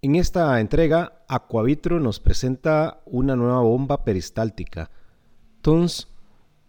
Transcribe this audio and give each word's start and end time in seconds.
En 0.00 0.14
esta 0.14 0.60
entrega, 0.60 1.24
Aquavitro 1.26 1.98
nos 1.98 2.20
presenta 2.20 3.02
una 3.04 3.34
nueva 3.34 3.62
bomba 3.62 4.04
peristáltica. 4.04 4.92
Tons 5.60 6.06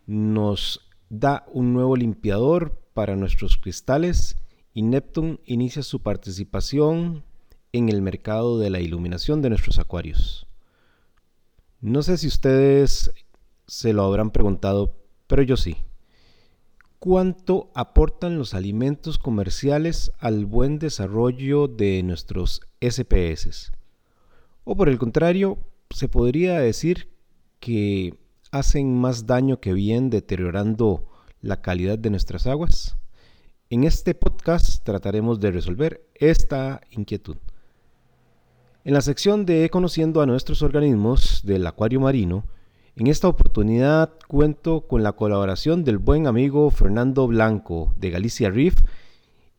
nos 0.07 0.89
da 1.09 1.45
un 1.53 1.71
nuevo 1.71 1.95
limpiador 1.95 2.81
para 2.95 3.15
nuestros 3.15 3.57
cristales 3.57 4.35
y 4.73 4.81
Neptune 4.81 5.39
inicia 5.45 5.83
su 5.83 6.01
participación 6.01 7.23
en 7.71 7.89
el 7.89 8.01
mercado 8.01 8.57
de 8.57 8.71
la 8.71 8.79
iluminación 8.79 9.43
de 9.43 9.49
nuestros 9.49 9.77
acuarios. 9.77 10.47
No 11.81 12.01
sé 12.01 12.17
si 12.17 12.25
ustedes 12.25 13.11
se 13.67 13.93
lo 13.93 14.05
habrán 14.05 14.31
preguntado, 14.31 14.95
pero 15.27 15.43
yo 15.43 15.55
sí. 15.55 15.77
¿Cuánto 16.99 17.71
aportan 17.75 18.37
los 18.37 18.53
alimentos 18.53 19.17
comerciales 19.17 20.11
al 20.19 20.45
buen 20.45 20.79
desarrollo 20.79 21.69
de 21.69 22.03
nuestros 22.03 22.59
SPS? 22.81 23.71
O 24.65 24.75
por 24.75 24.89
el 24.89 24.97
contrario, 24.97 25.59
se 25.91 26.09
podría 26.09 26.59
decir 26.59 27.07
que 27.61 28.19
hacen 28.51 28.99
más 28.99 29.27
daño 29.27 29.61
que 29.61 29.71
bien 29.71 30.09
deteriorando 30.09 31.07
la 31.39 31.61
calidad 31.61 31.97
de 31.97 32.09
nuestras 32.09 32.47
aguas. 32.47 32.97
En 33.69 33.85
este 33.85 34.13
podcast 34.13 34.83
trataremos 34.83 35.39
de 35.39 35.51
resolver 35.51 36.05
esta 36.15 36.81
inquietud. 36.89 37.37
En 38.83 38.93
la 38.93 38.99
sección 38.99 39.45
de 39.45 39.69
Conociendo 39.69 40.21
a 40.21 40.25
nuestros 40.25 40.61
organismos 40.63 41.43
del 41.45 41.65
acuario 41.65 42.01
marino, 42.01 42.43
en 42.99 43.07
esta 43.07 43.29
oportunidad 43.29 44.11
cuento 44.27 44.81
con 44.81 45.03
la 45.03 45.13
colaboración 45.13 45.85
del 45.85 45.97
buen 45.97 46.27
amigo 46.27 46.69
Fernando 46.69 47.27
Blanco 47.27 47.93
de 47.97 48.09
Galicia 48.09 48.49
Reef 48.49 48.75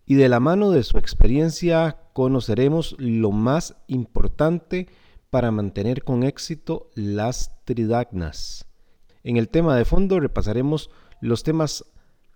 y 0.05 0.17
de 0.17 0.29
la 0.29 0.41
mano 0.41 0.71
de 0.71 0.83
su 0.83 0.99
experiencia 0.99 1.97
conoceremos 2.13 2.97
lo 2.99 3.31
más 3.31 3.77
importante 3.87 4.89
para 5.31 5.51
mantener 5.51 6.05
con 6.05 6.23
éxito 6.23 6.91
las 6.95 7.65
tridagnas. 7.65 8.67
En 9.25 9.39
el 9.39 9.49
tema 9.49 9.75
de 9.75 9.87
fondo 9.87 10.21
repasaremos 10.21 10.91
los 11.23 11.43
temas 11.43 11.87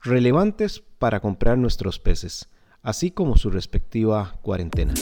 relevantes 0.03 0.83
para 0.99 1.21
comprar 1.21 1.59
nuestros 1.59 1.99
peces, 1.99 2.49
así 2.83 3.11
como 3.11 3.37
su 3.37 3.51
respectiva 3.51 4.39
cuarentena. 4.41 4.95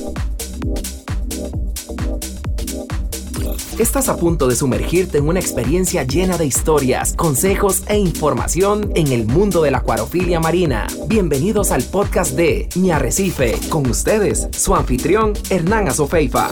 Estás 3.79 4.09
a 4.09 4.17
punto 4.17 4.49
de 4.49 4.57
sumergirte 4.57 5.19
en 5.19 5.29
una 5.29 5.41
experiencia 5.41 6.05
llena 6.05 6.39
de 6.39 6.47
historias, 6.47 7.15
consejos 7.15 7.83
e 7.89 7.99
información 7.99 8.93
en 8.95 9.09
el 9.09 9.27
mundo 9.27 9.63
de 9.63 9.71
la 9.71 9.79
acuarofilia 9.79 10.41
marina. 10.41 10.87
Bienvenidos 11.07 11.71
al 11.71 11.83
podcast 11.83 12.33
de 12.37 12.69
Mi 12.77 12.91
Arrecife, 12.91 13.59
con 13.69 13.89
ustedes, 13.89 14.49
su 14.53 14.75
anfitrión 14.75 15.33
Hernán 15.51 15.89
Azofeifa. 15.89 16.51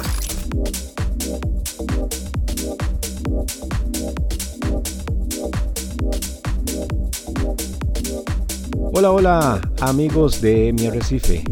Hola, 8.92 9.12
hola 9.12 9.60
amigos 9.80 10.40
de 10.40 10.72
Mi 10.72 10.86
Arrecife. 10.86 11.44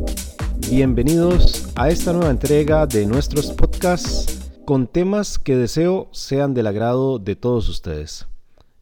Bienvenidos 0.70 1.68
a 1.76 1.88
esta 1.88 2.12
nueva 2.12 2.30
entrega 2.30 2.86
de 2.86 3.06
nuestros 3.06 3.52
podcasts 3.52 4.37
con 4.68 4.86
temas 4.86 5.38
que 5.38 5.56
deseo 5.56 6.10
sean 6.12 6.52
del 6.52 6.66
agrado 6.66 7.18
de 7.18 7.36
todos 7.36 7.70
ustedes. 7.70 8.28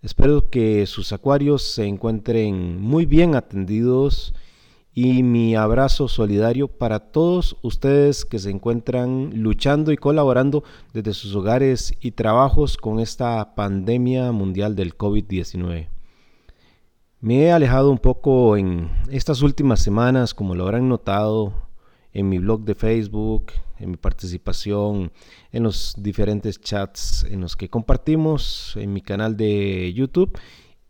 Espero 0.02 0.50
que 0.50 0.84
sus 0.84 1.12
acuarios 1.12 1.62
se 1.62 1.86
encuentren 1.86 2.80
muy 2.80 3.06
bien 3.06 3.36
atendidos 3.36 4.34
y 4.92 5.22
mi 5.22 5.54
abrazo 5.54 6.08
solidario 6.08 6.66
para 6.66 6.98
todos 6.98 7.56
ustedes 7.62 8.24
que 8.24 8.40
se 8.40 8.50
encuentran 8.50 9.30
luchando 9.40 9.92
y 9.92 9.96
colaborando 9.96 10.64
desde 10.92 11.14
sus 11.14 11.36
hogares 11.36 11.94
y 12.00 12.10
trabajos 12.10 12.76
con 12.76 12.98
esta 12.98 13.54
pandemia 13.54 14.32
mundial 14.32 14.74
del 14.74 14.98
COVID-19. 14.98 15.86
Me 17.20 17.42
he 17.42 17.52
alejado 17.52 17.92
un 17.92 17.98
poco 17.98 18.56
en 18.56 18.90
estas 19.08 19.40
últimas 19.40 19.82
semanas, 19.82 20.34
como 20.34 20.56
lo 20.56 20.64
habrán 20.64 20.88
notado, 20.88 21.65
en 22.16 22.30
mi 22.30 22.38
blog 22.38 22.64
de 22.64 22.74
Facebook, 22.74 23.52
en 23.78 23.90
mi 23.90 23.96
participación 23.98 25.12
en 25.52 25.62
los 25.62 25.94
diferentes 25.98 26.58
chats 26.58 27.26
en 27.28 27.42
los 27.42 27.56
que 27.56 27.68
compartimos 27.68 28.72
en 28.76 28.94
mi 28.94 29.02
canal 29.02 29.36
de 29.36 29.92
YouTube 29.92 30.38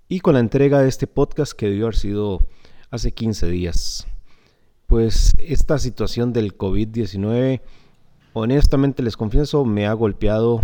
y 0.06 0.20
con 0.20 0.34
la 0.34 0.40
entrega 0.40 0.80
de 0.80 0.88
este 0.88 1.08
podcast 1.08 1.52
que 1.52 1.66
debió 1.66 1.86
haber 1.86 1.96
sido 1.96 2.46
hace 2.90 3.10
15 3.10 3.48
días. 3.48 4.06
Pues 4.86 5.32
esta 5.38 5.80
situación 5.80 6.32
del 6.32 6.56
COVID-19, 6.56 7.60
honestamente 8.32 9.02
les 9.02 9.16
confieso, 9.16 9.64
me 9.64 9.88
ha 9.88 9.94
golpeado. 9.94 10.62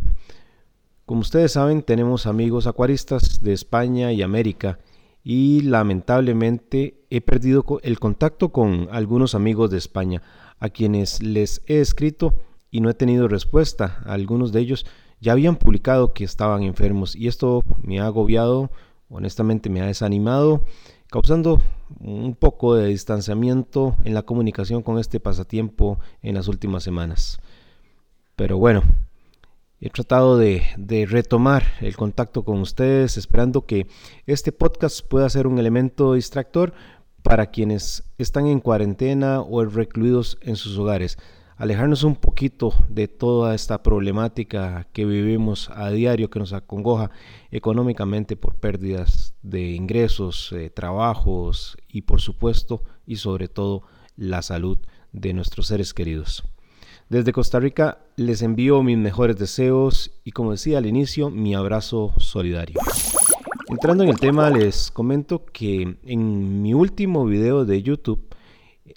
Como 1.06 1.22
ustedes 1.22 1.50
saben, 1.50 1.82
tenemos 1.82 2.26
amigos 2.26 2.68
acuaristas 2.68 3.40
de 3.42 3.52
España 3.52 4.12
y 4.12 4.22
América 4.22 4.78
y 5.24 5.62
lamentablemente 5.62 7.02
he 7.10 7.20
perdido 7.20 7.64
el 7.82 7.98
contacto 7.98 8.50
con 8.50 8.86
algunos 8.92 9.34
amigos 9.34 9.68
de 9.72 9.78
España 9.78 10.22
a 10.62 10.70
quienes 10.70 11.20
les 11.20 11.60
he 11.66 11.80
escrito 11.80 12.36
y 12.70 12.80
no 12.80 12.88
he 12.88 12.94
tenido 12.94 13.26
respuesta. 13.26 14.00
Algunos 14.06 14.52
de 14.52 14.60
ellos 14.60 14.86
ya 15.20 15.32
habían 15.32 15.56
publicado 15.56 16.12
que 16.12 16.22
estaban 16.22 16.62
enfermos 16.62 17.16
y 17.16 17.26
esto 17.26 17.62
me 17.82 17.98
ha 17.98 18.06
agobiado, 18.06 18.70
honestamente 19.08 19.68
me 19.70 19.80
ha 19.80 19.86
desanimado, 19.86 20.64
causando 21.10 21.60
un 21.98 22.36
poco 22.36 22.76
de 22.76 22.86
distanciamiento 22.86 23.96
en 24.04 24.14
la 24.14 24.22
comunicación 24.22 24.82
con 24.82 25.00
este 25.00 25.18
pasatiempo 25.18 25.98
en 26.22 26.36
las 26.36 26.46
últimas 26.46 26.84
semanas. 26.84 27.40
Pero 28.36 28.56
bueno, 28.56 28.84
he 29.80 29.90
tratado 29.90 30.38
de, 30.38 30.62
de, 30.76 31.06
retomar 31.06 31.64
el 31.80 31.96
contacto 31.96 32.44
con 32.44 32.60
ustedes, 32.60 33.16
esperando 33.16 33.66
que 33.66 33.88
este 34.26 34.52
podcast 34.52 35.04
pueda 35.08 35.28
ser 35.28 35.48
un 35.48 35.58
elemento 35.58 36.14
distractor 36.14 36.72
para 37.22 37.46
quienes 37.46 38.04
están 38.22 38.46
en 38.46 38.60
cuarentena 38.60 39.40
o 39.40 39.64
recluidos 39.64 40.38
en 40.40 40.56
sus 40.56 40.78
hogares. 40.78 41.18
Alejarnos 41.56 42.02
un 42.02 42.16
poquito 42.16 42.74
de 42.88 43.06
toda 43.08 43.54
esta 43.54 43.82
problemática 43.82 44.88
que 44.92 45.04
vivimos 45.04 45.70
a 45.70 45.90
diario, 45.90 46.30
que 46.30 46.38
nos 46.38 46.52
acongoja 46.52 47.10
económicamente 47.50 48.36
por 48.36 48.56
pérdidas 48.56 49.34
de 49.42 49.72
ingresos, 49.72 50.52
eh, 50.52 50.70
trabajos 50.70 51.76
y 51.88 52.02
por 52.02 52.20
supuesto 52.20 52.82
y 53.06 53.16
sobre 53.16 53.48
todo 53.48 53.82
la 54.16 54.42
salud 54.42 54.78
de 55.12 55.34
nuestros 55.34 55.68
seres 55.68 55.94
queridos. 55.94 56.42
Desde 57.08 57.32
Costa 57.32 57.60
Rica 57.60 57.98
les 58.16 58.42
envío 58.42 58.82
mis 58.82 58.98
mejores 58.98 59.36
deseos 59.36 60.12
y 60.24 60.32
como 60.32 60.52
decía 60.52 60.78
al 60.78 60.86
inicio, 60.86 61.30
mi 61.30 61.54
abrazo 61.54 62.14
solidario. 62.16 62.80
Entrando 63.72 64.04
en 64.04 64.10
el 64.10 64.20
tema, 64.20 64.50
les 64.50 64.90
comento 64.90 65.46
que 65.46 65.96
en 66.04 66.60
mi 66.60 66.74
último 66.74 67.24
video 67.24 67.64
de 67.64 67.82
YouTube 67.82 68.22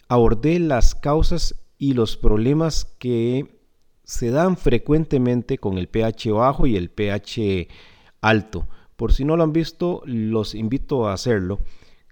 abordé 0.10 0.60
las 0.60 0.96
causas 0.96 1.56
y 1.78 1.94
los 1.94 2.18
problemas 2.18 2.84
que 3.00 3.62
se 4.04 4.32
dan 4.32 4.58
frecuentemente 4.58 5.58
con 5.58 5.78
el 5.78 5.88
pH 5.88 6.30
bajo 6.34 6.68
y 6.68 6.76
el 6.76 6.90
pH 6.90 7.70
alto. 8.20 8.68
Por 8.98 9.14
si 9.14 9.24
no 9.24 9.38
lo 9.38 9.44
han 9.44 9.54
visto, 9.54 10.02
los 10.04 10.54
invito 10.54 11.08
a 11.08 11.14
hacerlo. 11.14 11.60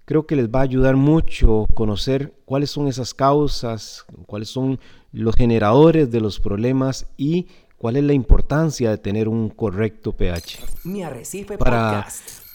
Creo 0.06 0.26
que 0.26 0.34
les 0.34 0.48
va 0.48 0.60
a 0.60 0.62
ayudar 0.62 0.96
mucho 0.96 1.66
conocer 1.74 2.32
cuáles 2.46 2.70
son 2.70 2.88
esas 2.88 3.12
causas, 3.12 4.06
cuáles 4.26 4.48
son 4.48 4.80
los 5.12 5.34
generadores 5.36 6.10
de 6.10 6.20
los 6.22 6.40
problemas 6.40 7.08
y 7.18 7.46
cuál 7.76 7.96
es 7.96 8.04
la 8.04 8.14
importancia 8.14 8.88
de 8.88 8.96
tener 8.96 9.28
un 9.28 9.50
correcto 9.50 10.12
pH. 10.12 10.60
Mi 10.84 11.02
Arrecife 11.02 11.58
Para 11.58 12.06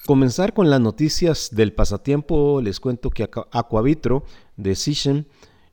comenzar 0.10 0.56
con 0.56 0.72
las 0.72 0.82
noticias 0.82 1.50
del 1.52 1.72
pasatiempo, 1.72 2.62
les 2.64 2.80
cuento 2.80 3.12
que 3.12 3.30
Aquavitro 3.52 4.24
de 4.58 4.74
Sishen 4.74 5.28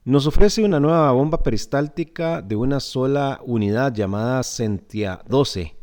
nos 0.05 0.27
ofrece 0.27 0.63
una 0.63 0.79
nueva 0.79 1.11
bomba 1.11 1.41
peristáltica 1.41 2.43
de 2.43 2.55
una 2.55 2.79
sola 2.79 3.41
unidad 3.43 3.95
llamada 3.95 4.43
Sentia 4.43 5.23
12. 5.27 5.75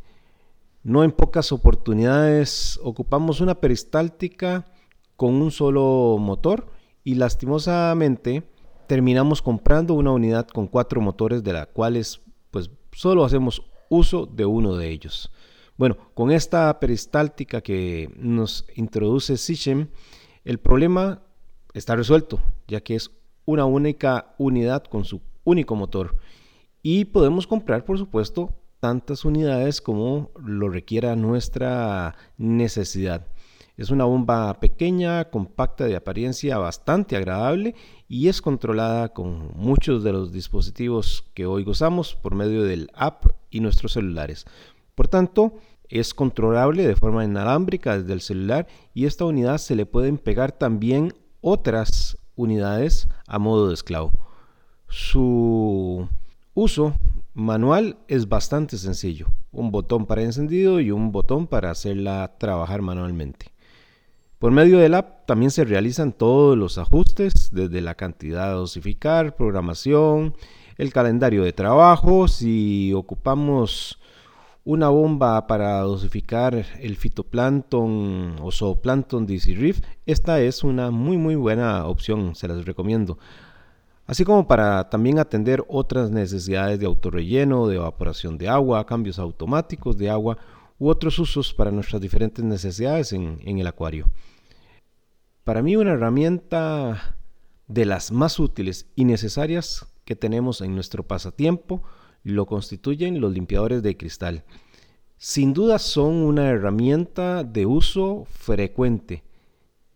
No 0.85 1.03
en 1.03 1.11
pocas 1.11 1.51
oportunidades 1.51 2.79
ocupamos 2.81 3.41
una 3.41 3.57
peristáltica 3.57 4.67
con 5.17 5.35
un 5.43 5.51
solo 5.51 6.17
motor 6.21 6.69
y 7.03 7.17
lastimosamente 7.17 8.45
terminamos 8.87 9.43
comprando 9.43 9.95
una 9.95 10.13
unidad 10.13 10.47
con 10.47 10.69
cuatro 10.69 11.01
motores 11.01 11.43
de 11.43 11.55
las 11.55 11.67
cuales 11.67 12.21
pues 12.53 12.71
solo 12.93 13.25
hacemos 13.25 13.63
uso 13.89 14.27
de 14.27 14.47
uno 14.47 14.77
de 14.77 14.91
ellos. 14.91 15.33
Bueno, 15.77 15.97
con 16.15 16.31
esta 16.31 16.79
peristáltica 16.79 17.61
que 17.61 18.09
nos 18.17 18.65
introduce 18.77 19.37
Sichem, 19.37 19.89
el 20.45 20.59
problema 20.59 21.23
está 21.73 21.97
resuelto, 21.97 22.41
ya 22.69 22.81
que 22.81 22.95
es 22.95 23.11
una 23.45 23.65
única 23.65 24.35
unidad 24.39 24.85
con 24.85 25.05
su 25.05 25.21
único 25.43 25.75
motor. 25.75 26.17
Y 26.81 27.07
podemos 27.07 27.49
comprar, 27.49 27.85
por 27.85 27.99
supuesto, 27.99 28.55
tantas 28.79 29.25
unidades 29.25 29.81
como 29.81 30.31
lo 30.41 30.69
requiera 30.69 31.17
nuestra 31.17 32.15
necesidad. 32.37 33.27
Es 33.77 33.91
una 33.91 34.05
bomba 34.05 34.61
pequeña, 34.61 35.25
compacta, 35.31 35.87
de 35.87 35.97
apariencia 35.97 36.59
bastante 36.59 37.17
agradable 37.17 37.75
y 38.07 38.29
es 38.29 38.41
controlada 38.41 39.09
con 39.09 39.51
muchos 39.57 40.05
de 40.05 40.13
los 40.13 40.33
dispositivos 40.33 41.25
que 41.35 41.47
hoy 41.47 41.65
gozamos 41.65 42.15
por 42.15 42.37
medio 42.37 42.63
del 42.63 42.91
app 42.95 43.25
y 43.51 43.59
nuestros 43.59 43.95
celulares. 43.95 44.47
Por 44.95 45.09
tanto, 45.09 45.55
es 45.89 46.15
controlable 46.15 46.87
de 46.87 46.97
forma 46.97 47.25
inalámbrica 47.25 47.99
desde 47.99 48.13
el 48.13 48.21
celular 48.21 48.67
y 48.95 49.07
esta 49.07 49.25
unidad 49.25 49.59
se 49.59 49.75
le 49.75 49.87
pueden 49.87 50.19
pegar 50.19 50.53
también 50.53 51.13
otras 51.41 52.19
unidades 52.37 53.09
a 53.27 53.39
modo 53.39 53.69
de 53.69 53.75
esclavo. 53.75 54.11
Su 54.89 56.09
uso 56.55 56.95
manual 57.35 57.99
es 58.09 58.29
bastante 58.29 58.79
sencillo. 58.79 59.29
Un 59.53 59.71
botón 59.71 60.07
para 60.07 60.23
encendido 60.23 60.81
y 60.81 60.91
un 60.91 61.13
botón 61.13 61.47
para 61.47 61.71
hacerla 61.71 62.35
trabajar 62.39 62.83
manualmente. 62.83 63.53
Por 64.39 64.53
medio 64.53 64.79
del 64.79 64.95
app 64.95 65.27
también 65.27 65.51
se 65.51 65.65
realizan 65.65 66.13
todos 66.13 66.57
los 66.57 66.77
ajustes, 66.79 67.51
desde 67.53 67.81
la 67.81 67.95
cantidad 67.95 68.51
a 68.51 68.55
dosificar, 68.55 69.37
programación, 69.37 70.35
el 70.77 70.93
calendario 70.93 71.45
de 71.45 71.53
trabajo, 71.53 72.29
si 72.29 72.93
ocupamos 72.95 73.99
una 74.65 74.89
bomba 74.89 75.47
para 75.47 75.81
dosificar 75.81 76.65
el 76.81 76.97
fitoplancton 76.97 78.37
o 78.41 78.51
zooplancton 78.51 79.27
DC 79.27 79.55
Reef, 79.55 79.81
esta 80.07 80.41
es 80.41 80.65
una 80.65 80.91
muy 80.91 81.19
muy 81.19 81.35
buena 81.35 81.87
opción, 81.87 82.35
se 82.35 82.49
las 82.49 82.65
recomiendo. 82.65 83.19
Así 84.07 84.25
como 84.25 84.47
para 84.47 84.91
también 84.91 85.19
atender 85.19 85.65
otras 85.69 86.11
necesidades 86.11 86.79
de 86.79 86.87
autorrelleno, 86.87 87.69
de 87.69 87.77
evaporación 87.77 88.37
de 88.37 88.49
agua, 88.49 88.87
cambios 88.87 89.19
automáticos 89.19 89.97
de 89.97 90.11
agua 90.11 90.39
u 90.79 90.89
otros 90.89 91.19
usos 91.19 91.55
para 91.55 91.71
nuestras 91.71 92.03
diferentes 92.03 92.45
necesidades 92.45 93.13
en 93.13 93.59
el 93.59 93.67
acuario. 93.67 94.07
Para 95.45 95.63
mí 95.63 95.77
una 95.77 95.93
herramienta 95.93 97.17
de 97.67 97.85
las 97.85 98.13
más 98.13 98.39
útiles 98.39 98.87
y 98.95 99.05
necesarias 99.05 99.87
que 100.05 100.17
tenemos 100.17 100.61
en 100.61 100.75
nuestro 100.75 101.03
pasatiempo 101.03 101.83
lo 102.25 102.47
constituyen 102.47 103.21
los 103.21 103.33
limpiadores 103.33 103.83
de 103.83 103.97
cristal. 103.97 104.45
Sin 105.17 105.53
duda 105.53 105.79
son 105.79 106.15
una 106.15 106.49
herramienta 106.49 107.45
de 107.45 107.67
uso 107.67 108.27
frecuente 108.31 109.23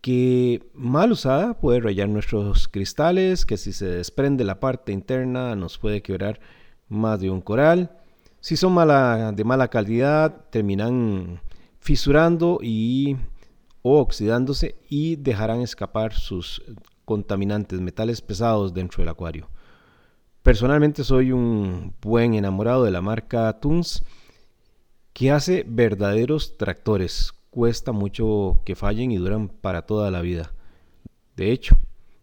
que 0.01 0.69
mal 0.73 1.11
usada 1.11 1.59
puede 1.59 1.81
rayar 1.81 2.07
nuestros 2.07 2.67
cristales, 2.67 3.45
que 3.45 3.57
si 3.57 3.73
se 3.73 3.85
desprende 3.85 4.45
la 4.45 4.59
parte 4.59 4.93
interna 4.93 5.55
nos 5.55 5.77
puede 5.77 6.01
quebrar 6.01 6.39
más 6.87 7.19
de 7.19 7.29
un 7.29 7.41
coral. 7.41 7.91
Si 8.39 8.55
son 8.55 8.75
de 9.35 9.43
mala 9.43 9.67
calidad 9.67 10.45
terminan 10.49 11.41
fisurando 11.79 12.59
y 12.61 13.17
o 13.81 13.99
oxidándose 13.99 14.75
y 14.89 15.15
dejarán 15.17 15.61
escapar 15.61 16.13
sus 16.13 16.61
contaminantes, 17.05 17.81
metales 17.81 18.21
pesados 18.21 18.73
dentro 18.73 19.01
del 19.01 19.09
acuario. 19.09 19.49
Personalmente 20.43 21.03
soy 21.03 21.33
un 21.33 21.93
buen 22.01 22.33
enamorado 22.33 22.85
de 22.85 22.91
la 22.91 23.01
marca 23.01 23.59
Tunes 23.59 24.03
que 25.11 25.31
hace 25.31 25.65
verdaderos 25.67 26.57
tractores. 26.57 27.33
Cuesta 27.49 27.91
mucho 27.91 28.61
que 28.63 28.75
fallen 28.75 29.11
y 29.11 29.17
duran 29.17 29.49
para 29.49 29.81
toda 29.81 30.11
la 30.11 30.21
vida. 30.21 30.53
De 31.35 31.51
hecho, 31.51 31.77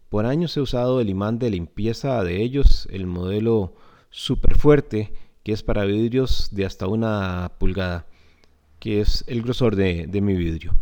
por 0.09 0.25
años 0.25 0.57
he 0.57 0.61
usado 0.61 0.99
el 0.99 1.09
imán 1.09 1.37
de 1.37 1.51
limpieza 1.51 2.23
de 2.23 2.41
ellos, 2.41 2.87
el 2.91 3.05
modelo 3.05 3.75
super 4.09 4.57
fuerte, 4.57 5.13
que 5.43 5.51
es 5.51 5.61
para 5.61 5.85
vidrios 5.85 6.49
de 6.51 6.65
hasta 6.65 6.87
una 6.87 7.51
pulgada, 7.59 8.07
que 8.79 8.99
es 8.99 9.25
el 9.27 9.43
grosor 9.43 9.75
de, 9.75 10.07
mi 10.21 10.33
vidrio. 10.33 10.75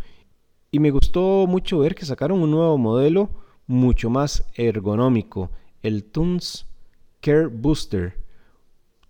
Y 0.71 0.79
me 0.79 0.91
gustó 0.91 1.47
mucho 1.47 1.79
ver 1.79 1.95
que 1.95 2.05
sacaron 2.05 2.39
un 2.39 2.51
nuevo 2.51 2.77
modelo 2.77 3.29
mucho 3.67 4.09
más 4.09 4.45
ergonómico, 4.55 5.51
el 5.81 6.05
Tunes 6.05 6.65
Care 7.25 7.47
Booster. 7.47 8.13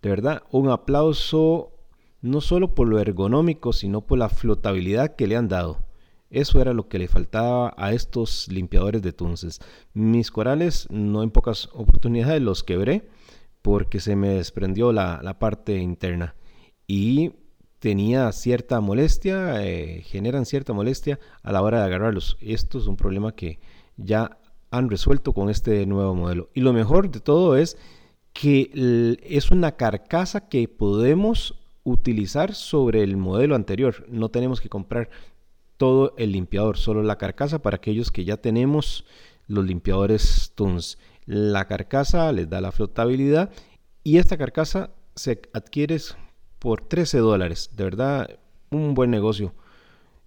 De 0.01 0.07
verdad, 0.07 0.43
un 0.49 0.69
aplauso 0.69 1.73
no 2.21 2.39
solo 2.39 2.73
por 2.73 2.87
lo 2.87 2.97
ergonómico, 2.97 3.73
sino 3.73 4.05
por 4.07 4.17
la 4.17 4.29
flotabilidad 4.29 5.17
que 5.17 5.27
le 5.27 5.35
han 5.35 5.49
dado. 5.49 5.83
Eso 6.29 6.61
era 6.61 6.71
lo 6.71 6.87
que 6.87 6.97
le 6.97 7.09
faltaba 7.09 7.73
a 7.75 7.91
estos 7.91 8.47
limpiadores 8.47 9.01
de 9.01 9.11
tunces. 9.11 9.59
Mis 9.93 10.31
corales, 10.31 10.87
no 10.89 11.23
en 11.23 11.29
pocas 11.29 11.67
oportunidades, 11.73 12.41
los 12.41 12.63
quebré 12.63 13.09
porque 13.61 13.99
se 13.99 14.15
me 14.15 14.29
desprendió 14.29 14.93
la, 14.93 15.37
parte 15.37 15.75
interna. 15.75 16.35
Y 16.87 17.33
tenía 17.79 18.31
cierta 18.31 18.79
molestia, 18.79 19.61
eh, 19.65 20.03
generan 20.03 20.45
cierta 20.45 20.71
molestia 20.71 21.19
a 21.43 21.51
la 21.51 21.61
hora 21.61 21.79
de 21.79 21.85
agarrarlos. 21.87 22.37
Esto 22.39 22.77
es 22.77 22.87
un 22.87 22.95
problema 22.95 23.33
que 23.33 23.59
ya 23.97 24.39
han 24.71 24.89
resuelto 24.89 25.33
con 25.33 25.49
este 25.49 25.85
nuevo 25.85 26.15
modelo. 26.15 26.49
Y 26.53 26.61
lo 26.61 26.71
mejor 26.71 27.11
de 27.11 27.19
todo 27.19 27.57
es 27.57 27.77
que 28.35 29.17
es 29.23 29.49
una 29.49 29.77
carcasa 29.77 30.49
que 30.49 30.67
podemos 30.67 31.55
utilizar 31.85 32.53
sobre 32.53 33.01
el 33.01 33.15
modelo 33.15 33.55
anterior. 33.55 34.05
No 34.09 34.27
tenemos 34.27 34.59
que 34.59 34.67
comprar 34.67 35.09
todo 35.77 36.13
el 36.17 36.33
limpiador, 36.33 36.77
solo 36.77 37.01
la 37.01 37.17
carcasa 37.17 37.61
para 37.61 37.77
aquellos 37.77 38.11
que 38.11 38.25
ya 38.25 38.35
tenemos 38.35 39.05
los 39.47 39.65
limpiadores 39.65 40.51
Tunes. 40.53 40.97
La 41.25 41.65
carcasa 41.69 42.29
les 42.33 42.49
da 42.49 42.59
la 42.59 42.73
flotabilidad 42.73 43.51
y 44.03 44.17
esta 44.17 44.37
carcasa 44.37 44.91
se 45.15 45.41
adquiere 45.53 45.97
por 46.59 46.81
13 46.81 47.19
dólares. 47.19 47.69
De 47.73 47.85
verdad, 47.85 48.37
un 48.69 48.95
buen 48.95 49.11
negocio. 49.11 49.53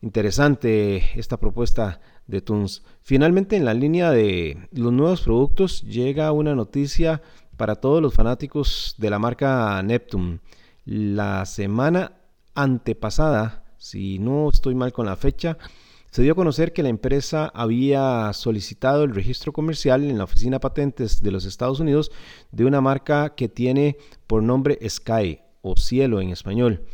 Interesante 0.01 1.19
esta 1.21 1.37
propuesta 1.37 2.01
de 2.27 2.41
Tunes. 2.41 2.85
Finalmente, 3.03 3.57
en 3.57 3.67
la 3.67 3.75
línea 3.75 4.11
de 4.13 4.57
los 4.73 4.95
nuevos 4.95 5.21
productos 5.21 5.83
llega 5.83 6.33
una 6.33 6.55
noticia 6.55 7.21
para 7.59 7.77
todos 7.77 8.01
los 8.01 8.15
fanáticos 8.15 8.95
de 8.97 9.11
la 9.11 9.19
marca 9.19 9.83
Neptune. 9.83 10.39
La 10.87 11.45
semana 11.45 12.13
antepasada, 12.55 13.65
si 13.77 14.19
no 14.19 14.49
estoy 14.49 14.75
mal 14.75 14.93
con 14.95 15.05
la 15.05 15.17
fecha, 15.17 15.59
se 16.11 16.23
dio 16.23 16.33
a 16.33 16.37
conocer 16.37 16.73
que 16.73 16.83
la 16.83 16.89
empresa 16.89 17.51
había 17.53 18.33
solicitado 18.33 19.05
el 19.05 19.15
registro 19.15 19.53
comercial 19.53 20.05
en 20.05 20.17
la 20.17 20.25
Oficina 20.25 20.59
Patentes 20.59 21.21
de 21.21 21.31
los 21.31 21.45
Estados 21.45 21.81
Unidos 21.81 22.11
de 22.51 22.65
una 22.65 22.81
marca 22.81 23.35
que 23.35 23.49
tiene 23.49 23.99
por 24.27 24.43
nombre 24.43 24.79
Sky 24.89 25.41
o 25.61 25.77
cielo 25.77 26.23
en 26.23 26.31
español. 26.31 26.87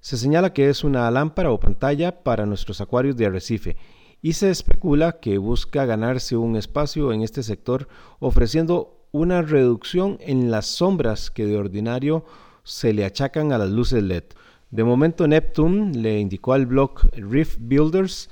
Se 0.00 0.16
señala 0.16 0.52
que 0.52 0.68
es 0.68 0.82
una 0.82 1.08
lámpara 1.10 1.52
o 1.52 1.60
pantalla 1.60 2.24
para 2.24 2.46
nuestros 2.46 2.80
acuarios 2.80 3.16
de 3.16 3.26
arrecife 3.26 3.76
y 4.22 4.32
se 4.32 4.50
especula 4.50 5.20
que 5.20 5.38
busca 5.38 5.84
ganarse 5.84 6.36
un 6.36 6.56
espacio 6.56 7.12
en 7.12 7.22
este 7.22 7.42
sector 7.42 7.86
ofreciendo 8.18 8.99
una 9.12 9.42
reducción 9.42 10.18
en 10.20 10.50
las 10.50 10.66
sombras 10.66 11.30
que 11.30 11.46
de 11.46 11.56
ordinario 11.56 12.24
se 12.62 12.92
le 12.92 13.04
achacan 13.04 13.52
a 13.52 13.58
las 13.58 13.70
luces 13.70 14.02
LED. 14.02 14.24
De 14.70 14.84
momento 14.84 15.26
Neptune 15.26 15.98
le 15.98 16.20
indicó 16.20 16.52
al 16.52 16.66
blog 16.66 17.00
Rift 17.12 17.58
Builders 17.60 18.30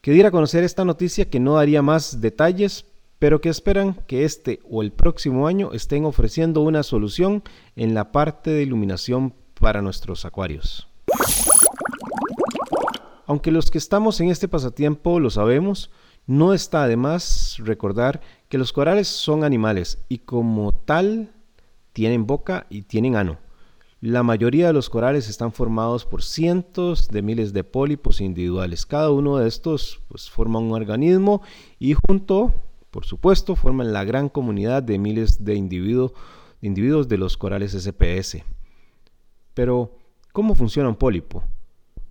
que 0.00 0.12
diera 0.12 0.28
a 0.28 0.32
conocer 0.32 0.64
esta 0.64 0.84
noticia 0.84 1.28
que 1.28 1.40
no 1.40 1.54
daría 1.54 1.82
más 1.82 2.20
detalles, 2.20 2.86
pero 3.18 3.40
que 3.40 3.50
esperan 3.50 3.94
que 4.06 4.24
este 4.24 4.60
o 4.68 4.82
el 4.82 4.92
próximo 4.92 5.46
año 5.46 5.72
estén 5.72 6.04
ofreciendo 6.04 6.62
una 6.62 6.82
solución 6.82 7.42
en 7.76 7.94
la 7.94 8.12
parte 8.12 8.50
de 8.50 8.62
iluminación 8.62 9.34
para 9.60 9.82
nuestros 9.82 10.24
acuarios. 10.24 10.88
Aunque 13.26 13.52
los 13.52 13.70
que 13.70 13.78
estamos 13.78 14.20
en 14.20 14.30
este 14.30 14.48
pasatiempo 14.48 15.20
lo 15.20 15.30
sabemos, 15.30 15.90
no 16.26 16.54
está 16.54 16.88
de 16.88 16.96
más 16.96 17.58
recordar 17.58 18.20
que 18.50 18.58
los 18.58 18.72
corales 18.72 19.06
son 19.06 19.44
animales 19.44 20.04
y 20.08 20.18
como 20.18 20.72
tal 20.72 21.30
tienen 21.92 22.26
boca 22.26 22.66
y 22.68 22.82
tienen 22.82 23.14
ano. 23.14 23.38
La 24.00 24.24
mayoría 24.24 24.66
de 24.66 24.72
los 24.72 24.90
corales 24.90 25.28
están 25.28 25.52
formados 25.52 26.04
por 26.04 26.24
cientos 26.24 27.08
de 27.08 27.22
miles 27.22 27.52
de 27.52 27.62
pólipos 27.62 28.20
individuales. 28.20 28.86
Cada 28.86 29.12
uno 29.12 29.36
de 29.36 29.46
estos 29.46 30.00
pues, 30.08 30.28
forma 30.28 30.58
un 30.58 30.72
organismo 30.72 31.42
y 31.78 31.94
junto, 31.94 32.52
por 32.90 33.06
supuesto, 33.06 33.54
forman 33.54 33.92
la 33.92 34.02
gran 34.02 34.28
comunidad 34.28 34.82
de 34.82 34.98
miles 34.98 35.44
de 35.44 35.54
individuos 35.54 37.08
de 37.08 37.18
los 37.18 37.36
corales 37.36 37.72
SPS. 37.72 38.42
Pero, 39.54 39.92
¿cómo 40.32 40.56
funciona 40.56 40.88
un 40.88 40.96
pólipo? 40.96 41.44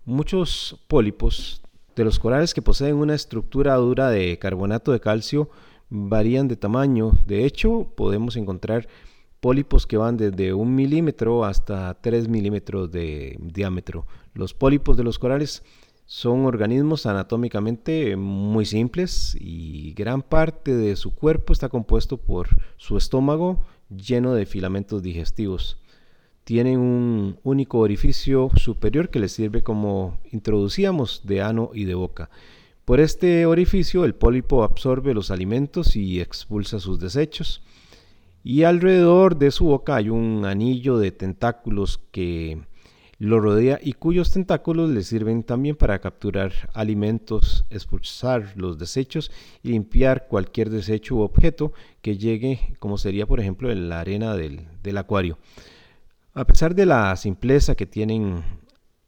Muchos 0.06 0.80
pólipos 0.88 1.62
de 1.98 2.06
los 2.06 2.18
corales 2.18 2.54
que 2.54 2.62
poseen 2.62 2.96
una 2.96 3.16
estructura 3.16 3.76
dura 3.76 4.10
de 4.10 4.40
carbonato 4.40 4.94
de 4.94 5.02
calcio 5.02 5.50
varían 5.90 6.48
de 6.48 6.56
tamaño. 6.56 7.12
De 7.26 7.46
hecho, 7.46 7.94
podemos 7.96 8.36
encontrar 8.36 8.88
pólipos 9.40 9.88
que 9.88 9.98
van 9.98 10.18
desde 10.18 10.54
un 10.54 10.76
milímetro 10.76 11.46
hasta 11.46 11.94
3 12.02 12.28
milímetros 12.28 12.92
de 12.92 13.38
diámetro. 13.42 14.06
Los 14.34 14.54
pólipos 14.54 14.98
de 14.98 15.04
los 15.04 15.20
corales 15.20 15.64
son 16.06 16.46
organismos 16.46 17.06
anatómicamente 17.06 18.16
muy 18.16 18.66
simples 18.66 19.38
y 19.40 19.94
gran 19.94 20.24
parte 20.24 20.76
de 20.76 20.96
su 20.96 21.14
cuerpo 21.14 21.54
está 21.54 21.70
compuesto 21.70 22.18
por 22.18 22.48
su 22.78 22.98
estómago 22.98 23.62
lleno 23.90 24.34
de 24.34 24.46
filamentos 24.46 25.04
digestivos. 25.04 25.78
Tienen 26.44 26.80
un 26.80 27.40
único 27.44 27.78
orificio 27.78 28.50
superior 28.56 29.10
que 29.10 29.20
les 29.20 29.34
sirve 29.34 29.62
como 29.62 30.20
introducíamos 30.32 31.22
de 31.26 31.44
ano 31.44 31.70
y 31.76 31.86
de 31.86 31.94
boca. 31.94 32.32
Por 32.90 33.00
este 33.00 33.46
orificio 33.46 34.04
el 34.04 34.16
pólipo 34.16 34.64
absorbe 34.64 35.14
los 35.14 35.30
alimentos 35.30 35.96
y 35.96 36.20
expulsa 36.20 36.80
sus 36.80 37.00
desechos. 37.00 37.62
Y 38.44 38.64
alrededor 38.64 39.38
de 39.38 39.52
su 39.52 39.66
boca 39.66 39.96
hay 39.96 40.10
un 40.10 40.44
anillo 40.44 40.98
de 40.98 41.12
tentáculos 41.12 42.00
que 42.12 42.64
lo 43.20 43.40
rodea 43.40 43.80
y 43.80 43.94
cuyos 43.94 44.32
tentáculos 44.32 44.90
le 44.90 45.04
sirven 45.04 45.44
también 45.44 45.76
para 45.76 46.00
capturar 46.00 46.52
alimentos, 46.74 47.64
expulsar 47.70 48.54
los 48.56 48.80
desechos 48.80 49.32
y 49.62 49.70
limpiar 49.70 50.26
cualquier 50.28 50.72
desecho 50.72 51.18
u 51.18 51.22
objeto 51.22 51.74
que 52.02 52.18
llegue, 52.18 52.76
como 52.80 52.98
sería 52.98 53.28
por 53.28 53.40
ejemplo 53.40 53.70
en 53.70 53.88
la 53.88 54.00
arena 54.00 54.34
del, 54.34 54.62
del 54.82 54.98
acuario. 54.98 55.38
A 56.34 56.44
pesar 56.44 56.74
de 56.74 56.88
la 56.88 57.16
simpleza 57.18 57.76
que 57.76 57.86
tienen 57.86 58.44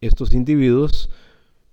estos 0.02 0.36
individuos, 0.36 1.10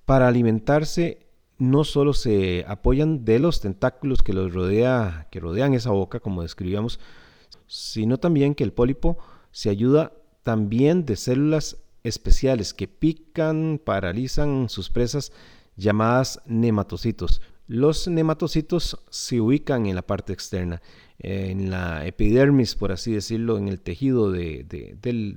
para 0.07 0.27
alimentarse 0.27 1.28
no 1.59 1.85
solo 1.85 2.13
se 2.13 2.65
apoyan 2.69 3.25
de 3.25 3.41
los 3.41 3.61
tentáculos 3.61 4.23
que 4.23 4.33
los 4.33 4.53
rodea, 4.55 5.27
que 5.31 5.41
rodean 5.41 5.75
esa 5.75 5.91
boca, 5.91 6.21
como 6.21 6.43
describíamos, 6.43 7.01
sino 7.67 8.19
también 8.19 8.55
que 8.55 8.65
el 8.65 8.73
pólipo 8.73 9.19
se 9.51 9.71
ayuda 9.71 10.13
también 10.45 11.05
de 11.05 11.17
células 11.17 11.79
especiales 12.05 12.73
que 12.73 12.89
pican, 12.89 13.81
paralizan 13.85 14.69
sus 14.69 14.89
presas 14.89 15.33
llamadas 15.77 16.41
nematocitos. 16.47 17.43
Los 17.67 18.09
nematocitos 18.09 18.99
se 19.11 19.41
ubican 19.41 19.87
en 19.87 19.97
la 19.97 20.03
parte 20.03 20.33
externa, 20.33 20.81
en 21.19 21.71
la 21.71 22.07
epidermis, 22.07 22.77
por 22.77 22.93
así 22.93 23.13
decirlo, 23.13 23.59
en 23.59 23.69
el 23.69 23.81
tejido 23.81 24.31
del, 24.31 24.67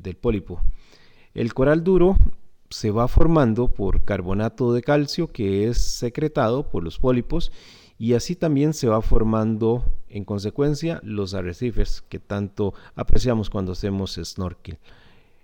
del 0.02 0.16
pólipo. 0.16 0.62
El 1.34 1.54
coral 1.54 1.84
duro 1.84 2.16
se 2.72 2.90
va 2.90 3.08
formando 3.08 3.68
por 3.68 4.04
carbonato 4.04 4.74
de 4.74 4.82
calcio 4.82 5.28
que 5.28 5.68
es 5.68 5.78
secretado 5.78 6.70
por 6.70 6.84
los 6.84 7.00
pólipos 7.00 7.52
y 8.00 8.16
así 8.16 8.36
también 8.36 8.74
se 8.74 8.88
va 8.88 9.02
formando 9.02 9.86
en 10.10 10.26
consecuencia 10.26 11.00
los 11.04 11.36
arrecifes 11.36 12.02
que 12.10 12.18
tanto 12.18 12.74
apreciamos 12.96 13.50
cuando 13.50 13.74
hacemos 13.74 14.20
snorkel. 14.24 14.80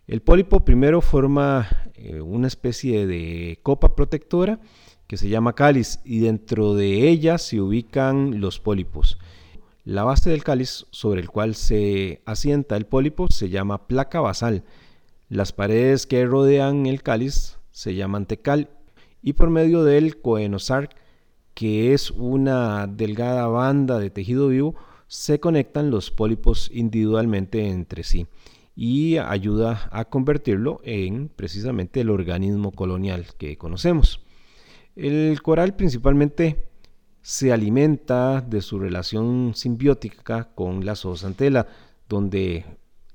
El 0.07 0.21
pólipo 0.21 0.61
primero 0.65 1.01
forma 1.01 1.67
eh, 1.95 2.21
una 2.21 2.47
especie 2.47 3.05
de 3.05 3.59
copa 3.61 3.93
protectora 3.93 4.59
que 5.05 5.17
se 5.17 5.29
llama 5.29 5.53
cáliz 5.53 5.99
y 6.03 6.19
dentro 6.19 6.75
de 6.75 7.09
ella 7.09 7.37
se 7.37 7.61
ubican 7.61 8.41
los 8.41 8.59
pólipos. 8.59 9.17
La 9.83 10.03
base 10.03 10.29
del 10.29 10.43
cáliz 10.43 10.85
sobre 10.91 11.21
el 11.21 11.29
cual 11.29 11.55
se 11.55 12.21
asienta 12.25 12.75
el 12.75 12.85
pólipo 12.85 13.27
se 13.29 13.49
llama 13.49 13.87
placa 13.87 14.19
basal. 14.19 14.63
Las 15.29 15.51
paredes 15.51 16.07
que 16.07 16.25
rodean 16.25 16.85
el 16.85 17.03
cáliz 17.03 17.57
se 17.71 17.95
llaman 17.95 18.25
tecal 18.25 18.69
y 19.21 19.33
por 19.33 19.49
medio 19.49 19.83
del 19.83 20.21
coenosar, 20.21 20.89
que 21.53 21.93
es 21.93 22.11
una 22.11 22.87
delgada 22.87 23.47
banda 23.47 23.99
de 23.99 24.09
tejido 24.09 24.47
vivo, 24.47 24.75
se 25.07 25.39
conectan 25.39 25.91
los 25.91 26.11
pólipos 26.11 26.69
individualmente 26.73 27.67
entre 27.67 28.03
sí 28.03 28.27
y 28.73 29.17
ayuda 29.17 29.89
a 29.91 30.05
convertirlo 30.05 30.79
en 30.83 31.29
precisamente 31.29 32.01
el 32.01 32.09
organismo 32.09 32.71
colonial 32.71 33.25
que 33.37 33.57
conocemos. 33.57 34.21
El 34.95 35.41
coral 35.41 35.75
principalmente 35.75 36.69
se 37.21 37.51
alimenta 37.51 38.39
de 38.39 38.61
su 38.61 38.79
relación 38.79 39.53
simbiótica 39.55 40.53
con 40.55 40.85
la 40.85 40.95
zoosantela, 40.95 41.67
donde 42.07 42.65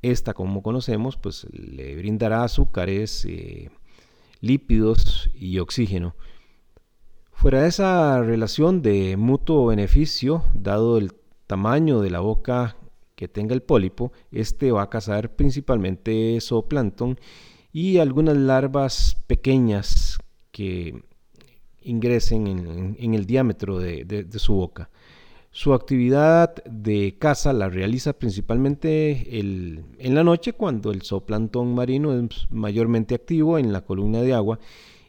esta, 0.02 0.34
como 0.34 0.62
conocemos, 0.62 1.16
pues 1.16 1.46
le 1.52 1.96
brindará 1.96 2.44
azúcares, 2.44 3.24
eh, 3.24 3.70
lípidos 4.40 5.30
y 5.34 5.58
oxígeno. 5.58 6.14
Fuera 7.32 7.62
de 7.62 7.68
esa 7.68 8.20
relación 8.22 8.82
de 8.82 9.16
mutuo 9.16 9.66
beneficio, 9.66 10.44
dado 10.54 10.98
el 10.98 11.12
tamaño 11.46 12.00
de 12.00 12.10
la 12.10 12.20
boca 12.20 12.76
que 13.14 13.28
tenga 13.28 13.54
el 13.54 13.62
pólipo, 13.62 14.12
este 14.30 14.72
va 14.72 14.82
a 14.82 14.90
cazar 14.90 15.34
principalmente 15.34 16.38
zooplancton 16.40 17.18
y 17.72 17.98
algunas 17.98 18.36
larvas 18.36 19.16
pequeñas 19.26 20.18
que 20.50 21.02
ingresen 21.82 22.46
en, 22.98 23.14
el 23.14 23.26
diámetro 23.26 23.78
de, 23.78 24.26
su 24.36 24.54
boca. 24.54 24.90
Su 25.54 25.74
actividad 25.74 26.64
de 26.64 27.18
caza 27.18 27.52
la 27.52 27.68
realiza 27.68 28.14
principalmente 28.14 29.38
en 29.38 30.14
la 30.14 30.24
noche 30.24 30.54
cuando 30.54 30.90
el 30.90 31.02
zooplancton 31.02 31.74
marino 31.74 32.14
es 32.14 32.46
mayormente 32.48 33.14
activo 33.14 33.58
en 33.58 33.70
la 33.70 33.82
columna 33.82 34.22
de 34.22 34.32
agua 34.32 34.58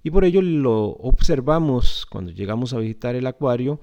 y 0.04 0.12
por 0.12 0.26
ello 0.26 0.42
lo 0.42 0.84
observamos 0.84 2.06
cuando 2.06 2.34
llegamos 2.34 2.74
a 2.74 2.80
visitar 2.80 3.16
el 3.16 3.26
acuario 3.26 3.80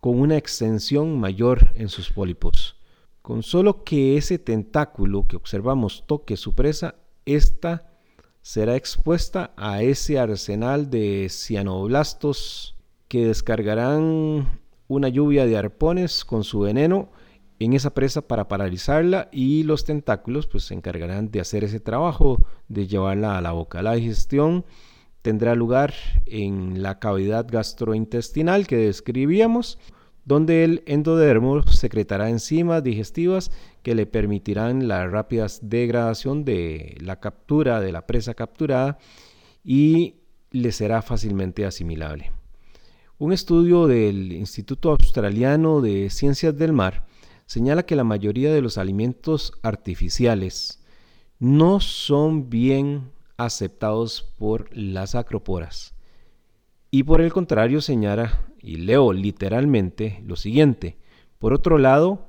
con 0.00 0.18
una 0.18 0.38
extensión 0.38 1.20
mayor 1.20 1.72
en 1.74 1.90
sus 1.90 2.10
pólipos. 2.10 2.76
Con 3.20 3.42
solo 3.42 3.84
que 3.84 4.16
ese 4.16 4.38
tentáculo 4.38 5.26
que 5.28 5.36
observamos 5.36 6.04
toque 6.06 6.38
su 6.38 6.54
presa, 6.54 6.94
ésta 7.26 7.92
será 8.40 8.76
expuesta 8.76 9.52
a 9.58 9.82
ese 9.82 10.18
arsenal 10.18 10.88
de 10.88 11.28
cianoblastos 11.28 12.76
que 13.08 13.26
descargarán 13.26 14.61
una 14.92 15.08
lluvia 15.08 15.46
de 15.46 15.56
arpones 15.56 16.24
con 16.24 16.44
su 16.44 16.60
veneno 16.60 17.10
en 17.58 17.72
esa 17.72 17.94
presa 17.94 18.22
para 18.22 18.48
paralizarla 18.48 19.28
y 19.32 19.62
los 19.62 19.84
tentáculos 19.84 20.46
pues 20.46 20.64
se 20.64 20.74
encargarán 20.74 21.30
de 21.30 21.40
hacer 21.40 21.64
ese 21.64 21.80
trabajo 21.80 22.38
de 22.68 22.86
llevarla 22.86 23.38
a 23.38 23.40
la 23.40 23.52
boca. 23.52 23.82
La 23.82 23.92
digestión 23.94 24.64
tendrá 25.22 25.54
lugar 25.54 25.94
en 26.26 26.82
la 26.82 26.98
cavidad 26.98 27.46
gastrointestinal 27.48 28.66
que 28.66 28.76
describíamos 28.76 29.78
donde 30.24 30.64
el 30.64 30.82
endodermo 30.86 31.62
secretará 31.62 32.28
enzimas 32.28 32.82
digestivas 32.82 33.50
que 33.82 33.94
le 33.94 34.06
permitirán 34.06 34.86
la 34.88 35.06
rápida 35.08 35.46
degradación 35.62 36.44
de 36.44 36.96
la 37.00 37.18
captura 37.18 37.80
de 37.80 37.92
la 37.92 38.06
presa 38.06 38.34
capturada 38.34 38.98
y 39.64 40.16
le 40.50 40.70
será 40.70 41.02
fácilmente 41.02 41.64
asimilable. 41.64 42.41
Un 43.18 43.32
estudio 43.32 43.86
del 43.86 44.32
Instituto 44.32 44.90
Australiano 44.90 45.80
de 45.80 46.10
Ciencias 46.10 46.56
del 46.56 46.72
Mar 46.72 47.06
señala 47.46 47.84
que 47.84 47.94
la 47.94 48.04
mayoría 48.04 48.52
de 48.52 48.62
los 48.62 48.78
alimentos 48.78 49.52
artificiales 49.62 50.82
no 51.38 51.80
son 51.80 52.50
bien 52.50 53.10
aceptados 53.36 54.22
por 54.38 54.76
las 54.76 55.14
acroporas 55.14 55.94
y 56.90 57.04
por 57.04 57.20
el 57.20 57.32
contrario 57.32 57.80
señala 57.80 58.46
y 58.60 58.76
leo 58.76 59.12
literalmente 59.12 60.22
lo 60.26 60.36
siguiente. 60.36 60.98
Por 61.38 61.52
otro 61.52 61.78
lado, 61.78 62.26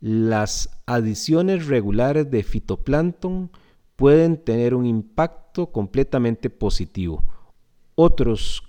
las 0.00 0.70
adiciones 0.86 1.66
regulares 1.66 2.30
de 2.30 2.42
fitoplancton 2.42 3.50
pueden 3.96 4.36
tener 4.42 4.74
un 4.74 4.86
impacto 4.86 5.72
completamente 5.72 6.48
positivo. 6.50 7.24
Otros 7.96 8.62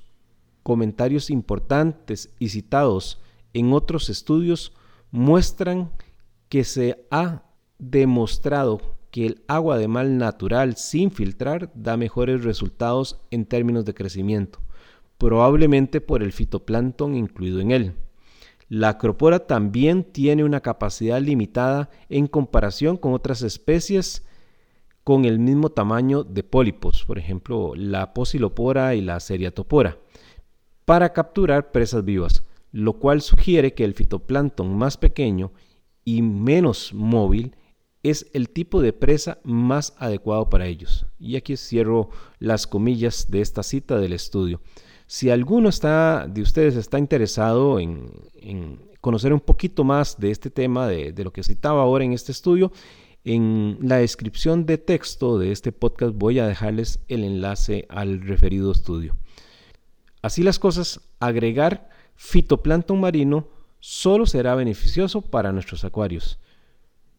comentarios 0.63 1.30
importantes 1.30 2.34
y 2.39 2.50
citados 2.50 3.22
en 3.54 3.74
otros 3.74 4.10
estudios 4.10 4.74
muestran 5.12 5.92
que 6.50 6.63
se 6.63 7.06
ha 7.12 7.44
demostrado 7.78 8.98
que 9.12 9.25
el 9.25 9.44
agua 9.48 9.78
de 9.78 9.88
mal 9.88 10.18
natural 10.18 10.75
sin 10.75 11.12
filtrar 11.12 11.72
da 11.74 11.98
mejores 11.98 12.44
resultados 12.44 13.20
en 13.32 13.46
términos 13.46 13.86
de 13.86 13.94
crecimiento 13.94 14.60
probablemente 15.20 16.00
por 16.01 16.24
el 16.24 16.32
fitoplancton 16.32 17.13
incluido 17.13 17.60
en 17.60 17.72
él. 17.72 17.94
La 18.70 18.89
acropora 18.89 19.46
también 19.46 20.04
tiene 20.04 20.44
una 20.44 20.62
capacidad 20.62 21.22
limitada 21.22 21.89
en 22.08 22.25
comparación 22.28 22.98
con 22.98 23.13
otras 23.13 23.42
especies 23.42 24.25
con 25.04 25.25
el 25.25 25.39
mismo 25.39 25.70
tamaño 25.70 26.24
de 26.24 26.44
pólipos, 26.44 27.04
por 27.04 27.20
ejemplo 27.20 27.74
la 27.75 28.13
posilopora 28.13 28.96
y 28.96 29.01
la 29.01 29.20
seriatopora, 29.20 29.98
para 30.89 31.13
capturar 31.13 31.72
presas 31.72 32.03
vivas, 32.03 32.43
lo 32.72 32.93
cual 32.93 33.22
sugiere 33.22 33.75
que 33.75 33.84
el 33.84 33.93
fitoplancton 33.93 34.75
más 34.75 34.98
pequeño 34.98 35.51
y 36.03 36.24
menos 36.24 36.96
móvil 36.96 37.55
es 38.01 38.25
el 38.34 38.50
tipo 38.50 38.81
de 38.81 38.91
presa 38.91 39.38
más 39.43 39.93
adecuado 40.00 40.50
para 40.50 40.65
ellos. 40.65 41.05
Y 41.19 41.36
aquí 41.36 41.58
cierro 41.58 42.10
las 42.39 42.65
comillas 42.65 43.29
de 43.29 43.41
esta 43.41 43.62
cita 43.62 44.00
del 44.00 44.13
estudio. 44.13 44.62
Si 45.05 45.29
alguno 45.29 45.69
está, 45.69 46.25
de 46.27 46.41
ustedes 46.41 46.75
está 46.75 46.98
interesado 46.98 47.79
en, 47.79 48.10
conocer 49.00 49.31
un 49.31 49.41
poquito 49.41 49.84
más 49.84 50.19
de 50.19 50.31
este 50.31 50.50
tema, 50.50 50.88
de, 50.88 51.13
lo 51.24 51.31
que 51.31 51.43
citaba 51.43 51.84
ahora 51.84 52.03
en 52.03 52.13
este 52.13 52.31
estudio, 52.31 52.72
en 53.24 53.77
la 53.79 53.98
descripción 53.98 54.65
de 54.65 54.79
texto 54.79 55.38
de 55.38 55.51
este 55.51 55.72
podcast 55.72 56.15
voy 56.15 56.39
a 56.39 56.48
dejarles 56.48 57.00
el 57.10 57.24
enlace 57.24 57.86
al 57.89 58.22
referido 58.22 58.72
estudio. 58.72 59.15
Así 60.22 60.44
las 60.44 60.60
cosas, 60.60 61.02
agregar 61.20 61.90
fitoplancton 62.16 63.00
marino 63.00 63.48
solo 63.80 64.26
será 64.26 64.56
beneficioso 64.56 65.22
para 65.22 65.52
nuestros 65.52 65.86
acuarios. 65.86 66.40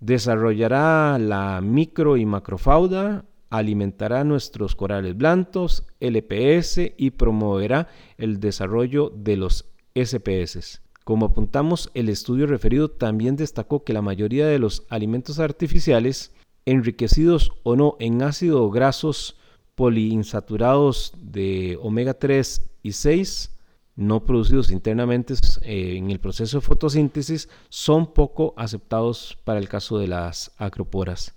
Desarrollará 0.00 1.18
la 1.18 1.60
micro 1.60 2.16
y 2.16 2.26
macrofauna 2.26 3.24
alimentará 3.50 4.22
nuestros 4.24 4.76
corales 4.76 5.16
blancos, 5.16 5.84
LPS 5.98 6.92
y 6.96 7.10
promoverá 7.10 7.88
el 8.16 8.38
desarrollo 8.38 9.10
de 9.10 9.36
los 9.36 9.66
SPS. 9.94 10.80
Como 11.04 11.26
apuntamos, 11.26 11.90
el 11.94 12.08
estudio 12.08 12.46
referido 12.46 12.90
también 12.90 13.36
destacó 13.36 13.82
que 13.82 13.92
la 13.92 14.02
mayoría 14.02 14.46
de 14.46 14.60
los 14.60 14.86
alimentos 14.88 15.40
artificiales, 15.40 16.32
enriquecidos 16.64 17.52
o 17.64 17.74
no 17.74 17.96
en 17.98 18.22
ácidos 18.22 18.70
grasos 18.72 19.36
poliinsaturados 19.74 21.14
de 21.18 21.78
omega 21.82 22.14
3 22.14 22.69
y 22.82 22.92
6, 22.92 23.50
no 23.96 24.24
producidos 24.24 24.70
internamente 24.70 25.34
eh, 25.62 25.96
en 25.96 26.10
el 26.10 26.20
proceso 26.20 26.58
de 26.58 26.66
fotosíntesis, 26.66 27.48
son 27.68 28.12
poco 28.12 28.54
aceptados 28.56 29.38
para 29.44 29.58
el 29.58 29.68
caso 29.68 29.98
de 29.98 30.08
las 30.08 30.52
acroporas. 30.56 31.34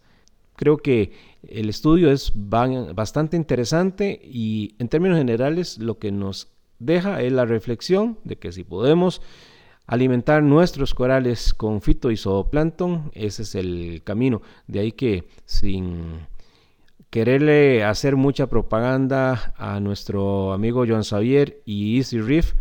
Creo 0.55 0.77
que 0.77 1.11
el 1.47 1.69
estudio 1.69 2.11
es 2.11 2.31
bastante 2.35 3.35
interesante 3.35 4.21
y 4.23 4.75
en 4.79 4.87
términos 4.87 5.17
generales 5.17 5.77
lo 5.79 5.97
que 5.97 6.11
nos 6.11 6.47
deja 6.79 7.21
es 7.21 7.31
la 7.31 7.45
reflexión 7.45 8.19
de 8.23 8.37
que 8.37 8.51
si 8.51 8.63
podemos 8.63 9.21
alimentar 9.85 10.43
nuestros 10.43 10.93
corales 10.93 11.53
con 11.53 11.81
fito 11.81 12.11
y 12.11 12.17
zooplancton, 12.17 13.11
ese 13.13 13.41
es 13.41 13.55
el 13.55 14.01
camino. 14.03 14.41
De 14.67 14.79
ahí 14.79 14.91
que 14.91 15.27
sin 15.45 16.27
quererle 17.13 17.83
hacer 17.83 18.15
mucha 18.15 18.47
propaganda 18.47 19.53
a 19.59 19.79
nuestro 19.79 20.51
amigo 20.51 20.83
Joan 20.87 21.03
Xavier 21.03 21.61
y 21.63 21.99
Easy 21.99 22.19
Reef, 22.19 22.55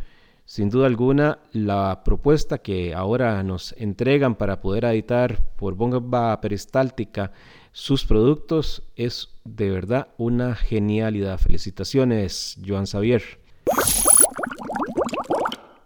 sin 0.44 0.68
duda 0.68 0.88
alguna 0.88 1.38
la 1.52 2.02
propuesta 2.04 2.58
que 2.58 2.92
ahora 2.92 3.42
nos 3.44 3.74
entregan 3.78 4.34
para 4.34 4.60
poder 4.60 4.84
editar 4.84 5.42
por 5.56 5.74
bomba 5.74 6.38
peristáltica 6.42 7.32
sus 7.72 8.04
productos 8.04 8.82
es 8.94 9.30
de 9.44 9.70
verdad 9.70 10.08
una 10.18 10.54
genialidad. 10.54 11.38
Felicitaciones, 11.38 12.58
Joan 12.62 12.84
Xavier. 12.84 13.22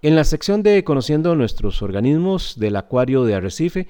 En 0.02 0.16
la 0.16 0.24
sección 0.24 0.64
de 0.64 0.82
Conociendo 0.82 1.36
nuestros 1.36 1.82
organismos 1.82 2.58
del 2.58 2.74
Acuario 2.74 3.22
de 3.22 3.36
Arrecife, 3.36 3.86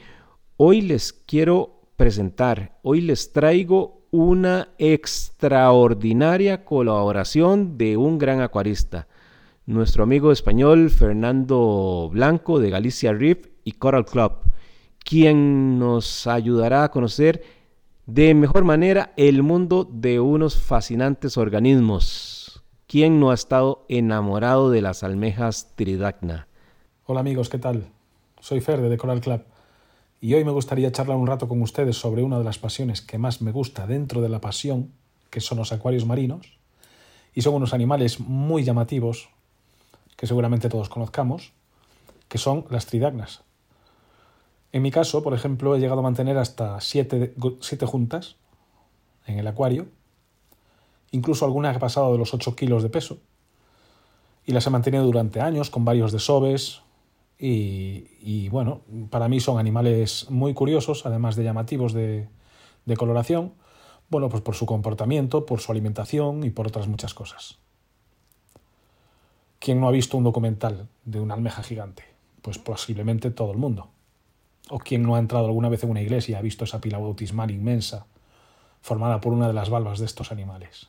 hoy 0.58 0.82
les 0.82 1.14
quiero 1.14 1.80
presentar, 1.96 2.78
hoy 2.82 3.00
les 3.00 3.32
traigo 3.32 3.96
una 4.16 4.68
extraordinaria 4.78 6.64
colaboración 6.64 7.76
de 7.76 7.98
un 7.98 8.16
gran 8.16 8.40
acuarista, 8.40 9.08
nuestro 9.66 10.04
amigo 10.04 10.32
español 10.32 10.88
Fernando 10.88 12.08
Blanco 12.10 12.58
de 12.58 12.70
Galicia 12.70 13.12
Reef 13.12 13.48
y 13.62 13.72
Coral 13.72 14.06
Club, 14.06 14.32
quien 15.04 15.78
nos 15.78 16.26
ayudará 16.26 16.84
a 16.84 16.90
conocer 16.90 17.42
de 18.06 18.34
mejor 18.34 18.64
manera 18.64 19.12
el 19.18 19.42
mundo 19.42 19.86
de 19.92 20.18
unos 20.18 20.56
fascinantes 20.56 21.36
organismos. 21.36 22.64
¿Quién 22.86 23.20
no 23.20 23.32
ha 23.32 23.34
estado 23.34 23.84
enamorado 23.90 24.70
de 24.70 24.80
las 24.80 25.02
almejas 25.02 25.74
tridacna? 25.74 26.48
Hola 27.04 27.20
amigos, 27.20 27.50
¿qué 27.50 27.58
tal? 27.58 27.88
Soy 28.40 28.62
Fer 28.62 28.80
de 28.80 28.96
Coral 28.96 29.20
Club 29.20 29.42
y 30.20 30.34
hoy 30.34 30.44
me 30.44 30.50
gustaría 30.50 30.92
charlar 30.92 31.16
un 31.16 31.26
rato 31.26 31.48
con 31.48 31.60
ustedes 31.62 31.96
sobre 31.96 32.22
una 32.22 32.38
de 32.38 32.44
las 32.44 32.58
pasiones 32.58 33.02
que 33.02 33.18
más 33.18 33.42
me 33.42 33.52
gusta 33.52 33.86
dentro 33.86 34.20
de 34.20 34.28
la 34.28 34.40
pasión, 34.40 34.92
que 35.30 35.40
son 35.40 35.58
los 35.58 35.72
acuarios 35.72 36.06
marinos, 36.06 36.58
y 37.34 37.42
son 37.42 37.54
unos 37.54 37.74
animales 37.74 38.18
muy 38.20 38.64
llamativos 38.64 39.28
que 40.16 40.26
seguramente 40.26 40.68
todos 40.68 40.88
conozcamos, 40.88 41.52
que 42.28 42.38
son 42.38 42.64
las 42.70 42.86
tridacnas. 42.86 43.42
En 44.72 44.82
mi 44.82 44.90
caso, 44.90 45.22
por 45.22 45.34
ejemplo, 45.34 45.76
he 45.76 45.78
llegado 45.78 46.00
a 46.00 46.02
mantener 46.02 46.38
hasta 46.38 46.80
siete, 46.80 47.34
juntas 47.84 48.36
en 49.26 49.38
el 49.38 49.46
acuario, 49.46 49.86
incluso 51.10 51.44
alguna 51.44 51.70
ha 51.70 51.78
pasado 51.78 52.12
de 52.12 52.18
los 52.18 52.32
8 52.32 52.56
kilos 52.56 52.82
de 52.82 52.88
peso, 52.88 53.18
y 54.46 54.52
las 54.52 54.66
he 54.66 54.70
mantenido 54.70 55.04
durante 55.04 55.40
años 55.40 55.70
con 55.70 55.84
varios 55.84 56.12
desoves, 56.12 56.80
y, 57.38 58.08
y 58.20 58.48
bueno, 58.48 58.80
para 59.10 59.28
mí 59.28 59.40
son 59.40 59.58
animales 59.58 60.30
muy 60.30 60.54
curiosos, 60.54 61.04
además 61.04 61.36
de 61.36 61.44
llamativos 61.44 61.92
de, 61.92 62.28
de 62.86 62.96
coloración, 62.96 63.52
bueno, 64.08 64.28
pues 64.28 64.42
por 64.42 64.54
su 64.54 64.66
comportamiento, 64.66 65.44
por 65.44 65.60
su 65.60 65.72
alimentación 65.72 66.44
y 66.44 66.50
por 66.50 66.68
otras 66.68 66.86
muchas 66.88 67.12
cosas. 67.12 67.58
¿Quién 69.58 69.80
no 69.80 69.88
ha 69.88 69.90
visto 69.90 70.16
un 70.16 70.24
documental 70.24 70.88
de 71.04 71.20
una 71.20 71.34
almeja 71.34 71.62
gigante? 71.62 72.04
Pues 72.42 72.58
posiblemente 72.58 73.30
todo 73.30 73.50
el 73.50 73.58
mundo. 73.58 73.88
¿O 74.70 74.78
quién 74.78 75.02
no 75.02 75.16
ha 75.16 75.18
entrado 75.18 75.46
alguna 75.46 75.68
vez 75.68 75.82
en 75.82 75.90
una 75.90 76.02
iglesia 76.02 76.32
y 76.32 76.34
ha 76.36 76.42
visto 76.42 76.64
esa 76.64 76.80
pila 76.80 76.98
bautismal 76.98 77.50
inmensa 77.50 78.06
formada 78.80 79.20
por 79.20 79.32
una 79.32 79.48
de 79.48 79.54
las 79.54 79.70
valvas 79.70 79.98
de 79.98 80.06
estos 80.06 80.30
animales? 80.30 80.88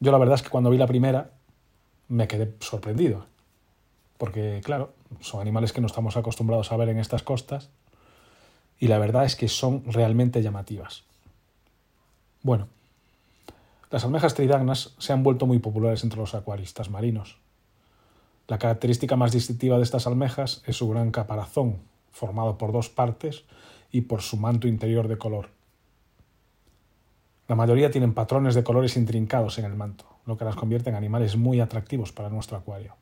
Yo 0.00 0.12
la 0.12 0.18
verdad 0.18 0.36
es 0.36 0.42
que 0.42 0.50
cuando 0.50 0.70
vi 0.70 0.78
la 0.78 0.86
primera 0.86 1.32
me 2.08 2.28
quedé 2.28 2.54
sorprendido, 2.60 3.26
porque 4.18 4.60
claro, 4.64 4.92
son 5.20 5.40
animales 5.40 5.72
que 5.72 5.80
no 5.80 5.86
estamos 5.86 6.16
acostumbrados 6.16 6.70
a 6.72 6.76
ver 6.76 6.88
en 6.90 6.98
estas 6.98 7.22
costas 7.22 7.70
y 8.78 8.88
la 8.88 8.98
verdad 8.98 9.24
es 9.24 9.36
que 9.36 9.48
son 9.48 9.84
realmente 9.86 10.42
llamativas. 10.42 11.04
Bueno, 12.42 12.68
las 13.90 14.04
almejas 14.04 14.34
tridagnas 14.34 14.94
se 14.98 15.12
han 15.12 15.22
vuelto 15.22 15.46
muy 15.46 15.60
populares 15.60 16.04
entre 16.04 16.20
los 16.20 16.34
acuaristas 16.34 16.90
marinos. 16.90 17.38
La 18.46 18.58
característica 18.58 19.16
más 19.16 19.32
distintiva 19.32 19.76
de 19.76 19.82
estas 19.82 20.06
almejas 20.06 20.62
es 20.66 20.76
su 20.76 20.88
gran 20.88 21.10
caparazón, 21.10 21.78
formado 22.12 22.58
por 22.58 22.72
dos 22.72 22.88
partes 22.88 23.44
y 23.90 24.02
por 24.02 24.22
su 24.22 24.36
manto 24.36 24.68
interior 24.68 25.08
de 25.08 25.18
color. 25.18 25.50
La 27.46 27.56
mayoría 27.56 27.90
tienen 27.90 28.12
patrones 28.12 28.54
de 28.54 28.62
colores 28.64 28.96
intrincados 28.96 29.58
en 29.58 29.64
el 29.64 29.74
manto, 29.74 30.04
lo 30.26 30.36
que 30.36 30.44
las 30.44 30.56
convierte 30.56 30.90
en 30.90 30.96
animales 30.96 31.36
muy 31.36 31.60
atractivos 31.60 32.12
para 32.12 32.28
nuestro 32.28 32.58
acuario. 32.58 32.94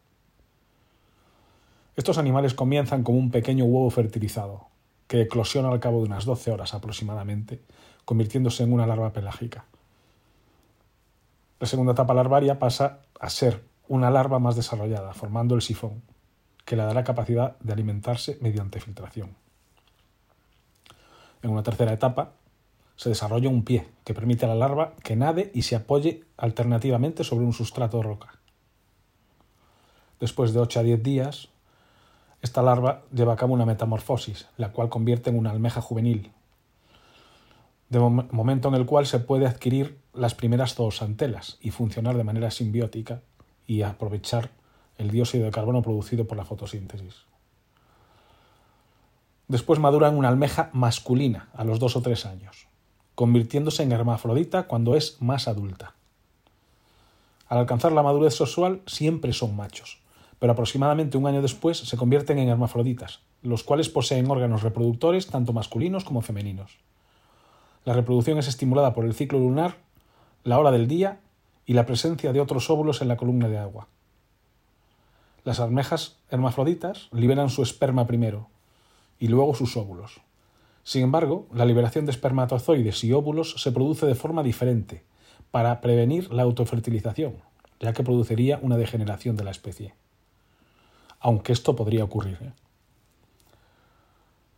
Estos 1.97 2.19
animales 2.19 2.53
comienzan 2.53 3.03
como 3.03 3.19
un 3.19 3.31
pequeño 3.31 3.65
huevo 3.65 3.89
fertilizado, 3.89 4.69
que 5.09 5.23
eclosiona 5.23 5.71
al 5.71 5.81
cabo 5.81 6.01
de 6.01 6.05
unas 6.05 6.27
12 6.27 6.51
horas 6.51 6.75
aproximadamente, 6.75 7.63
convirtiéndose 8.05 8.65
en 8.65 8.73
una 8.75 8.87
larva 8.87 9.15
pelágica. 9.15 9.65
La 11.59 11.67
segunda 11.67 11.93
etapa 11.93 12.13
larvaria 12.13 12.59
pasa 12.59 12.99
a 13.19 13.31
ser 13.31 13.63
una 13.89 14.11
larva 14.11 14.39
más 14.39 14.57
desarrollada, 14.57 15.15
formando 15.15 15.55
el 15.55 15.63
sifón, 15.63 16.03
que 16.67 16.77
le 16.77 16.83
dará 16.83 17.03
capacidad 17.03 17.57
de 17.61 17.73
alimentarse 17.73 18.37
mediante 18.43 18.79
filtración. 18.79 19.35
En 21.43 21.51
una 21.51 21.63
tercera 21.63 21.95
etapa, 21.95 22.33
se 22.97 23.09
desarrolla 23.09 23.49
un 23.49 23.65
pie 23.65 23.89
que 24.05 24.15
permite 24.15 24.45
a 24.45 24.49
la 24.49 24.55
larva 24.55 24.95
que 25.03 25.17
nade 25.17 25.51
y 25.55 25.63
se 25.63 25.77
apoye 25.77 26.25
alternativamente 26.37 27.25
sobre 27.25 27.47
un 27.47 27.53
sustrato 27.55 27.99
de 27.99 28.03
roca. 28.03 28.35
Después 30.21 30.53
de 30.53 30.61
8 30.61 30.81
a 30.81 30.83
10 30.83 31.03
días, 31.03 31.49
esta 32.42 32.62
larva 32.62 33.03
lleva 33.12 33.33
a 33.33 33.37
cabo 33.37 33.55
una 33.55 33.66
metamorfosis, 33.66 34.46
la 34.57 34.72
cual 34.72 34.88
convierte 34.88 35.31
en 35.31 35.38
una 35.38 35.51
almeja 35.51 35.81
juvenil, 35.81 36.33
de 37.88 37.99
momento 37.99 38.68
en 38.68 38.75
el 38.75 38.87
cual 38.87 39.07
se 39.07 39.20
puede 39.20 39.46
adquirir 39.46 39.99
las 40.12 40.35
primeras 40.35 40.75
zoosantelas 40.75 41.59
y 41.61 41.70
funcionar 41.70 42.16
de 42.16 42.25
manera 42.25 42.51
simbiótica 42.51 43.22
y 43.66 43.83
aprovechar 43.83 44.51
el 44.99 45.11
dióxido 45.11 45.44
de 45.44 45.51
carbono 45.51 45.83
producido 45.83 46.27
por 46.27 46.37
la 46.37 46.44
fotosíntesis. 46.44 47.27
Después 49.49 49.79
madura 49.79 50.09
en 50.09 50.16
una 50.16 50.29
almeja 50.29 50.70
masculina 50.72 51.49
a 51.55 51.64
los 51.64 51.79
dos 51.79 51.94
o 51.94 52.03
tres 52.03 52.27
años, 52.27 52.66
convirtiéndose 53.14 53.85
en 53.85 53.92
hermafrodita 53.92 54.66
cuando 54.66 54.96
es 54.96 55.22
más 55.22 55.46
adulta. 55.46 55.94
Al 57.49 57.59
alcanzar 57.59 57.92
la 57.92 58.03
madurez 58.03 58.35
sexual 58.35 58.83
siempre 58.87 59.33
son 59.33 59.55
machos, 59.55 60.01
pero 60.38 60.53
aproximadamente 60.53 61.18
un 61.18 61.27
año 61.27 61.42
después 61.42 61.79
se 61.79 61.96
convierten 61.96 62.38
en 62.38 62.49
hermafroditas, 62.49 63.20
los 63.42 63.62
cuales 63.64 63.88
poseen 63.88 64.31
órganos 64.31 64.62
reproductores 64.62 65.29
tanto 65.29 65.53
masculinos 65.53 66.05
como 66.05 66.20
femeninos. 66.20 66.79
La 67.85 67.92
reproducción 67.92 68.38
es 68.38 68.49
estimulada 68.49 68.92
por 68.92 69.05
el 69.05 69.14
ciclo 69.14 69.38
lunar, 69.38 69.77
la 70.44 70.59
hora 70.59 70.70
del 70.70 70.88
día 70.88 71.20
y 71.64 71.75
la 71.75 71.87
presencia 71.87 72.33
de 72.33 72.40
otros 72.40 72.68
óvulos 72.70 73.03
en 73.03 73.09
la 73.09 73.16
columna 73.16 73.49
de 73.49 73.59
agua. 73.59 73.88
Las 75.44 75.61
almejas 75.61 76.16
hermafroditas 76.31 77.09
liberan 77.12 77.51
su 77.51 77.62
esperma 77.62 78.07
primero 78.07 78.49
y 79.18 79.29
luego 79.29 79.55
sus 79.55 79.77
óvulos. 79.77 80.20
Sin 80.83 81.03
embargo, 81.03 81.46
la 81.53 81.64
liberación 81.64 82.05
de 82.05 82.12
espermatozoides 82.12 83.03
y 83.05 83.12
óvulos 83.12 83.55
se 83.59 83.72
produce 83.72 84.07
de 84.07 84.14
forma 84.14 84.42
diferente 84.42 85.05
para 85.51 85.81
prevenir 85.81 86.33
la 86.33 86.42
autofertilización, 86.42 87.37
ya 87.81 87.92
que 87.92 88.05
produciría 88.05 88.59
una 88.62 88.77
degeneración 88.77 89.37
de 89.37 89.44
la 89.44 89.51
especie. 89.51 89.94
Aunque 91.27 91.53
esto 91.53 91.75
podría 91.75 92.05
ocurrir. 92.05 92.39
¿eh? 92.41 92.53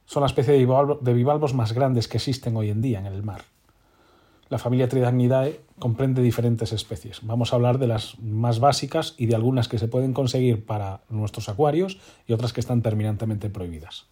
Son 0.04 0.20
la 0.20 0.26
especie 0.26 0.52
de 0.52 1.14
bivalvos 1.14 1.54
más 1.54 1.72
grandes 1.72 2.09
que 2.09 2.18
existen 2.18 2.54
hoy 2.59 2.68
en 2.68 2.83
día 2.83 2.98
en 2.98 3.07
el 3.07 3.22
mar. 3.22 3.44
La 4.50 4.59
familia 4.59 4.87
Tridacnidae 4.87 5.62
comprende 5.78 6.20
diferentes 6.20 6.74
especies. 6.74 7.20
Vamos 7.22 7.52
a 7.52 7.57
hablar 7.57 7.78
de 7.78 7.87
las 7.87 8.18
más 8.18 8.61
básicas 8.61 9.14
y 9.16 9.24
de 9.24 9.35
algunas 9.35 9.66
que 9.66 9.78
se 9.78 9.88
pueden 9.88 10.12
conseguir 10.12 10.66
para 10.66 11.00
nuestros 11.09 11.48
acuarios 11.48 11.96
y 12.26 12.35
otras 12.35 12.52
que 12.52 12.61
están 12.61 12.83
terminantemente 12.83 13.48
prohibidas. 13.48 14.04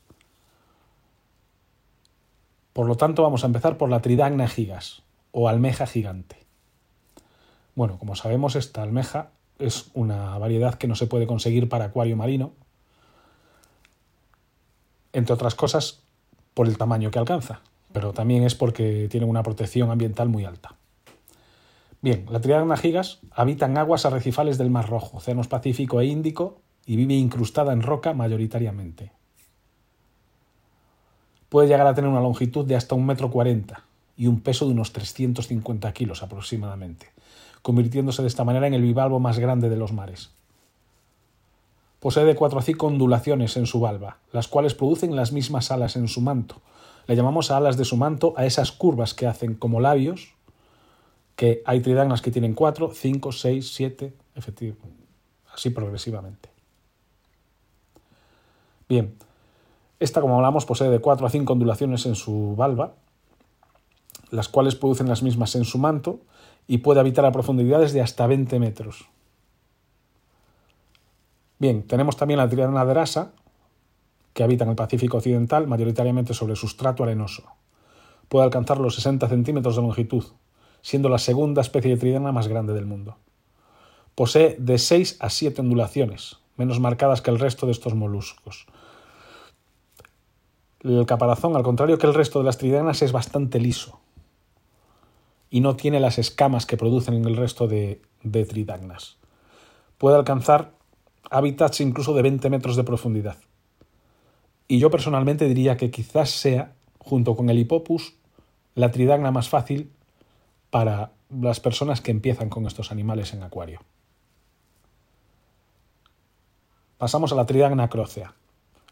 Por 2.73 2.87
lo 2.87 2.95
tanto, 2.95 3.23
vamos 3.23 3.45
a 3.45 3.49
empezar 3.49 3.77
por 3.77 3.90
la 3.90 4.01
Tridagna 4.01 4.49
gigas 4.49 5.03
o 5.31 5.51
almeja 5.51 5.87
gigante. 5.87 6.47
Bueno, 7.75 7.99
como 7.99 8.16
sabemos, 8.16 8.57
esta 8.57 8.83
almeja 8.83 9.33
es 9.59 9.90
una 9.95 10.37
variedad 10.38 10.75
que 10.75 10.88
no 10.88 10.95
se 10.95 11.07
puede 11.07 11.27
conseguir 11.27 11.69
para 11.69 11.87
acuario 11.87 12.16
marino, 12.16 12.53
entre 15.12 15.35
otras 15.35 15.55
cosas 15.55 16.03
por 16.55 16.66
el 16.66 16.79
tamaño 16.79 17.11
que 17.11 17.19
alcanza, 17.19 17.61
pero 17.92 18.12
también 18.12 18.42
es 18.42 18.55
porque 18.55 19.09
tiene 19.11 19.27
una 19.27 19.42
protección 19.42 19.90
ambiental 19.90 20.29
muy 20.29 20.45
alta. 20.45 20.77
Bien, 22.03 22.27
la 22.31 22.40
Tridagna 22.40 22.77
gigas 22.77 23.21
habita 23.33 23.66
en 23.66 23.79
aguas 23.79 24.05
arrecifales 24.05 24.59
del 24.59 24.71
Mar 24.71 24.88
Rojo, 24.88 25.16
Océanos 25.16 25.49
Pacífico 25.49 26.01
e 26.01 26.07
Índico 26.07 26.61
y 26.85 26.97
vive 26.97 27.14
incrustada 27.14 27.73
en 27.73 27.83
roca 27.83 28.12
mayoritariamente. 28.14 29.12
Puede 31.49 31.69
llegar 31.69 31.87
a 31.87 31.95
tener 31.95 32.11
una 32.11 32.21
longitud 32.21 32.64
de 32.64 32.77
hasta 32.77 32.95
un 32.95 33.07
metro 33.07 33.31
cuarenta 33.31 33.85
y 34.16 34.27
un 34.27 34.40
peso 34.40 34.66
de 34.66 34.73
unos 34.73 34.92
350 34.92 35.92
kilos 35.92 36.23
aproximadamente, 36.23 37.09
convirtiéndose 37.66 38.22
de 38.22 38.29
esta 38.29 38.44
manera 38.44 38.68
en 38.68 38.74
el 38.74 38.83
bivalvo 38.83 39.18
más 39.18 39.40
grande 39.40 39.68
de 39.68 39.76
los 39.76 39.92
mares. 39.92 40.31
Posee 41.98 42.24
de 42.24 42.37
cuatro 42.37 42.61
a 42.61 42.62
cinco 42.62 42.87
ondulaciones 42.87 43.57
en 43.57 43.66
su 43.66 43.81
valva, 43.81 44.18
las 44.31 44.46
cuales 44.46 44.74
producen 44.74 45.16
las 45.16 45.33
mismas 45.33 45.72
alas 45.72 45.96
en 45.96 46.07
su 46.07 46.20
manto. 46.20 46.62
Le 47.09 47.16
llamamos 47.16 47.50
alas 47.50 47.76
de 47.76 47.85
su 47.85 47.96
manto 47.96 48.35
a 48.37 48.46
esas 48.46 48.70
curvas 48.70 49.14
que 49.14 49.26
hacen 49.26 49.57
como 49.57 49.81
labios, 49.81 50.33
que 51.35 51.64
hay 51.66 51.81
tridagnas 51.81 52.22
que 52.22 52.31
tienen 52.31 52.55
cuatro, 52.55 52.92
cinco, 52.94 53.33
seis, 53.33 53.74
siete, 53.74 54.14
así 55.52 55.70
progresivamente. 55.70 56.48
Bien, 58.88 59.16
esta, 59.98 60.20
como 60.20 60.37
hablamos, 60.37 60.66
posee 60.66 60.88
de 60.88 61.00
cuatro 61.00 61.26
a 61.26 61.31
cinco 61.31 61.55
ondulaciones 61.55 62.07
en 62.07 62.14
su 62.14 62.55
valva, 62.55 62.94
las 64.31 64.48
cuales 64.48 64.76
producen 64.76 65.09
las 65.09 65.24
mismas 65.24 65.57
en 65.57 65.64
su 65.64 65.79
manto 65.79 66.20
y 66.66 66.79
puede 66.79 67.00
habitar 67.00 67.24
a 67.24 67.33
profundidades 67.33 67.92
de 67.92 68.00
hasta 68.00 68.26
20 68.26 68.59
metros. 68.59 69.09
Bien, 71.59 71.87
tenemos 71.87 72.16
también 72.16 72.38
la 72.38 72.48
tridagna 72.48 72.85
derasa, 72.85 73.33
que 74.35 74.42
habita 74.42 74.64
en 74.64 74.70
el 74.70 74.76
Pacífico 74.76 75.16
Occidental, 75.16 75.66
mayoritariamente 75.66 76.35
sobre 76.35 76.57
sustrato 76.57 77.02
arenoso. 77.02 77.44
Puede 78.29 78.44
alcanzar 78.44 78.79
los 78.79 78.96
60 78.96 79.29
centímetros 79.29 79.76
de 79.76 79.83
longitud, 79.83 80.24
siendo 80.83 81.09
la 81.09 81.18
segunda 81.18 81.62
especie 81.62 81.92
de 81.92 81.96
tridagna 81.96 82.33
más 82.33 82.48
grande 82.48 82.74
del 82.74 82.85
mundo. 82.85 83.16
Posee 84.14 84.57
de 84.59 84.79
6 84.79 85.16
a 85.20 85.31
7 85.31 85.62
ondulaciones, 85.62 86.38
menos 86.57 86.81
marcadas 86.81 87.22
que 87.22 87.31
el 87.31 87.38
resto 87.38 87.66
de 87.66 87.72
estos 87.72 87.94
moluscos. 87.94 88.66
El 90.81 91.07
caparazón, 91.07 91.57
al 91.57 91.62
contrario 91.62 91.98
que 91.98 92.07
el 92.07 92.14
resto 92.14 92.40
de 92.40 92.44
las 92.44 92.59
tridagnas, 92.59 93.02
es 93.02 93.12
bastante 93.12 93.59
liso, 93.59 93.98
y 95.51 95.61
no 95.61 95.77
tiene 95.77 96.01
las 96.01 96.19
escamas 96.19 96.67
que 96.67 96.77
producen 96.77 97.15
en 97.15 97.25
el 97.25 97.37
resto 97.37 97.69
de, 97.69 98.03
de 98.23 98.45
tridagnas. 98.45 99.17
Puede 99.99 100.17
alcanzar 100.17 100.73
hábitats 101.31 101.81
incluso 101.81 102.15
de 102.15 102.23
20 102.23 102.51
metros 102.51 102.77
de 102.77 102.85
profundidad. 102.85 103.37
Y 104.69 104.79
yo 104.79 104.91
personalmente 104.91 105.47
diría 105.47 105.77
que 105.77 105.91
quizás 105.91 106.31
sea, 106.31 106.75
junto 106.99 107.37
con 107.37 107.51
el 107.51 107.59
hipopus, 107.59 108.15
la 108.75 108.91
tridagna 108.91 109.31
más 109.31 109.49
fácil 109.49 109.91
para 110.71 111.13
las 111.31 111.61
personas 111.61 112.01
que 112.01 112.11
empiezan 112.11 112.49
con 112.49 112.67
estos 112.67 112.93
animales 112.93 113.33
en 113.33 113.43
acuario. 113.43 113.81
Pasamos 116.99 117.33
a 117.33 117.37
la 117.37 117.47
tridagna 117.47 117.89
crócea. 117.89 118.35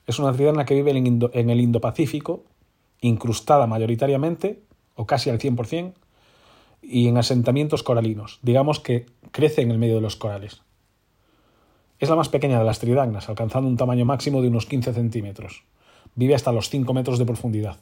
Es 0.06 0.18
una 0.18 0.32
tridagna 0.32 0.64
que 0.64 0.74
vive 0.74 0.90
en, 0.90 1.50
el 1.50 1.60
Indo-Pacífico, 1.60 2.44
incrustada 3.00 3.66
mayoritariamente, 3.66 4.62
o 4.94 5.06
casi 5.06 5.30
al 5.30 5.38
100%, 5.38 5.94
y 6.86 7.08
en 7.08 7.16
asentamientos 7.16 7.82
coralinos. 7.82 8.38
Digamos 8.42 8.80
que 8.80 9.06
crece 9.30 9.62
en 9.62 9.70
el 9.70 9.78
medio 9.78 9.96
de 9.96 10.00
los 10.00 10.16
corales. 10.16 10.62
Es 11.98 12.08
la 12.08 12.16
más 12.16 12.28
pequeña 12.28 12.58
de 12.58 12.64
las 12.64 12.80
tridagnas, 12.80 13.28
alcanzando 13.28 13.68
un 13.68 13.76
tamaño 13.76 14.04
máximo 14.04 14.42
de 14.42 14.48
unos 14.48 14.66
15 14.66 14.92
centímetros. 14.92 15.64
Vive 16.14 16.34
hasta 16.34 16.52
los 16.52 16.68
5 16.68 16.92
metros 16.92 17.18
de 17.18 17.24
profundidad. 17.24 17.78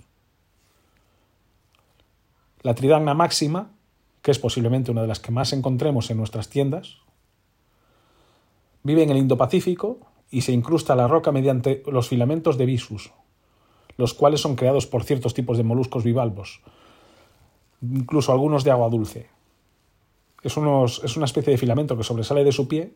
La 2.62 2.74
tridagna 2.74 3.14
máxima, 3.14 3.70
que 4.22 4.30
es 4.30 4.38
posiblemente 4.38 4.90
una 4.90 5.02
de 5.02 5.08
las 5.08 5.18
que 5.18 5.32
más 5.32 5.52
encontremos 5.52 6.10
en 6.10 6.18
nuestras 6.18 6.48
tiendas, 6.48 6.98
vive 8.82 9.02
en 9.02 9.10
el 9.10 9.16
Indo-Pacífico 9.16 9.98
y 10.30 10.42
se 10.42 10.52
incrusta 10.52 10.92
a 10.92 10.96
la 10.96 11.08
roca 11.08 11.32
mediante 11.32 11.82
los 11.86 12.08
filamentos 12.08 12.56
de 12.58 12.66
visus, 12.66 13.12
los 13.96 14.14
cuales 14.14 14.40
son 14.40 14.56
creados 14.56 14.86
por 14.86 15.04
ciertos 15.04 15.34
tipos 15.34 15.56
de 15.56 15.64
moluscos 15.64 16.04
bivalvos, 16.04 16.62
incluso 17.82 18.32
algunos 18.32 18.64
de 18.64 18.70
agua 18.70 18.88
dulce. 18.88 19.28
Es, 20.42 20.56
una 20.56 21.24
especie 21.24 21.52
de 21.52 21.58
filamento 21.58 21.96
que 21.96 22.02
sobresale 22.02 22.44
de 22.44 22.52
su 22.52 22.66
pie 22.66 22.94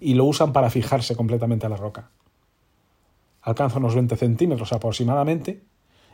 y 0.00 0.14
lo 0.14 0.24
usan 0.24 0.52
para 0.52 0.70
fijarse 0.70 1.16
completamente 1.16 1.66
a 1.66 1.68
la 1.68 1.76
roca. 1.76 2.10
Alcanza 3.42 3.78
unos 3.78 3.94
20 3.94 4.16
centímetros 4.16 4.72
aproximadamente 4.72 5.62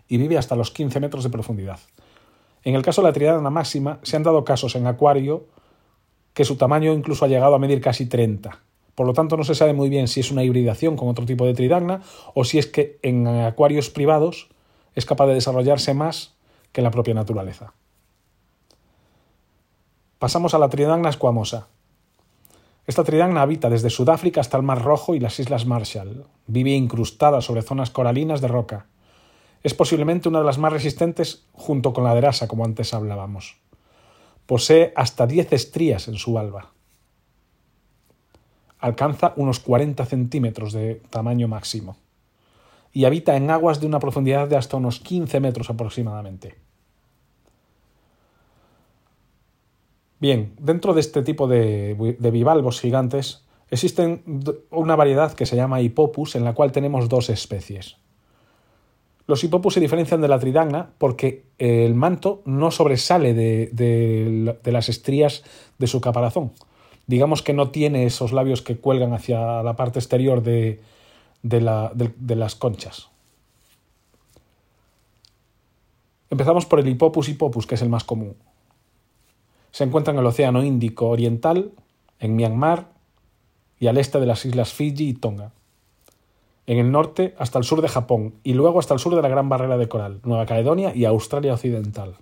y 0.06 0.18
vive 0.18 0.38
hasta 0.38 0.54
los 0.54 0.70
15 0.70 1.00
metros 1.00 1.24
de 1.24 1.30
profundidad. 1.30 1.80
En 2.62 2.74
el 2.74 2.82
caso 2.82 3.02
de 3.02 3.08
la 3.08 3.12
tridagna 3.12 3.50
máxima, 3.50 3.98
se 4.02 4.16
han 4.16 4.22
dado 4.22 4.44
casos 4.44 4.76
en 4.76 4.86
acuario 4.86 5.46
que 6.34 6.44
su 6.44 6.56
tamaño 6.56 6.92
incluso 6.92 7.24
ha 7.24 7.28
llegado 7.28 7.54
a 7.54 7.58
medir 7.58 7.80
casi 7.80 8.06
30. 8.06 8.60
Por 8.94 9.06
lo 9.06 9.12
tanto, 9.12 9.36
no 9.36 9.44
se 9.44 9.54
sabe 9.54 9.72
muy 9.72 9.88
bien 9.88 10.06
si 10.06 10.20
es 10.20 10.30
una 10.30 10.44
hibridación 10.44 10.96
con 10.96 11.08
otro 11.08 11.26
tipo 11.26 11.44
de 11.46 11.54
tridagna 11.54 12.02
o 12.34 12.44
si 12.44 12.58
es 12.58 12.66
que 12.66 12.98
en 13.02 13.26
acuarios 13.26 13.90
privados 13.90 14.48
es 14.94 15.04
capaz 15.04 15.26
de 15.26 15.34
desarrollarse 15.34 15.94
más 15.94 16.34
que 16.72 16.82
la 16.82 16.90
propia 16.90 17.14
naturaleza. 17.14 17.74
Pasamos 20.18 20.54
a 20.54 20.58
la 20.58 20.68
tridagna 20.68 21.08
escuamosa. 21.08 21.68
Esta 22.86 23.02
tridagna 23.02 23.42
habita 23.42 23.70
desde 23.70 23.90
Sudáfrica 23.90 24.40
hasta 24.40 24.56
el 24.56 24.62
Mar 24.62 24.82
Rojo 24.82 25.14
y 25.14 25.20
las 25.20 25.40
Islas 25.40 25.66
Marshall. 25.66 26.26
Vive 26.46 26.70
incrustada 26.70 27.40
sobre 27.40 27.62
zonas 27.62 27.90
coralinas 27.90 28.40
de 28.40 28.48
roca. 28.48 28.86
Es 29.62 29.74
posiblemente 29.74 30.28
una 30.28 30.40
de 30.40 30.44
las 30.44 30.58
más 30.58 30.72
resistentes 30.72 31.46
junto 31.52 31.92
con 31.94 32.04
la 32.04 32.14
derasa, 32.14 32.46
como 32.46 32.64
antes 32.64 32.92
hablábamos. 32.92 33.56
Posee 34.46 34.92
hasta 34.94 35.26
10 35.26 35.54
estrías 35.54 36.06
en 36.08 36.16
su 36.16 36.34
valva. 36.34 36.72
Alcanza 38.78 39.32
unos 39.36 39.60
40 39.60 40.04
centímetros 40.04 40.74
de 40.74 40.96
tamaño 41.08 41.48
máximo. 41.48 41.96
Y 42.92 43.06
habita 43.06 43.36
en 43.36 43.50
aguas 43.50 43.80
de 43.80 43.86
una 43.86 43.98
profundidad 43.98 44.46
de 44.46 44.56
hasta 44.56 44.76
unos 44.76 45.00
15 45.00 45.40
metros 45.40 45.70
aproximadamente. 45.70 46.63
Bien, 50.24 50.54
dentro 50.58 50.94
de 50.94 51.02
este 51.02 51.22
tipo 51.22 51.46
de, 51.46 52.16
bivalvos 52.18 52.80
gigantes 52.80 53.44
existen 53.70 54.22
una 54.70 54.96
variedad 54.96 55.34
que 55.34 55.44
se 55.44 55.54
llama 55.54 55.82
Hippopus, 55.82 56.34
en 56.34 56.44
la 56.44 56.54
cual 56.54 56.72
tenemos 56.72 57.10
dos 57.10 57.28
especies. 57.28 57.98
Los 59.26 59.44
Hippopus 59.44 59.74
se 59.74 59.80
diferencian 59.80 60.22
de 60.22 60.28
la 60.28 60.38
tridagna 60.38 60.92
porque 60.96 61.44
el 61.58 61.94
manto 61.94 62.40
no 62.46 62.70
sobresale 62.70 63.34
de, 63.34 64.56
las 64.64 64.88
estrías 64.88 65.44
de 65.78 65.88
su 65.88 66.00
caparazón. 66.00 66.52
Digamos 67.06 67.42
que 67.42 67.52
no 67.52 67.68
tiene 67.68 68.06
esos 68.06 68.32
labios 68.32 68.62
que 68.62 68.78
cuelgan 68.78 69.12
hacia 69.12 69.62
la 69.62 69.76
parte 69.76 69.98
exterior 69.98 70.42
de, 70.42 70.80
las 71.42 72.54
conchas. 72.54 73.10
Empezamos 76.30 76.64
por 76.64 76.80
el 76.80 76.88
Hippopus 76.88 77.28
hippopus, 77.28 77.66
que 77.66 77.74
es 77.74 77.82
el 77.82 77.90
más 77.90 78.04
común. 78.04 78.36
Se 79.74 79.82
encuentra 79.82 80.12
en 80.12 80.20
el 80.20 80.26
Océano 80.26 80.62
Índico 80.62 81.08
Oriental, 81.08 81.72
en 82.20 82.36
Myanmar 82.36 82.92
y 83.80 83.88
al 83.88 83.98
este 83.98 84.20
de 84.20 84.26
las 84.26 84.44
islas 84.44 84.72
Fiji 84.72 85.08
y 85.08 85.14
Tonga. 85.14 85.50
En 86.68 86.78
el 86.78 86.92
norte 86.92 87.34
hasta 87.38 87.58
el 87.58 87.64
sur 87.64 87.82
de 87.82 87.88
Japón 87.88 88.34
y 88.44 88.52
luego 88.52 88.78
hasta 88.78 88.94
el 88.94 89.00
sur 89.00 89.16
de 89.16 89.20
la 89.20 89.28
Gran 89.28 89.48
Barrera 89.48 89.76
de 89.76 89.88
Coral, 89.88 90.20
Nueva 90.22 90.46
Caledonia 90.46 90.94
y 90.94 91.06
Australia 91.06 91.54
Occidental. 91.54 92.14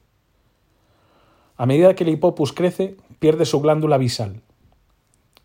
A 1.58 1.66
medida 1.66 1.94
que 1.94 2.04
el 2.04 2.10
hipopus 2.10 2.54
crece, 2.54 2.96
pierde 3.18 3.44
su 3.44 3.60
glándula 3.60 3.98
visal. 3.98 4.40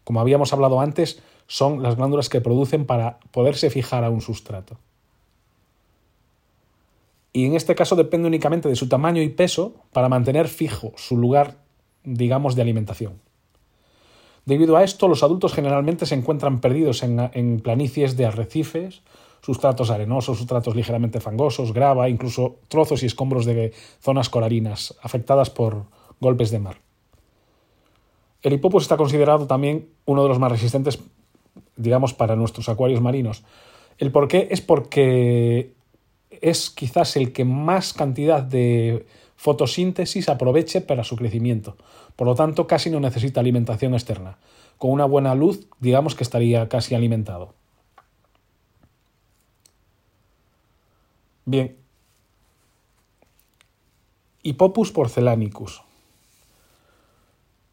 Como 0.06 0.22
habíamos 0.22 0.54
hablado 0.54 0.80
antes, 0.80 1.22
son 1.48 1.84
las 1.84 1.98
glándulas 1.98 2.30
que 2.30 2.40
producen 2.40 2.86
para 2.86 3.20
poderse 3.32 3.70
fijar 3.70 4.06
a 4.06 4.10
un 4.10 4.22
sustrato. 4.22 4.78
Y 7.34 7.48
en 7.48 7.54
este 7.54 7.76
caso 7.76 7.98
depende 7.98 8.30
únicamente 8.30 8.70
de 8.70 8.78
su 8.78 8.88
tamaño 8.88 9.22
y 9.22 9.28
peso 9.28 9.76
para 9.92 10.08
mantener 10.08 10.48
fijo 10.48 10.94
su 10.96 11.18
lugar 11.18 11.67
digamos, 12.08 12.56
de 12.56 12.62
alimentación. 12.62 13.20
Debido 14.46 14.78
a 14.78 14.84
esto, 14.84 15.10
los 15.10 15.24
adultos 15.24 15.54
generalmente 15.54 16.06
se 16.06 16.16
encuentran 16.16 16.62
perdidos 16.62 17.04
en, 17.04 17.60
planicies 17.60 18.16
de 18.16 18.26
arrecifes, 18.26 19.02
sustratos 19.42 19.90
arenosos, 19.90 20.38
sustratos 20.38 20.74
ligeramente 20.74 21.20
fangosos, 21.20 21.74
grava, 21.74 22.08
incluso 22.08 22.56
trozos 22.70 23.04
y 23.04 23.08
escombros 23.08 23.46
de 23.46 23.74
zonas 24.00 24.30
coralinas 24.30 24.96
afectadas 25.02 25.50
por 25.50 25.84
golpes 26.22 26.50
de 26.50 26.60
mar. 26.60 26.78
El 28.42 28.54
hipopus 28.54 28.84
está 28.84 28.96
considerado 28.96 29.48
también 29.48 29.90
uno 30.06 30.24
de 30.24 30.30
los 30.30 30.40
más 30.40 30.52
resistentes, 30.52 31.00
digamos, 31.76 32.14
para 32.14 32.38
nuestros 32.38 32.70
acuarios 32.70 33.02
marinos. 33.02 33.44
El 33.98 34.12
por 34.12 34.30
qué 34.30 34.48
es 34.50 34.62
porque 34.62 35.74
es 36.30 36.70
quizás 36.70 37.18
el 37.18 37.34
que 37.34 37.44
más 37.44 37.92
cantidad 37.92 38.44
de 38.44 39.06
fotosíntesis 39.38 40.28
aproveche 40.28 40.82
para 40.82 41.04
su 41.04 41.16
crecimiento. 41.16 41.78
Por 42.16 42.28
lo 42.28 42.36
tanto, 42.36 42.68
casi 42.68 42.90
no 42.90 43.00
necesita 43.00 43.40
alimentación 43.40 43.94
externa. 43.94 44.38
Con 44.78 44.92
una 44.92 45.06
buena 45.06 45.34
luz, 45.36 45.68
digamos 45.80 46.16
que 46.16 46.24
estaría 46.24 46.68
casi 46.68 46.96
alimentado. 46.96 47.54
Bien. 51.46 51.78
Hippopus 54.44 54.92
porcelanicus. 54.92 55.82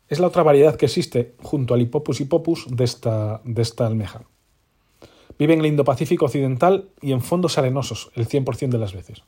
Es 0.09 0.21
la 0.21 0.27
otra 0.27 0.43
variedad 0.43 0.77
que 0.77 0.87
existe 0.87 1.35
junto 1.43 1.75
al 1.75 1.81
Hippopus 1.81 2.21
hippopus 2.21 2.67
de 2.69 2.85
esta, 2.85 3.41
de 3.45 3.63
esta 3.63 3.87
almeja. 3.87 4.23
Vive 5.39 5.55
en 5.55 5.61
el 5.61 5.67
Indo-Pacífico 5.67 6.27
occidental 6.27 6.91
y 7.01 7.13
en 7.13 7.21
fondos 7.21 7.59
arenosos 7.59 8.11
el 8.15 8.29
100% 8.29 8.69
de 8.69 8.79
las 8.79 8.93
veces. 8.93 9.25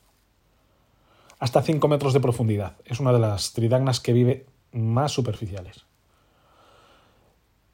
Hasta 1.39 1.61
5 1.61 1.87
metros 1.87 2.13
de 2.13 2.19
profundidad. 2.19 2.77
Es 2.85 2.99
una 2.99 3.13
de 3.13 3.19
las 3.19 3.53
tridagnas 3.53 3.99
que 3.99 4.13
vive 4.13 4.45
más 4.71 5.11
superficiales. 5.11 5.85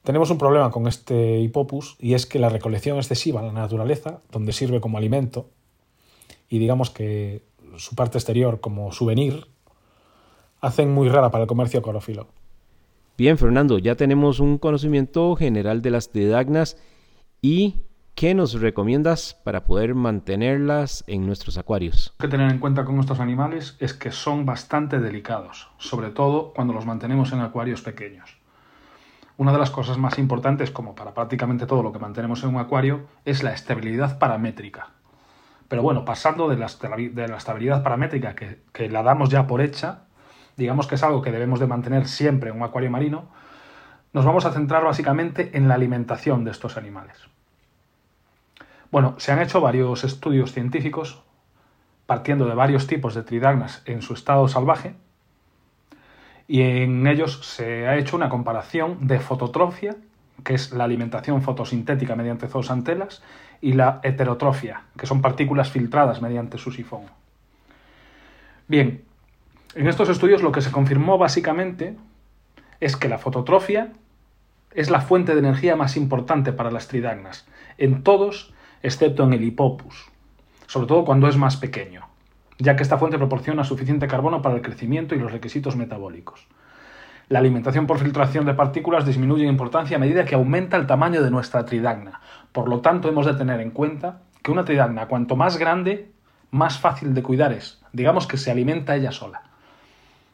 Tenemos 0.04 0.30
un 0.32 0.38
problema 0.38 0.70
con 0.70 0.88
este 0.88 1.40
Hippopus 1.40 1.96
y 1.98 2.14
es 2.14 2.26
que 2.26 2.40
la 2.40 2.50
recolección 2.50 2.98
excesiva 2.98 3.40
en 3.40 3.48
la 3.48 3.54
naturaleza, 3.54 4.20
donde 4.32 4.52
sirve 4.52 4.82
como 4.82 4.98
alimento, 4.98 5.50
y 6.50 6.60
digamos 6.60 6.90
que 6.90 7.44
su 7.78 7.96
parte 7.96 8.18
exterior 8.18 8.60
como 8.60 8.92
souvenir 8.92 9.48
hacen 10.60 10.94
muy 10.94 11.08
rara 11.08 11.32
para 11.32 11.44
el 11.44 11.48
comercio 11.48 11.82
corófilo. 11.82 12.28
Bien, 13.18 13.38
Fernando, 13.38 13.78
ya 13.78 13.96
tenemos 13.96 14.40
un 14.40 14.58
conocimiento 14.58 15.36
general 15.36 15.82
de 15.82 15.92
las 15.92 16.10
tridagnas 16.10 16.78
y 17.42 17.76
¿qué 18.16 18.34
nos 18.34 18.60
recomiendas 18.60 19.34
para 19.44 19.64
poder 19.64 19.96
mantenerlas 19.96 21.04
en 21.08 21.26
nuestros 21.26 21.58
acuarios? 21.58 22.14
Lo 22.20 22.24
que 22.24 22.32
tener 22.32 22.52
en 22.52 22.60
cuenta 22.60 22.86
con 22.86 23.00
estos 23.00 23.20
animales 23.20 23.76
es 23.80 23.94
que 23.94 24.12
son 24.12 24.46
bastante 24.46 25.00
delicados, 25.00 25.70
sobre 25.78 26.10
todo 26.10 26.54
cuando 26.54 26.74
los 26.74 26.86
mantenemos 26.86 27.32
en 27.34 27.42
acuarios 27.42 27.82
pequeños. 27.82 28.38
Una 29.36 29.52
de 29.52 29.58
las 29.58 29.72
cosas 29.72 29.98
más 29.98 30.20
importantes, 30.20 30.70
como 30.70 30.94
para 30.94 31.14
prácticamente 31.14 31.66
todo 31.66 31.82
lo 31.82 31.92
que 31.92 32.00
mantenemos 32.00 32.44
en 32.44 32.50
un 32.50 32.58
acuario, 32.58 33.08
es 33.26 33.42
la 33.42 33.52
estabilidad 33.52 34.20
paramétrica. 34.20 34.90
Pero 35.68 35.82
bueno, 35.82 36.06
pasando 36.06 36.48
de 36.48 36.58
la, 36.58 36.68
estabilidad 36.68 37.82
paramétrica 37.82 38.36
que, 38.36 38.90
la 38.90 39.02
damos 39.02 39.30
ya 39.30 39.48
por 39.48 39.60
hecha, 39.60 40.04
digamos 40.56 40.86
que 40.86 40.96
es 40.96 41.04
algo 41.04 41.24
que 41.24 41.32
debemos 41.32 41.60
de 41.60 41.66
mantener 41.66 42.08
siempre 42.08 42.52
en 42.52 42.58
un 42.58 42.64
acuario 42.64 42.92
marino, 42.92 43.30
nos 44.14 44.24
vamos 44.24 44.46
a 44.46 44.52
centrar 44.52 44.84
básicamente 44.84 45.58
en 45.58 45.68
la 45.68 45.74
alimentación 45.74 46.44
de 46.44 46.52
estos 46.52 46.78
animales. 46.78 47.18
Bueno, 48.94 49.16
se 49.18 49.32
han 49.32 49.42
hecho 49.42 49.60
varios 49.60 50.04
estudios 50.04 50.54
científicos 50.54 51.24
partiendo 52.06 52.46
de 52.46 52.54
varios 52.54 52.86
tipos 52.86 53.16
de 53.16 53.24
tridagnas 53.24 53.82
en 53.88 54.04
su 54.04 54.14
estado 54.14 54.48
salvaje 54.48 54.94
y 56.48 56.62
en 56.62 57.08
ellos 57.08 57.40
se 57.44 57.88
ha 57.88 57.98
hecho 57.98 58.16
una 58.16 58.30
comparación 58.30 59.08
de 59.08 59.20
fototrofia, 59.20 59.96
que 60.44 60.54
es 60.54 60.74
la 60.74 60.84
alimentación 60.84 61.42
fotosintética 61.42 62.16
mediante 62.16 62.48
zoosantelas, 62.48 63.24
y 63.62 63.74
la 63.74 64.00
heterotrofia, 64.04 64.84
que 64.96 65.08
son 65.08 65.24
partículas 65.24 65.72
filtradas 65.72 66.22
mediante 66.22 66.60
su 66.60 66.72
sifón. 66.72 67.06
Bien, 68.68 69.04
en 69.74 69.88
estos 69.88 70.08
estudios 70.08 70.44
lo 70.44 70.52
que 70.52 70.62
se 70.62 70.72
confirmó 70.72 71.18
básicamente 71.18 71.98
es 72.80 72.96
que 72.96 73.10
la 73.10 73.18
fototrofia 73.18 73.92
es 74.76 74.92
la 74.92 75.02
fuente 75.02 75.34
de 75.34 75.40
energía 75.40 75.76
más 75.76 75.98
importante 75.98 76.54
para 76.54 76.70
las 76.70 76.88
tridagnas, 76.88 77.48
en 77.80 78.04
todos 78.04 78.54
excepto 78.84 79.24
en 79.24 79.34
el 79.34 79.44
hipopus, 79.44 80.12
sobre 80.68 80.88
todo 80.88 81.06
cuando 81.06 81.28
es 81.28 81.38
más 81.38 81.58
pequeño, 81.58 82.08
ya 82.60 82.76
que 82.76 82.84
esta 82.84 82.98
fuente 82.98 83.18
proporciona 83.18 83.64
suficiente 83.64 84.08
carbono 84.08 84.42
para 84.42 84.56
el 84.56 84.62
crecimiento 84.62 85.16
y 85.16 85.20
los 85.20 85.32
requisitos 85.32 85.76
metabólicos. 85.76 86.48
La 87.30 87.40
alimentación 87.40 87.88
por 87.88 88.00
filtración 88.00 88.46
de 88.46 88.54
partículas 88.54 89.06
disminuye 89.06 89.44
en 89.44 89.50
importancia 89.50 89.96
a 89.96 90.00
medida 90.00 90.26
que 90.26 90.36
aumenta 90.36 90.78
el 90.78 90.86
tamaño 90.86 91.24
de 91.24 91.32
nuestra 91.32 91.66
tridagna. 91.66 92.20
Por 92.52 92.68
lo 92.68 92.82
tanto, 92.82 93.08
hemos 93.08 93.26
de 93.26 93.34
tener 93.34 93.62
en 93.62 93.72
cuenta 93.72 94.22
que 94.44 94.52
una 94.52 94.66
tridagna, 94.66 95.08
cuanto 95.08 95.38
más 95.38 95.58
grande, 95.58 96.12
más 96.52 96.78
fácil 96.78 97.14
de 97.14 97.24
cuidar 97.24 97.54
es. 97.54 97.82
Digamos 97.94 98.28
que 98.28 98.38
se 98.38 98.52
alimenta 98.52 98.96
ella 98.96 99.12
sola. 99.12 99.44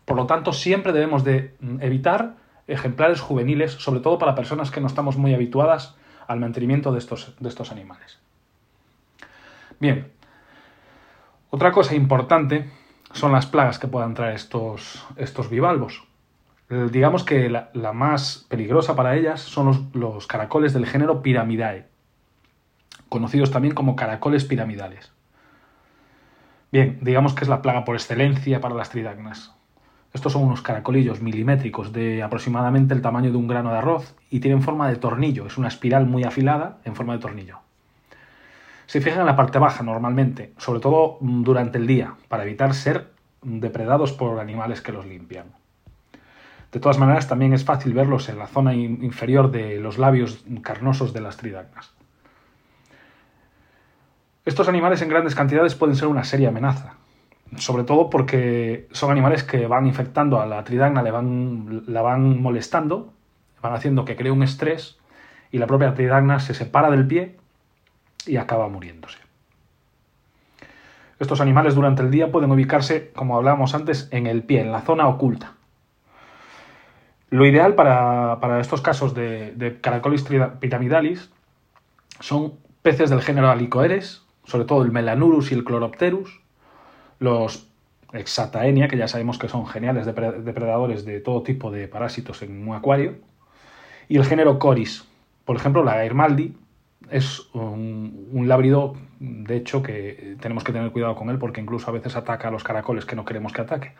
Por 0.05 0.17
lo 0.17 0.25
tanto, 0.25 0.51
siempre 0.51 0.91
debemos 0.91 1.23
de 1.23 1.55
mm, 1.61 1.81
evitar 1.81 2.35
ejemplares 2.67 3.21
juveniles, 3.21 3.73
sobre 3.73 3.99
todo 3.99 4.17
para 4.17 4.35
personas 4.35 4.71
que 4.71 4.81
no 4.81 4.87
estamos 4.87 5.17
muy 5.17 5.33
habituadas 5.35 5.95
al 6.27 6.39
mantenimiento 6.39 6.91
de 6.91 6.99
estos, 6.99 7.35
de 7.39 7.49
estos 7.49 7.71
animales. 7.71 8.19
Bien, 9.79 10.11
otra 11.51 11.71
cosa 11.71 11.95
importante 11.95 12.69
son 13.13 13.31
las 13.31 13.45
plagas 13.45 13.79
que 13.79 13.87
puedan 13.87 14.13
traer 14.13 14.35
estos, 14.35 15.05
estos 15.15 15.49
bivalvos. 15.49 16.03
Digamos 16.91 17.23
que 17.23 17.49
la, 17.49 17.93
más 17.93 18.45
peligrosa 18.47 18.95
para 18.95 19.15
ellas 19.15 19.41
son 19.41 19.89
los, 19.93 20.27
caracoles 20.27 20.73
del 20.73 20.85
género 20.85 21.23
Pyramidae, 21.23 21.87
conocidos 23.07 23.49
también 23.49 23.73
como 23.73 23.95
caracoles 23.95 24.45
piramidales. 24.45 25.11
Bien, 26.71 26.99
digamos 27.01 27.33
que 27.33 27.43
es 27.43 27.49
la 27.49 27.63
plaga 27.63 27.85
por 27.85 27.95
excelencia 27.95 28.61
para 28.61 28.75
las 28.75 28.91
tridagnas. 28.91 29.55
Estos 30.13 30.33
son 30.33 30.43
unos 30.43 30.61
caracolillos 30.61 31.21
milimétricos 31.21 31.91
de 31.91 32.21
aproximadamente 32.21 32.93
el 32.93 33.01
tamaño 33.01 33.31
de 33.31 33.37
un 33.37 33.47
grano 33.47 33.71
de 33.71 33.77
arroz 33.79 34.15
y 34.29 34.39
tienen 34.39 34.61
forma 34.61 34.87
de 34.89 34.97
tornillo, 34.97 35.47
es 35.47 35.57
una 35.57 35.67
espiral 35.67 36.05
muy 36.05 36.23
afilada 36.23 36.77
en 36.83 36.95
forma 36.95 37.13
de 37.13 37.19
tornillo. 37.19 37.59
Se 38.89 39.01
fijan 39.01 39.19
en 39.19 39.27
la 39.27 39.35
parte 39.35 39.59
baja 39.59 39.83
normalmente, 39.83 40.51
sobre 40.57 40.79
todo 40.79 41.19
durante 41.21 41.77
el 41.77 41.85
día, 41.85 42.15
para 42.27 42.41
evitar 42.41 42.73
ser 42.73 43.11
depredados 43.43 44.13
por 44.13 44.39
animales 44.39 44.81
que 44.81 44.91
los 44.91 45.05
limpian. 45.05 45.45
De 46.71 46.79
todas 46.79 46.97
maneras, 46.97 47.27
también 47.27 47.53
es 47.53 47.63
fácil 47.63 47.93
verlos 47.93 48.29
en 48.29 48.39
la 48.39 48.47
zona 48.47 48.73
inferior 48.73 49.51
de 49.51 49.77
los 49.77 49.99
labios 49.99 50.43
carnosos 50.63 51.13
de 51.13 51.21
las 51.21 51.37
tridagnas. 51.37 51.93
Estos 54.43 54.67
animales 54.67 55.03
en 55.03 55.09
grandes 55.09 55.35
cantidades 55.35 55.75
pueden 55.75 55.95
ser 55.95 56.07
una 56.07 56.23
seria 56.23 56.49
amenaza, 56.49 56.95
sobre 57.57 57.83
todo 57.83 58.09
porque 58.09 58.87
son 58.91 59.11
animales 59.11 59.43
que 59.43 59.67
van 59.67 59.85
infectando 59.85 60.41
a 60.41 60.47
la 60.47 60.63
tridagna, 60.63 61.03
le 61.03 61.11
van, 61.11 61.83
la 61.85 62.01
van 62.01 62.41
molestando, 62.41 63.13
van 63.61 63.73
haciendo 63.75 64.03
que 64.03 64.15
cree 64.15 64.31
un 64.31 64.41
estrés 64.41 64.97
y 65.51 65.59
la 65.59 65.67
propia 65.67 65.93
tridagna 65.93 66.39
se 66.39 66.55
separa 66.55 66.89
del 66.89 67.05
pie 67.05 67.38
y 68.25 68.37
acaba 68.37 68.67
muriéndose. 68.67 69.19
Estos 71.19 71.41
animales 71.41 71.75
durante 71.75 72.01
el 72.01 72.11
día 72.11 72.31
pueden 72.31 72.51
ubicarse, 72.51 73.11
como 73.13 73.35
hablábamos 73.35 73.75
antes, 73.75 74.07
en 74.11 74.25
el 74.25 74.43
pie, 74.43 74.61
en 74.61 74.71
la 74.71 74.81
zona 74.81 75.07
oculta. 75.07 75.53
Lo 77.29 77.45
ideal 77.45 77.75
para, 77.75 78.59
estos 78.59 78.81
casos 78.81 79.13
de, 79.13 79.77
Caracolis 79.81 80.23
piramidalis 80.59 81.29
son 82.19 82.53
peces 82.81 83.09
del 83.09 83.21
género 83.21 83.49
Alicoeres, 83.49 84.23
sobre 84.45 84.65
todo 84.65 84.81
el 84.81 84.91
Melanurus 84.91 85.51
y 85.51 85.55
el 85.55 85.65
Chloropterus, 85.65 86.41
los 87.19 87.67
Exataenia, 88.13 88.87
que 88.87 88.97
ya 88.97 89.07
sabemos 89.07 89.37
que 89.37 89.49
son 89.49 89.67
geniales 89.67 90.05
depredadores 90.05 91.05
de 91.05 91.19
todo 91.19 91.43
tipo 91.43 91.69
de 91.69 91.87
parásitos 91.87 92.41
en 92.41 92.67
un 92.67 92.75
acuario, 92.75 93.15
y 94.07 94.17
el 94.17 94.25
género 94.25 94.57
Coris, 94.57 95.05
por 95.45 95.55
ejemplo, 95.55 95.83
la 95.83 96.03
Irmaldi, 96.03 96.55
es 97.09 97.49
un, 97.53 98.27
un, 98.31 98.97
de 99.47 99.55
hecho, 99.55 99.81
que 99.81 100.35
tenemos 100.39 100.63
que 100.63 100.73
tener 100.73 100.91
cuidado 100.91 101.15
con 101.15 101.29
él 101.29 101.37
porque 101.37 101.61
incluso 101.61 101.89
a 101.89 101.93
veces 101.93 102.15
ataca 102.15 102.49
a 102.49 102.51
los 102.51 102.63
caracoles 102.63 103.05
que 103.05 103.15
no 103.15 103.25
queremos 103.25 103.53
que 103.53 103.61
ataque. 103.61 103.93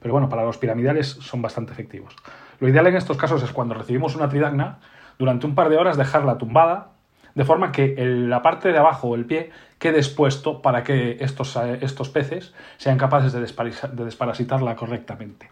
Pero 0.00 0.12
bueno, 0.12 0.28
para 0.28 0.44
los 0.44 0.58
piramidales 0.58 1.08
son 1.08 1.42
bastante 1.42 1.72
efectivos. 1.72 2.14
Lo 2.60 2.68
ideal 2.68 2.86
en 2.86 2.96
estos 2.96 3.16
casos 3.16 3.42
es 3.42 3.52
cuando 3.52 3.74
recibimos 3.74 4.16
una 4.16 4.28
tridagna, 4.28 4.78
durante 5.18 5.46
un 5.46 5.54
par 5.54 5.68
de 5.68 5.76
horas 5.76 5.96
dejarla 5.96 6.38
tumbada, 6.38 6.92
de 7.34 7.44
forma 7.44 7.72
que 7.72 7.94
la 7.98 8.42
parte 8.42 8.72
de 8.72 8.78
abajo, 8.78 9.14
el 9.14 9.26
pie, 9.26 9.50
quede 9.78 9.98
expuesto 9.98 10.62
para 10.62 10.82
que 10.82 11.18
estos, 11.20 11.56
estos 11.80 12.08
peces 12.08 12.54
sean 12.78 12.96
capaces 12.96 13.32
de, 13.32 13.40
de 13.40 14.04
desparasitarla 14.04 14.74
correctamente. 14.74 15.50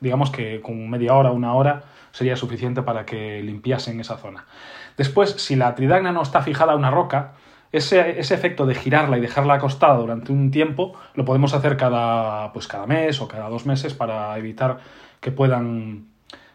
Digamos 0.00 0.30
que 0.30 0.60
con 0.60 0.88
media 0.88 1.14
hora, 1.14 1.30
una 1.30 1.54
hora, 1.54 1.84
sería 2.12 2.36
suficiente 2.36 2.82
para 2.82 3.04
que 3.04 3.42
limpiasen 3.42 4.00
esa 4.00 4.16
zona. 4.16 4.46
Después, 4.96 5.30
si 5.30 5.56
la 5.56 5.74
tridagna 5.74 6.12
no 6.12 6.22
está 6.22 6.42
fijada 6.42 6.72
a 6.72 6.76
una 6.76 6.90
roca, 6.90 7.32
ese, 7.72 8.18
efecto 8.20 8.66
de 8.66 8.74
girarla 8.74 9.18
y 9.18 9.20
dejarla 9.20 9.54
acostada 9.54 9.96
durante 9.96 10.32
un 10.32 10.50
tiempo 10.50 10.94
lo 11.14 11.24
podemos 11.24 11.52
hacer 11.52 11.76
cada, 11.76 12.52
pues 12.52 12.68
cada 12.68 12.86
mes 12.86 13.20
o 13.20 13.28
cada 13.28 13.48
dos 13.48 13.66
meses 13.66 13.92
para 13.92 14.36
evitar 14.38 14.78
que 15.20 15.30
puedan 15.32 16.06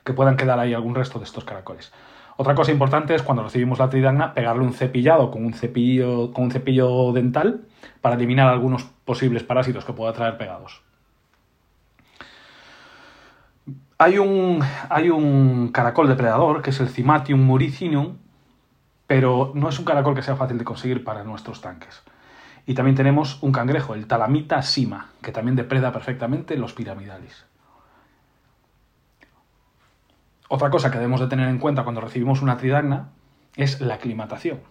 que 0.04 0.13
puedan 0.13 0.36
quedar 0.36 0.60
ahí 0.60 0.73
algún 0.73 0.95
resto 0.95 1.19
de 1.19 1.25
estos 1.25 1.43
caracoles. 1.43 1.93
Otra 2.38 2.56
cosa 2.56 2.71
importante 2.71 3.13
es 3.13 3.21
cuando 3.21 3.43
recibimos 3.43 3.77
la 3.77 3.89
tridagna 3.89 4.34
pegarle 4.34 4.63
un 4.63 4.73
cepillado 4.73 5.30
con 5.30 5.45
un 5.45 5.54
cepillo, 5.54 6.32
con 6.34 6.45
un 6.45 6.51
cepillo 6.51 7.12
dental 7.13 7.62
para 8.01 8.15
eliminar 8.15 8.49
algunos 8.49 8.84
posibles 9.06 9.43
parásitos 9.43 9.86
que 9.86 9.93
pueda 9.93 10.12
traer 10.13 10.38
pegados. 10.38 10.82
Hay 13.99 14.17
un, 14.17 14.63
hay 14.89 15.12
un 15.12 15.69
caracol 15.71 16.08
depredador 16.08 16.63
que 16.63 16.71
es 16.71 16.80
el 16.80 16.89
Cimatium 16.89 17.39
muricinum, 17.41 18.17
pero 19.12 19.52
no 19.56 19.67
es 19.67 19.78
un 19.78 19.84
caracol 19.84 20.15
que 20.15 20.21
sea 20.21 20.38
fácil 20.38 20.58
de 20.58 20.63
conseguir 20.63 21.04
para 21.04 21.26
nuestros 21.26 21.60
tanques. 21.60 22.02
Y 22.65 22.76
también 22.76 22.95
tenemos 22.95 23.43
un 23.43 23.52
cangrejo, 23.52 23.93
el 23.93 24.08
Talamita 24.08 24.62
sima, 24.62 25.10
que 25.21 25.34
también 25.34 25.58
depreda 25.58 25.91
perfectamente 25.91 26.56
los 26.56 26.71
piramidalis. 26.71 27.45
Otra 30.47 30.69
cosa 30.69 30.89
que 30.89 30.97
debemos 30.97 31.19
de 31.19 31.28
tener 31.28 31.50
en 31.50 31.60
cuenta 31.60 31.84
cuando 31.84 32.00
recibimos 32.00 32.41
una 32.41 32.56
tridagna 32.56 33.10
es 33.58 33.82
la 33.82 33.95
aclimatación. 33.95 34.62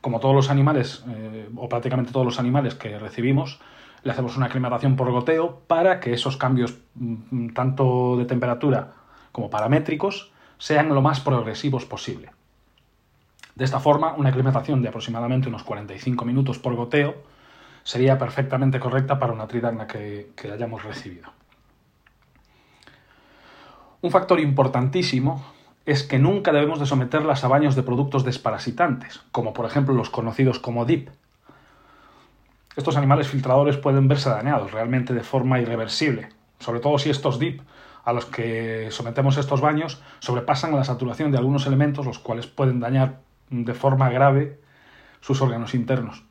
Como 0.00 0.20
todos 0.20 0.36
los 0.36 0.48
animales, 0.48 1.04
eh, 1.08 1.50
o 1.56 1.68
prácticamente 1.68 2.12
todos 2.12 2.26
los 2.26 2.38
animales 2.38 2.76
que 2.76 2.96
recibimos, 2.96 3.58
le 4.04 4.12
hacemos 4.12 4.36
una 4.36 4.46
aclimatación 4.46 4.94
por 4.94 5.10
goteo 5.10 5.62
para 5.66 5.98
que 5.98 6.12
esos 6.12 6.36
cambios 6.36 6.78
mm, 6.94 7.54
tanto 7.54 8.16
de 8.18 8.24
temperatura 8.24 8.92
como 9.32 9.50
paramétricos 9.50 10.30
sean 10.58 10.90
lo 10.90 11.02
más 11.02 11.18
progresivos 11.18 11.84
posible. 11.86 12.30
De 13.54 13.64
esta 13.64 13.80
forma, 13.80 14.14
una 14.14 14.30
aclimatación 14.30 14.82
de 14.82 14.88
aproximadamente 14.88 15.48
unos 15.48 15.62
45 15.62 16.24
minutos 16.24 16.58
por 16.58 16.74
goteo 16.74 17.14
sería 17.82 18.18
perfectamente 18.18 18.80
correcta 18.80 19.18
para 19.18 19.32
una 19.32 19.46
tridagna 19.46 19.86
que 19.86 20.32
hayamos 20.52 20.84
recibido. 20.84 21.30
Un 24.02 24.10
factor 24.10 24.40
importantísimo 24.40 25.44
es 25.86 26.02
que 26.02 26.18
nunca 26.18 26.52
debemos 26.52 26.80
de 26.80 26.86
someterlas 26.86 27.44
a 27.44 27.48
baños 27.48 27.76
de 27.76 27.84
productos 27.84 28.24
desparasitantes, 28.24 29.22
como 29.30 29.52
por 29.52 29.64
ejemplo 29.64 29.94
los 29.94 30.10
conocidos 30.10 30.58
como 30.58 30.84
DIP. 30.84 31.08
Estos 32.74 32.96
animales 32.96 33.28
filtradores 33.28 33.76
pueden 33.76 34.08
verse 34.08 34.28
dañados 34.28 34.72
realmente 34.72 35.14
de 35.14 35.22
forma 35.22 35.60
irreversible, 35.60 36.30
sobre 36.58 36.80
todo 36.80 36.98
si 36.98 37.10
estos 37.10 37.38
DIP 37.38 37.60
a 38.04 38.12
los 38.12 38.26
que 38.26 38.88
sometemos 38.90 39.36
estos 39.36 39.60
baños 39.60 40.02
sobrepasan 40.18 40.74
la 40.74 40.82
saturación 40.82 41.30
de 41.30 41.38
algunos 41.38 41.66
elementos 41.66 42.04
los 42.04 42.18
cuales 42.18 42.48
pueden 42.48 42.80
dañar 42.80 43.20
de 43.52 43.74
forma 43.74 44.10
grave 44.10 44.58
sus 45.20 45.40
órganos 45.40 45.74
internos. 45.74 46.24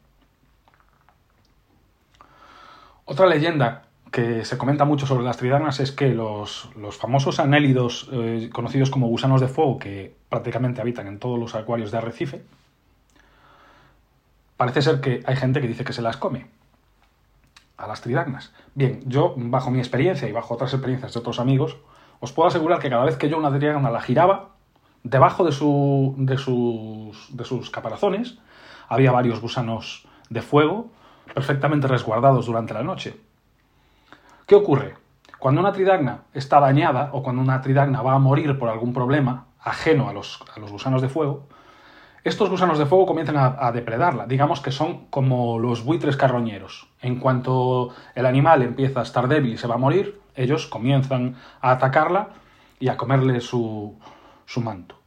Otra 3.05 3.27
leyenda 3.27 3.83
que 4.11 4.43
se 4.43 4.57
comenta 4.57 4.83
mucho 4.83 5.05
sobre 5.05 5.23
las 5.23 5.37
tridagnas 5.37 5.79
es 5.79 5.91
que 5.91 6.09
los, 6.09 6.69
famosos 6.99 7.39
anélidos 7.39 8.09
eh, 8.11 8.49
conocidos 8.51 8.89
como 8.89 9.07
gusanos 9.07 9.39
de 9.39 9.47
fuego, 9.47 9.79
que 9.79 10.15
prácticamente 10.27 10.81
habitan 10.81 11.07
en 11.07 11.19
todos 11.19 11.39
los 11.39 11.55
acuarios 11.55 11.91
de 11.91 11.97
arrecife, 11.97 12.43
parece 14.57 14.81
ser 14.81 14.99
que 14.99 15.23
hay 15.25 15.35
gente 15.37 15.61
que 15.61 15.67
dice 15.67 15.83
que 15.83 15.93
se 15.93 16.01
las 16.01 16.17
come 16.17 16.47
a 17.77 17.87
las 17.87 18.01
tridagnas. 18.01 18.53
Bien, 18.75 19.01
yo, 19.05 19.33
bajo 19.37 19.71
mi 19.71 19.79
experiencia 19.79 20.27
y 20.27 20.31
bajo 20.31 20.53
otras 20.53 20.73
experiencias 20.73 21.13
de 21.13 21.19
otros 21.19 21.39
amigos, 21.39 21.77
os 22.19 22.33
puedo 22.33 22.47
asegurar 22.47 22.79
que 22.79 22.89
cada 22.89 23.05
vez 23.05 23.15
que 23.15 23.29
yo 23.29 23.37
una 23.37 23.57
tridagna 23.57 23.89
la 23.89 24.01
giraba, 24.01 24.49
debajo 25.03 25.43
de, 25.43 25.51
su, 25.51 26.15
de, 26.17 26.37
sus, 26.37 27.35
de 27.35 27.43
sus 27.45 27.69
caparazones 27.69 28.37
había 28.87 29.11
varios 29.11 29.41
gusanos 29.41 30.07
de 30.29 30.41
fuego 30.41 30.89
perfectamente 31.33 31.87
resguardados 31.87 32.45
durante 32.45 32.73
la 32.73 32.83
noche 32.83 33.15
¿Qué 34.51 34.55
ocurre? 34.55 34.95
Cuando 35.39 35.61
una 35.61 35.71
tridagna 35.71 36.23
está 36.33 36.59
dañada 36.59 37.11
o 37.13 37.23
cuando 37.23 37.41
una 37.41 37.61
tridagna 37.61 38.01
va 38.01 38.15
a 38.15 38.19
morir 38.19 38.59
por 38.59 38.67
algún 38.67 38.91
problema 38.91 39.45
ajeno 39.61 40.09
a 40.09 40.13
los, 40.13 40.43
gusanos 40.69 41.01
de 41.01 41.07
fuego, 41.07 41.47
estos 42.25 42.49
gusanos 42.49 42.77
de 42.77 42.85
fuego 42.85 43.05
comienzan 43.05 43.37
a, 43.37 43.71
depredarla. 43.71 44.25
Digamos 44.25 44.59
que 44.59 44.71
son 44.73 45.05
como 45.05 45.57
los 45.57 45.85
buitres 45.85 46.17
carroñeros. 46.17 46.89
En 47.01 47.17
cuanto 47.17 47.95
el 48.13 48.25
animal 48.25 48.61
empieza 48.61 48.99
a 48.99 49.03
estar 49.03 49.29
débil 49.29 49.53
y 49.53 49.57
se 49.57 49.67
va 49.67 49.75
a 49.75 49.77
morir, 49.77 50.19
ellos 50.35 50.67
comienzan 50.67 51.37
a 51.61 51.71
atacarla 51.71 52.31
y 52.81 52.89
a 52.89 52.97
comerle 52.97 53.39
su, 53.39 53.95
su 54.51 54.59
manto. 54.59 54.99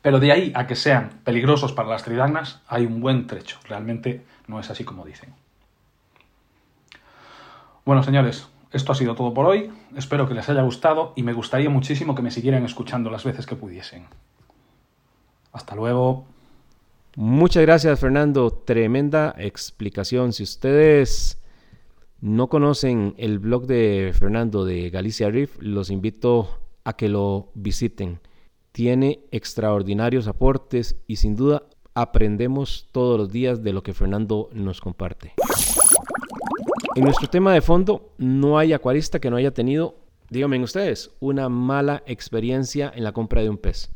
Pero 0.00 0.18
de 0.18 0.32
ahí 0.32 0.52
a 0.54 0.66
que 0.66 0.76
sean 0.76 1.20
peligrosos 1.24 1.72
para 1.72 1.90
las 1.90 2.02
tridagnas 2.02 2.62
hay 2.66 2.86
un 2.86 3.02
buen 3.02 3.26
trecho. 3.26 3.58
Realmente 3.68 4.24
no 4.46 4.58
es 4.58 4.70
así 4.70 4.82
como 4.82 5.04
dicen. 5.04 5.34
Bueno, 7.84 8.02
señores, 8.02 8.48
esto 8.70 8.92
ha 8.92 8.94
sido 8.94 9.14
todo 9.14 9.34
por 9.34 9.44
hoy. 9.44 9.70
Espero 9.94 10.26
que 10.26 10.32
les 10.32 10.48
haya 10.48 10.62
gustado 10.62 11.12
y 11.16 11.22
me 11.22 11.34
gustaría 11.34 11.68
muchísimo 11.68 12.14
que 12.14 12.22
me 12.22 12.30
siguieran 12.30 12.64
escuchando 12.64 13.10
las 13.10 13.24
veces 13.24 13.44
que 13.44 13.56
pudiesen. 13.56 14.06
Hasta 15.52 15.74
luego. 15.76 16.24
Muchas 17.16 17.62
gracias, 17.62 18.00
Fernando. 18.00 18.50
Tremenda 18.50 19.34
explicación. 19.36 20.32
Si 20.32 20.44
ustedes 20.44 21.42
no 22.22 22.48
conocen 22.48 23.14
el 23.18 23.38
blog 23.38 23.66
de 23.66 24.14
Fernando 24.18 24.64
de 24.64 24.88
Galicia 24.88 25.28
Riff, 25.28 25.58
los 25.60 25.90
invito 25.90 26.62
a 26.84 26.94
que 26.94 27.08
lo 27.08 27.50
visiten. 27.54 28.20
Tiene 28.72 29.20
extraordinarios 29.30 30.28
aportes 30.28 30.96
y 31.06 31.16
sin 31.16 31.36
duda 31.36 31.64
aprendemos 31.94 32.88
todos 32.92 33.18
los 33.18 33.30
días 33.30 33.62
de 33.62 33.72
lo 33.72 33.82
que 33.82 33.92
Fernando 33.92 34.48
nos 34.52 34.80
comparte. 34.80 35.34
En 36.94 37.04
nuestro 37.04 37.28
tema 37.28 37.54
de 37.54 37.60
fondo, 37.60 38.12
no 38.18 38.58
hay 38.58 38.72
acuarista 38.72 39.18
que 39.18 39.30
no 39.30 39.36
haya 39.36 39.52
tenido, 39.52 39.96
díganme 40.30 40.62
ustedes, 40.62 41.10
una 41.20 41.48
mala 41.48 42.02
experiencia 42.06 42.92
en 42.94 43.04
la 43.04 43.12
compra 43.12 43.42
de 43.42 43.50
un 43.50 43.58
pez. 43.58 43.90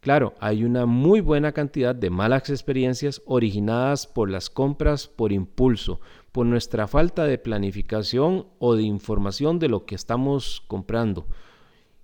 Claro, 0.00 0.32
hay 0.40 0.64
una 0.64 0.86
muy 0.86 1.20
buena 1.20 1.52
cantidad 1.52 1.94
de 1.94 2.08
malas 2.08 2.48
experiencias 2.48 3.20
originadas 3.26 4.06
por 4.06 4.30
las 4.30 4.48
compras 4.48 5.08
por 5.08 5.30
impulso, 5.30 6.00
por 6.32 6.46
nuestra 6.46 6.86
falta 6.88 7.24
de 7.24 7.36
planificación 7.36 8.46
o 8.58 8.76
de 8.76 8.82
información 8.82 9.58
de 9.58 9.68
lo 9.68 9.84
que 9.84 9.94
estamos 9.94 10.62
comprando, 10.68 11.26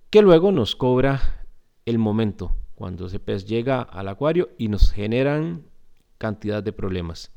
que 0.09 0.21
luego 0.21 0.51
nos 0.51 0.75
cobra 0.75 1.45
el 1.85 1.97
momento 1.97 2.55
cuando 2.75 3.07
ese 3.07 3.19
pez 3.19 3.45
llega 3.45 3.81
al 3.81 4.07
acuario 4.07 4.49
y 4.57 4.67
nos 4.69 4.91
generan 4.91 5.65
cantidad 6.17 6.63
de 6.63 6.71
problemas. 6.71 7.31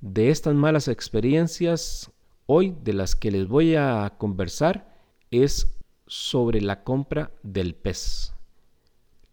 De 0.00 0.30
estas 0.30 0.54
malas 0.54 0.88
experiencias 0.88 2.10
hoy 2.46 2.74
de 2.82 2.92
las 2.92 3.14
que 3.14 3.30
les 3.30 3.46
voy 3.46 3.76
a 3.76 4.14
conversar 4.18 4.96
es 5.30 5.76
sobre 6.06 6.60
la 6.60 6.82
compra 6.82 7.30
del 7.42 7.74
pez. 7.74 8.34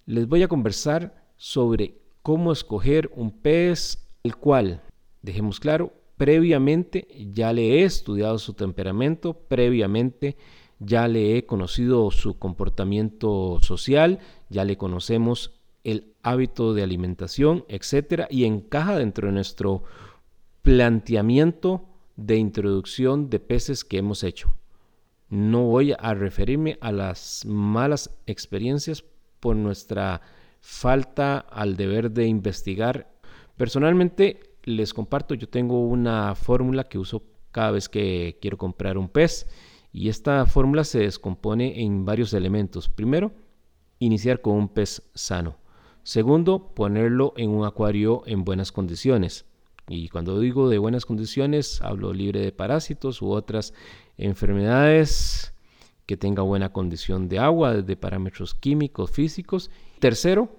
Les 0.05 0.27
voy 0.27 0.43
a 0.43 0.47
conversar 0.47 1.25
sobre 1.35 1.95
cómo 2.21 2.51
escoger 2.51 3.09
un 3.15 3.31
pez 3.31 4.07
el 4.23 4.35
cual, 4.35 4.81
dejemos 5.21 5.59
claro, 5.59 5.93
previamente 6.17 7.07
ya 7.33 7.51
le 7.51 7.79
he 7.79 7.83
estudiado 7.83 8.37
su 8.37 8.53
temperamento, 8.53 9.33
previamente 9.33 10.37
ya 10.79 11.07
le 11.07 11.37
he 11.37 11.45
conocido 11.45 12.11
su 12.11 12.37
comportamiento 12.37 13.59
social, 13.61 14.19
ya 14.49 14.63
le 14.63 14.77
conocemos 14.77 15.59
el 15.83 16.13
hábito 16.21 16.73
de 16.73 16.83
alimentación, 16.83 17.65
etcétera, 17.67 18.27
y 18.29 18.45
encaja 18.45 18.97
dentro 18.97 19.27
de 19.27 19.33
nuestro 19.33 19.83
planteamiento 20.61 21.85
de 22.15 22.37
introducción 22.37 23.29
de 23.29 23.39
peces 23.39 23.85
que 23.85 23.99
hemos 23.99 24.23
hecho. 24.23 24.53
No 25.29 25.63
voy 25.63 25.93
a 25.97 26.13
referirme 26.13 26.77
a 26.81 26.91
las 26.91 27.45
malas 27.45 28.09
experiencias 28.25 29.03
por 29.39 29.55
nuestra 29.55 30.21
falta 30.59 31.39
al 31.39 31.77
deber 31.77 32.11
de 32.11 32.27
investigar. 32.27 33.13
Personalmente 33.55 34.39
les 34.63 34.93
comparto, 34.93 35.33
yo 35.33 35.47
tengo 35.47 35.85
una 35.85 36.35
fórmula 36.35 36.83
que 36.83 36.97
uso 36.97 37.23
cada 37.51 37.71
vez 37.71 37.87
que 37.87 38.37
quiero 38.41 38.57
comprar 38.57 38.97
un 38.97 39.09
pez 39.09 39.47
y 39.97 40.09
esta 40.09 40.45
fórmula 40.45 40.83
se 40.83 40.99
descompone 40.99 41.81
en 41.81 42.05
varios 42.05 42.31
elementos. 42.33 42.87
Primero, 42.87 43.31
iniciar 43.97 44.41
con 44.41 44.53
un 44.53 44.69
pez 44.69 45.01
sano. 45.15 45.57
Segundo, 46.03 46.75
ponerlo 46.75 47.33
en 47.35 47.49
un 47.49 47.65
acuario 47.65 48.21
en 48.27 48.45
buenas 48.45 48.71
condiciones. 48.71 49.45
Y 49.87 50.09
cuando 50.09 50.39
digo 50.39 50.69
de 50.69 50.77
buenas 50.77 51.07
condiciones, 51.07 51.81
hablo 51.81 52.13
libre 52.13 52.41
de 52.41 52.51
parásitos 52.51 53.23
u 53.23 53.31
otras 53.31 53.73
enfermedades, 54.17 55.55
que 56.05 56.15
tenga 56.15 56.43
buena 56.43 56.71
condición 56.71 57.27
de 57.27 57.39
agua, 57.39 57.73
de 57.73 57.97
parámetros 57.97 58.53
químicos, 58.53 59.09
físicos. 59.09 59.71
Tercero, 59.97 60.49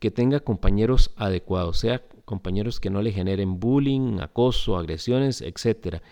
que 0.00 0.10
tenga 0.10 0.40
compañeros 0.40 1.12
adecuados, 1.14 1.78
sea 1.78 2.02
compañeros 2.24 2.80
que 2.80 2.90
no 2.90 3.02
le 3.02 3.12
generen 3.12 3.60
bullying, 3.60 4.18
acoso, 4.18 4.76
agresiones, 4.76 5.42
etc. 5.42 6.02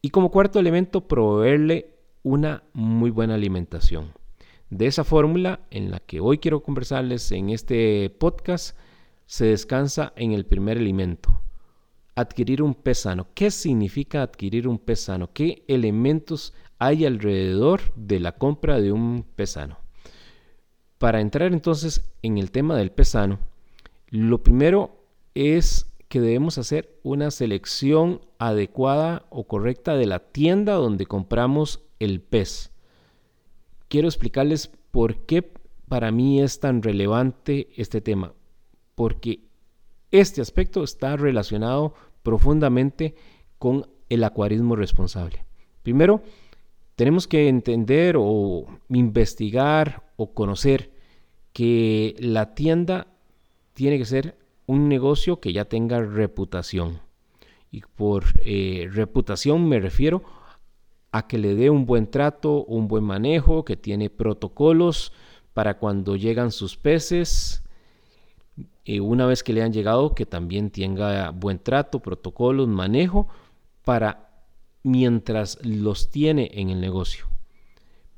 Y 0.00 0.10
como 0.10 0.32
cuarto 0.32 0.58
elemento, 0.58 1.06
proveerle 1.06 1.91
una 2.22 2.62
muy 2.72 3.10
buena 3.10 3.34
alimentación. 3.34 4.12
De 4.70 4.86
esa 4.86 5.04
fórmula 5.04 5.60
en 5.70 5.90
la 5.90 6.00
que 6.00 6.20
hoy 6.20 6.38
quiero 6.38 6.62
conversarles 6.62 7.30
en 7.32 7.50
este 7.50 8.08
podcast, 8.10 8.78
se 9.26 9.46
descansa 9.46 10.12
en 10.16 10.32
el 10.32 10.46
primer 10.46 10.78
alimento, 10.78 11.42
adquirir 12.14 12.62
un 12.62 12.74
pez 12.74 13.00
sano. 13.00 13.26
¿Qué 13.34 13.50
significa 13.50 14.22
adquirir 14.22 14.68
un 14.68 14.78
pez 14.78 15.00
sano? 15.00 15.30
¿Qué 15.32 15.64
elementos 15.68 16.54
hay 16.78 17.04
alrededor 17.04 17.80
de 17.96 18.20
la 18.20 18.32
compra 18.32 18.80
de 18.80 18.92
un 18.92 19.24
pez 19.36 19.50
sano? 19.50 19.78
Para 20.98 21.20
entrar 21.20 21.52
entonces 21.52 22.12
en 22.22 22.38
el 22.38 22.50
tema 22.50 22.76
del 22.76 22.92
pez 22.92 23.08
sano, 23.08 23.40
lo 24.08 24.42
primero 24.42 25.04
es 25.34 25.92
que 26.08 26.20
debemos 26.20 26.58
hacer 26.58 26.98
una 27.02 27.30
selección 27.30 28.20
adecuada 28.38 29.24
o 29.30 29.44
correcta 29.46 29.96
de 29.96 30.06
la 30.06 30.18
tienda 30.18 30.74
donde 30.74 31.06
compramos 31.06 31.80
el 32.04 32.20
pez. 32.20 32.72
Quiero 33.88 34.08
explicarles 34.08 34.70
por 34.90 35.26
qué 35.26 35.42
para 35.88 36.10
mí 36.10 36.40
es 36.40 36.60
tan 36.60 36.82
relevante 36.82 37.68
este 37.76 38.00
tema. 38.00 38.32
Porque 38.94 39.40
Este 40.10 40.42
aspecto 40.42 40.84
está 40.84 41.16
relacionado 41.16 41.94
profundamente 42.22 43.14
con 43.58 43.86
el 44.10 44.24
acuarismo 44.24 44.76
responsable. 44.76 45.46
Primero, 45.82 46.22
tenemos 46.96 47.26
que 47.26 47.48
entender 47.48 48.16
o 48.18 48.66
investigar 48.90 50.02
o 50.16 50.34
conocer 50.34 50.92
que 51.52 52.14
la 52.18 52.54
tienda 52.54 53.06
tiene 53.72 53.98
que 53.98 54.04
ser 54.04 54.36
un 54.66 54.88
negocio 54.88 55.40
que 55.40 55.52
ya 55.52 55.64
tenga 55.64 56.00
reputación. 56.00 57.00
Y 57.70 57.82
por 57.96 58.24
eh, 58.44 58.88
reputación 58.92 59.68
me 59.68 59.80
refiero 59.80 60.22
a 61.12 61.26
que 61.28 61.38
le 61.38 61.54
dé 61.54 61.70
un 61.70 61.86
buen 61.86 62.10
trato, 62.10 62.64
un 62.64 62.88
buen 62.88 63.04
manejo, 63.04 63.64
que 63.64 63.76
tiene 63.76 64.10
protocolos 64.10 65.12
para 65.52 65.78
cuando 65.78 66.16
llegan 66.16 66.50
sus 66.50 66.76
peces. 66.76 67.62
Y 68.84 68.98
una 68.98 69.26
vez 69.26 69.42
que 69.42 69.52
le 69.52 69.62
han 69.62 69.72
llegado, 69.72 70.14
que 70.14 70.26
también 70.26 70.70
tenga 70.70 71.30
buen 71.30 71.58
trato, 71.58 72.00
protocolos, 72.00 72.66
manejo, 72.66 73.28
para 73.84 74.30
mientras 74.82 75.58
los 75.64 76.10
tiene 76.10 76.50
en 76.54 76.70
el 76.70 76.80
negocio. 76.80 77.26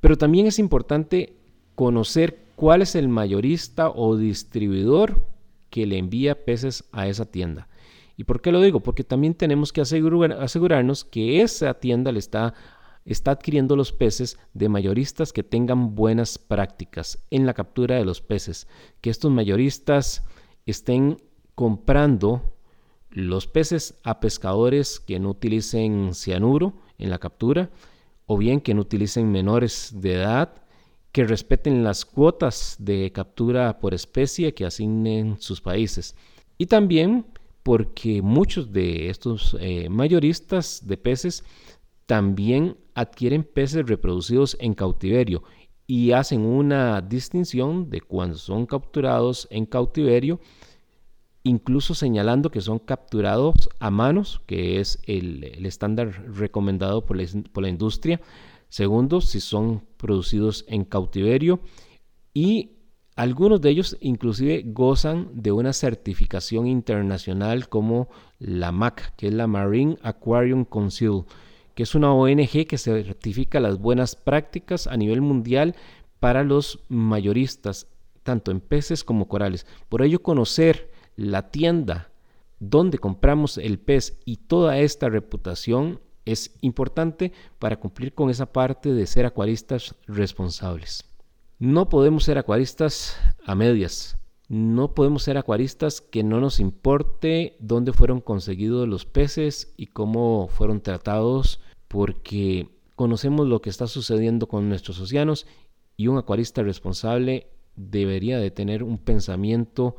Pero 0.00 0.16
también 0.16 0.46
es 0.46 0.58
importante 0.58 1.36
conocer 1.74 2.44
cuál 2.56 2.82
es 2.82 2.94
el 2.94 3.08
mayorista 3.08 3.90
o 3.90 4.16
distribuidor 4.16 5.26
que 5.70 5.86
le 5.86 5.98
envía 5.98 6.44
peces 6.44 6.84
a 6.92 7.08
esa 7.08 7.24
tienda. 7.24 7.68
¿Y 8.16 8.24
por 8.24 8.40
qué 8.40 8.52
lo 8.52 8.60
digo? 8.60 8.80
Porque 8.80 9.02
también 9.02 9.34
tenemos 9.34 9.72
que 9.72 9.80
asegurarnos 9.80 11.04
que 11.04 11.42
esa 11.42 11.74
tienda 11.74 12.12
le 12.12 12.20
está, 12.20 12.54
está 13.04 13.32
adquiriendo 13.32 13.76
los 13.76 13.92
peces 13.92 14.38
de 14.54 14.68
mayoristas 14.68 15.32
que 15.32 15.42
tengan 15.42 15.94
buenas 15.94 16.38
prácticas 16.38 17.18
en 17.30 17.46
la 17.46 17.54
captura 17.54 17.96
de 17.96 18.04
los 18.04 18.20
peces. 18.20 18.66
Que 19.00 19.10
estos 19.10 19.30
mayoristas 19.30 20.24
estén 20.66 21.18
comprando 21.54 22.54
los 23.10 23.46
peces 23.46 24.00
a 24.02 24.20
pescadores 24.20 24.98
que 25.00 25.20
no 25.20 25.30
utilicen 25.30 26.14
cianuro 26.14 26.74
en 26.98 27.10
la 27.10 27.18
captura 27.18 27.70
o 28.26 28.38
bien 28.38 28.60
que 28.60 28.74
no 28.74 28.80
utilicen 28.80 29.30
menores 29.30 29.92
de 29.94 30.14
edad, 30.14 30.62
que 31.12 31.24
respeten 31.24 31.84
las 31.84 32.04
cuotas 32.04 32.76
de 32.78 33.12
captura 33.12 33.78
por 33.78 33.94
especie 33.94 34.54
que 34.54 34.64
asignen 34.64 35.36
sus 35.38 35.60
países. 35.60 36.16
Y 36.58 36.66
también 36.66 37.26
porque 37.62 38.20
muchos 38.20 38.72
de 38.72 39.10
estos 39.10 39.56
eh, 39.60 39.88
mayoristas 39.88 40.86
de 40.86 40.96
peces 40.96 41.44
también 42.06 42.76
adquieren 42.94 43.44
peces 43.44 43.86
reproducidos 43.86 44.56
en 44.60 44.74
cautiverio 44.74 45.42
y 45.86 46.12
hacen 46.12 46.40
una 46.40 47.00
distinción 47.00 47.90
de 47.90 48.00
cuando 48.00 48.36
son 48.36 48.66
capturados 48.66 49.46
en 49.50 49.66
cautiverio 49.66 50.40
incluso 51.44 51.94
señalando 51.94 52.50
que 52.50 52.60
son 52.60 52.78
capturados 52.80 53.68
a 53.78 53.90
manos, 53.90 54.40
que 54.46 54.80
es 54.80 54.98
el, 55.06 55.44
estándar 55.64 56.24
recomendado 56.34 57.04
por 57.04 57.16
la, 57.16 57.68
industria. 57.68 58.20
Segundo, 58.68 59.20
si 59.20 59.40
son 59.40 59.84
producidos 59.98 60.64
en 60.66 60.84
cautiverio. 60.84 61.60
Y 62.32 62.72
algunos 63.14 63.60
de 63.60 63.70
ellos 63.70 63.96
inclusive 64.00 64.64
gozan 64.66 65.28
de 65.34 65.52
una 65.52 65.72
certificación 65.72 66.66
internacional 66.66 67.68
como 67.68 68.08
la 68.38 68.72
MAC, 68.72 69.14
que 69.14 69.28
es 69.28 69.34
la 69.34 69.46
Marine 69.46 69.98
Aquarium 70.02 70.64
Council, 70.64 71.24
que 71.74 71.82
es 71.82 71.94
una 71.94 72.12
ONG 72.12 72.66
que 72.66 72.78
certifica 72.78 73.60
las 73.60 73.78
buenas 73.78 74.16
prácticas 74.16 74.86
a 74.86 74.96
nivel 74.96 75.20
mundial 75.20 75.74
para 76.20 76.44
los 76.44 76.80
mayoristas, 76.88 77.86
tanto 78.22 78.50
en 78.50 78.60
peces 78.60 79.04
como 79.04 79.28
corales. 79.28 79.66
Por 79.88 80.02
ello, 80.02 80.22
conocer 80.22 80.90
la 81.16 81.50
tienda 81.50 82.10
donde 82.60 82.98
compramos 82.98 83.58
el 83.58 83.78
pez 83.78 84.18
y 84.24 84.36
toda 84.36 84.78
esta 84.78 85.08
reputación 85.08 86.00
es 86.24 86.56
importante 86.62 87.32
para 87.58 87.78
cumplir 87.78 88.14
con 88.14 88.30
esa 88.30 88.46
parte 88.46 88.92
de 88.92 89.06
ser 89.06 89.26
acuaristas 89.26 89.94
responsables. 90.06 91.04
No 91.58 91.88
podemos 91.88 92.24
ser 92.24 92.38
acuaristas 92.38 93.16
a 93.44 93.54
medias. 93.54 94.16
No 94.48 94.94
podemos 94.94 95.22
ser 95.22 95.38
acuaristas 95.38 96.00
que 96.00 96.22
no 96.22 96.40
nos 96.40 96.60
importe 96.60 97.56
dónde 97.60 97.92
fueron 97.92 98.20
conseguidos 98.20 98.86
los 98.86 99.06
peces 99.06 99.72
y 99.76 99.86
cómo 99.86 100.48
fueron 100.48 100.82
tratados 100.82 101.60
porque 101.88 102.68
conocemos 102.94 103.48
lo 103.48 103.62
que 103.62 103.70
está 103.70 103.86
sucediendo 103.86 104.46
con 104.46 104.68
nuestros 104.68 105.00
océanos 105.00 105.46
y 105.96 106.08
un 106.08 106.18
acuarista 106.18 106.62
responsable 106.62 107.48
debería 107.76 108.38
de 108.38 108.50
tener 108.50 108.82
un 108.82 108.98
pensamiento 108.98 109.96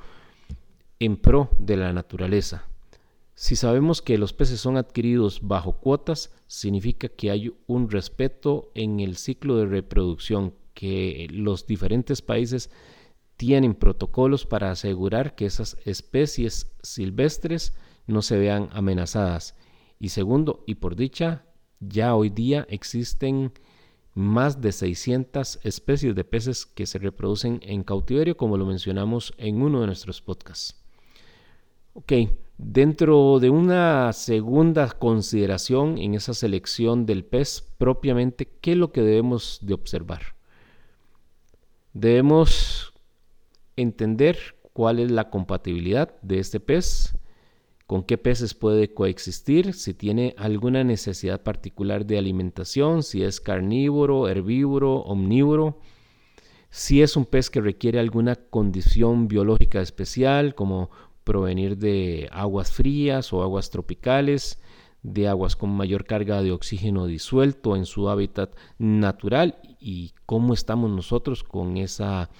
en 0.99 1.17
pro 1.17 1.49
de 1.59 1.77
la 1.77 1.91
naturaleza. 1.93 2.67
Si 3.33 3.55
sabemos 3.55 4.01
que 4.01 4.17
los 4.17 4.31
peces 4.31 4.61
son 4.61 4.77
adquiridos 4.77 5.41
bajo 5.43 5.73
cuotas, 5.73 6.31
significa 6.47 7.09
que 7.09 7.31
hay 7.31 7.53
un 7.67 7.89
respeto 7.89 8.71
en 8.75 9.01
el 9.01 9.17
ciclo 9.17 9.57
de 9.57 9.65
reproducción, 9.65 10.53
que 10.73 11.27
los 11.31 11.67
diferentes 11.67 12.21
países 12.21 12.69
tienen 13.37 13.75
protocolos 13.75 14.45
para 14.45 14.71
asegurar 14.71 15.35
que 15.35 15.45
esas 15.45 15.77
especies 15.85 16.71
silvestres 16.81 17.75
no 18.07 18.21
se 18.21 18.37
vean 18.37 18.69
amenazadas. 18.71 19.55
Y 19.99 20.09
segundo, 20.09 20.63
y 20.67 20.75
por 20.75 20.95
dicha, 20.95 21.45
ya 21.79 22.15
hoy 22.15 22.29
día 22.29 22.65
existen 22.69 23.51
más 24.13 24.61
de 24.61 24.71
600 24.71 25.59
especies 25.63 26.15
de 26.15 26.23
peces 26.23 26.65
que 26.65 26.85
se 26.85 26.99
reproducen 26.99 27.59
en 27.63 27.83
cautiverio, 27.83 28.37
como 28.37 28.57
lo 28.57 28.65
mencionamos 28.65 29.33
en 29.37 29.61
uno 29.61 29.81
de 29.81 29.87
nuestros 29.87 30.21
podcasts. 30.21 30.81
Ok, 31.93 32.13
dentro 32.57 33.39
de 33.39 33.49
una 33.49 34.13
segunda 34.13 34.89
consideración 34.89 35.97
en 35.97 36.13
esa 36.13 36.33
selección 36.33 37.05
del 37.05 37.25
pez 37.25 37.61
propiamente, 37.77 38.47
¿qué 38.61 38.71
es 38.71 38.77
lo 38.77 38.91
que 38.91 39.01
debemos 39.01 39.59
de 39.61 39.73
observar? 39.73 40.35
Debemos 41.93 42.93
entender 43.75 44.37
cuál 44.73 44.99
es 44.99 45.11
la 45.11 45.29
compatibilidad 45.29 46.19
de 46.21 46.39
este 46.39 46.59
pez, 46.59 47.15
con 47.87 48.03
qué 48.03 48.17
peces 48.17 48.53
puede 48.53 48.93
coexistir, 48.93 49.73
si 49.73 49.93
tiene 49.93 50.33
alguna 50.37 50.83
necesidad 50.83 51.43
particular 51.43 52.05
de 52.05 52.17
alimentación, 52.17 53.03
si 53.03 53.23
es 53.23 53.39
carnívoro, 53.39 54.27
herbívoro, 54.27 54.95
omnívoro, 55.01 55.79
si 56.69 57.01
es 57.01 57.15
un 57.15 57.25
pez 57.25 57.49
que 57.49 57.61
requiere 57.61 57.99
alguna 57.99 58.35
condición 58.35 59.27
biológica 59.27 59.81
especial, 59.81 60.55
como 60.55 60.89
provenir 61.23 61.77
de 61.77 62.27
aguas 62.31 62.71
frías 62.71 63.31
o 63.33 63.43
aguas 63.43 63.69
tropicales, 63.69 64.59
de 65.01 65.27
aguas 65.27 65.55
con 65.55 65.69
mayor 65.69 66.05
carga 66.05 66.41
de 66.41 66.51
oxígeno 66.51 67.05
disuelto 67.05 67.75
en 67.75 67.85
su 67.85 68.09
hábitat 68.09 68.55
natural 68.79 69.59
y 69.79 70.13
cómo 70.25 70.53
estamos 70.53 70.89
nosotros 70.89 71.43
con 71.43 71.77
esa 71.77 72.31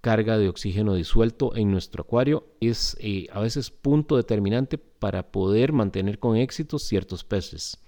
carga 0.00 0.38
de 0.38 0.48
oxígeno 0.48 0.94
disuelto 0.94 1.56
en 1.56 1.70
nuestro 1.70 2.02
acuario 2.02 2.46
es 2.60 2.96
eh, 3.00 3.26
a 3.32 3.40
veces 3.40 3.70
punto 3.70 4.16
determinante 4.16 4.78
para 4.78 5.30
poder 5.30 5.72
mantener 5.72 6.18
con 6.18 6.36
éxito 6.36 6.78
ciertos 6.78 7.24
peces. 7.24 7.78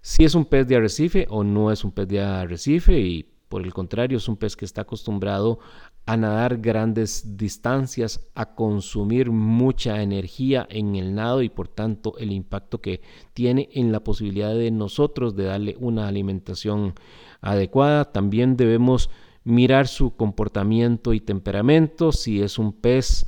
Si 0.00 0.24
es 0.24 0.34
un 0.34 0.44
pez 0.44 0.66
de 0.66 0.76
arrecife 0.76 1.26
o 1.28 1.44
no 1.44 1.70
es 1.72 1.84
un 1.84 1.92
pez 1.92 2.08
de 2.08 2.20
arrecife 2.20 2.98
y 2.98 3.32
por 3.48 3.62
el 3.62 3.72
contrario 3.72 4.18
es 4.18 4.28
un 4.28 4.36
pez 4.36 4.56
que 4.56 4.64
está 4.64 4.82
acostumbrado 4.82 5.58
a 6.04 6.16
nadar 6.16 6.58
grandes 6.58 7.36
distancias, 7.36 8.28
a 8.34 8.54
consumir 8.54 9.30
mucha 9.30 10.02
energía 10.02 10.66
en 10.70 10.94
el 10.94 11.14
nado 11.14 11.42
y 11.42 11.48
por 11.48 11.68
tanto 11.68 12.16
el 12.18 12.32
impacto 12.32 12.80
que 12.80 13.00
tiene 13.34 13.68
en 13.72 13.90
la 13.90 14.00
posibilidad 14.00 14.54
de 14.54 14.70
nosotros 14.70 15.34
de 15.34 15.44
darle 15.44 15.76
una 15.80 16.06
alimentación 16.06 16.94
adecuada. 17.40 18.12
También 18.12 18.56
debemos 18.56 19.10
mirar 19.46 19.86
su 19.86 20.16
comportamiento 20.16 21.14
y 21.14 21.20
temperamento, 21.20 22.10
si 22.10 22.42
es 22.42 22.58
un 22.58 22.72
pez 22.72 23.26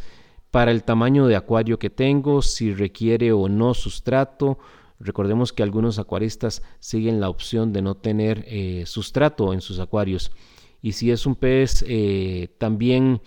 para 0.51 0.73
el 0.73 0.83
tamaño 0.83 1.29
de 1.29 1.37
acuario 1.37 1.79
que 1.79 1.91
tengo, 1.91 2.43
si 2.43 2.75
requiere 2.75 3.33
o 3.33 3.49
no 3.49 3.73
sustrato. 3.73 4.59
Recordemos 4.99 5.53
que 5.53 5.63
algunos 5.63 6.01
acuaristas 6.01 6.63
siguen 6.81 7.21
la 7.21 7.31
opción 7.31 7.73
de 7.73 7.83
no 7.83 7.95
tener 7.95 8.45
eh, 8.49 8.83
sustrato 8.85 9.53
en 9.53 9.61
sus 9.61 9.79
acuarios 9.79 10.33
y 10.83 10.93
si 10.93 11.13
es 11.13 11.25
un 11.25 11.37
pez 11.37 11.85
eh, 11.87 12.49
también 12.59 13.21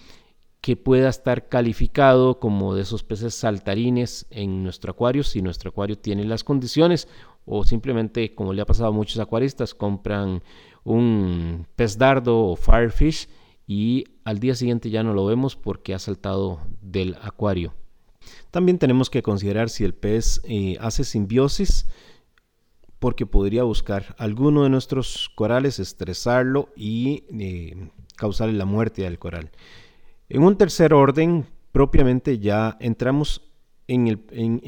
que 0.62 0.76
pueda 0.76 1.10
estar 1.10 1.50
calificado 1.50 2.40
como 2.40 2.76
de 2.76 2.84
esos 2.84 3.04
peces 3.04 3.34
saltarines 3.34 4.28
en 4.30 4.64
nuestro 4.64 4.92
acuario, 4.92 5.24
si 5.24 5.42
nuestro 5.42 5.72
acuario 5.72 5.98
tiene 5.98 6.24
las 6.24 6.44
condiciones 6.44 7.08
o 7.46 7.64
simplemente, 7.64 8.36
como 8.36 8.54
le 8.54 8.62
ha 8.62 8.66
pasado 8.66 8.90
a 8.90 8.94
muchos 8.94 9.20
acuaristas, 9.20 9.74
compran 9.74 10.44
un 10.84 11.66
pez 11.76 11.98
dardo 11.98 12.40
o 12.40 12.56
firefish 12.56 13.28
y 13.66 14.06
al 14.24 14.40
día 14.40 14.54
siguiente 14.54 14.92
ya 14.92 15.04
no 15.04 15.14
lo 15.14 15.26
vemos 15.26 15.56
porque 15.56 15.96
ha 15.96 16.00
saltado 16.00 16.60
del 16.82 17.18
acuario. 17.22 17.74
También 18.52 18.78
tenemos 18.78 19.10
que 19.10 19.24
considerar 19.24 19.70
si 19.70 19.84
el 19.84 19.96
pez 19.96 20.42
eh, 20.44 20.78
hace 20.80 21.04
simbiosis 21.04 21.88
porque 23.00 23.26
podría 23.26 23.64
buscar 23.64 24.16
alguno 24.20 24.62
de 24.62 24.70
nuestros 24.70 25.32
corales, 25.34 25.80
estresarlo 25.80 26.70
y 26.76 27.24
eh, 27.40 27.90
causarle 28.16 28.54
la 28.54 28.66
muerte 28.66 29.08
al 29.08 29.18
coral. 29.18 29.50
En 30.34 30.44
un 30.44 30.56
tercer 30.56 30.94
orden, 30.94 31.46
propiamente 31.74 32.40
ya 32.40 32.78
entramos 32.80 33.52
en, 33.90 34.18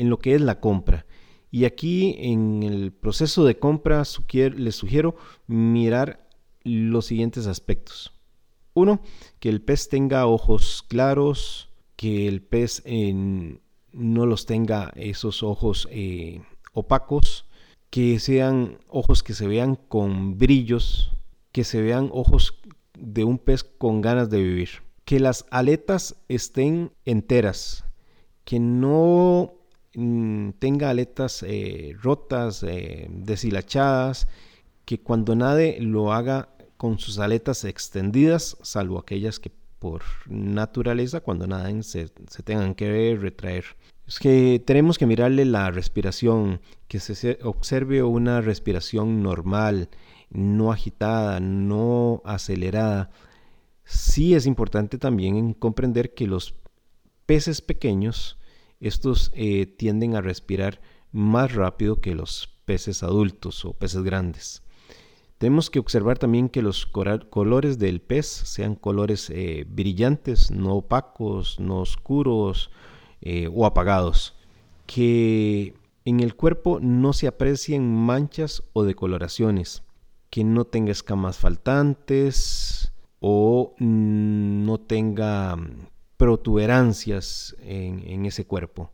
lo 0.10 0.20
que 0.20 0.36
es 0.36 0.42
la 0.42 0.60
compra. 0.60 1.06
Y 1.52 1.64
aquí 1.64 2.18
en 2.20 2.64
el 2.64 2.92
proceso 2.92 3.46
de 3.46 3.58
compra 3.58 4.04
les 4.34 4.76
sugiero 4.76 5.16
mirar 5.48 6.28
los 6.66 7.06
siguientes 7.06 7.48
aspectos. 7.48 8.12
Uno, 8.74 9.00
que 9.40 9.48
el 9.48 9.62
pez 9.62 9.88
tenga 9.88 10.28
ojos 10.28 10.84
claros, 10.86 11.70
que 11.96 12.28
el 12.28 12.42
pez 12.42 12.84
no 12.86 14.26
los 14.26 14.46
tenga 14.46 14.92
esos 14.98 15.44
ojos 15.44 15.88
eh, 15.92 16.42
opacos, 16.74 17.46
que 17.90 18.20
sean 18.20 18.80
ojos 18.90 19.24
que 19.24 19.34
se 19.34 19.48
vean 19.48 19.78
con 19.78 20.38
brillos, 20.38 21.14
que 21.54 21.64
se 21.64 21.82
vean 21.82 22.10
ojos 22.12 22.60
de 23.00 23.24
un 23.24 23.38
pez 23.38 23.64
con 23.64 24.02
ganas 24.02 24.30
de 24.30 24.44
vivir. 24.44 24.70
Que 25.06 25.20
las 25.20 25.46
aletas 25.50 26.16
estén 26.30 26.92
enteras, 27.06 27.86
que 28.46 28.60
no 28.60 29.54
mm, 29.96 30.52
tenga 30.60 30.90
aletas 30.90 31.44
eh, 31.44 31.96
rotas, 32.02 32.64
eh, 32.64 33.08
deshilachadas, 33.10 34.28
que 34.86 35.00
cuando 35.00 35.36
nade 35.36 35.78
lo 35.80 36.14
haga 36.14 36.50
con 36.78 37.00
sus 37.00 37.20
aletas 37.20 37.64
extendidas, 37.64 38.58
salvo 38.62 39.00
aquellas 39.00 39.40
que 39.40 39.52
por 39.80 40.04
naturaleza 40.28 41.20
cuando 41.20 41.48
naden 41.48 41.84
se, 41.84 42.10
se 42.30 42.44
tengan 42.44 42.76
que 42.76 43.18
retraer. 43.20 43.66
Es 44.08 44.20
que 44.20 44.62
tenemos 44.66 44.98
que 44.98 45.06
mirarle 45.06 45.46
la 45.46 45.72
respiración, 45.72 46.62
que 46.88 47.00
se 47.00 47.40
observe 47.44 48.04
una 48.04 48.42
respiración 48.42 49.24
normal, 49.24 49.90
no 50.30 50.72
agitada, 50.72 51.40
no 51.40 52.22
acelerada. 52.26 53.12
Sí 53.86 54.34
es 54.34 54.46
importante 54.46 54.98
también 54.98 55.54
comprender 55.54 56.14
que 56.14 56.28
los 56.28 56.56
peces 57.26 57.62
pequeños, 57.62 58.38
estos 58.80 59.32
eh, 59.34 59.66
tienden 59.66 60.16
a 60.16 60.22
respirar 60.22 60.82
más 61.12 61.54
rápido 61.54 61.98
que 62.02 62.16
los 62.16 62.50
peces 62.66 63.04
adultos 63.04 63.66
o 63.66 63.74
peces 63.74 64.04
grandes. 64.04 64.64
Tenemos 65.38 65.70
que 65.70 65.80
observar 65.80 66.18
también 66.18 66.48
que 66.48 66.62
los 66.62 66.86
colores 66.86 67.78
del 67.78 68.02
pez 68.02 68.28
sean 68.28 68.76
colores 68.76 69.30
eh, 69.30 69.66
brillantes, 69.68 70.52
no 70.52 70.76
opacos, 70.76 71.60
no 71.60 71.82
oscuros 71.82 72.72
eh, 73.22 73.50
o 73.54 73.66
apagados. 73.66 74.36
Que 74.86 75.74
en 76.06 76.22
el 76.22 76.36
cuerpo 76.36 76.80
no 76.82 77.12
se 77.12 77.28
aprecien 77.28 77.94
manchas 77.94 78.64
o 78.72 78.84
decoloraciones 78.84 79.84
que 80.30 80.44
no 80.44 80.66
tenga 80.66 80.92
escamas 80.92 81.38
faltantes 81.38 82.93
o 83.26 83.74
no 83.80 84.82
tenga 84.82 85.58
protuberancias 86.18 87.56
en, 87.62 88.26
ese 88.26 88.46
cuerpo. 88.46 88.92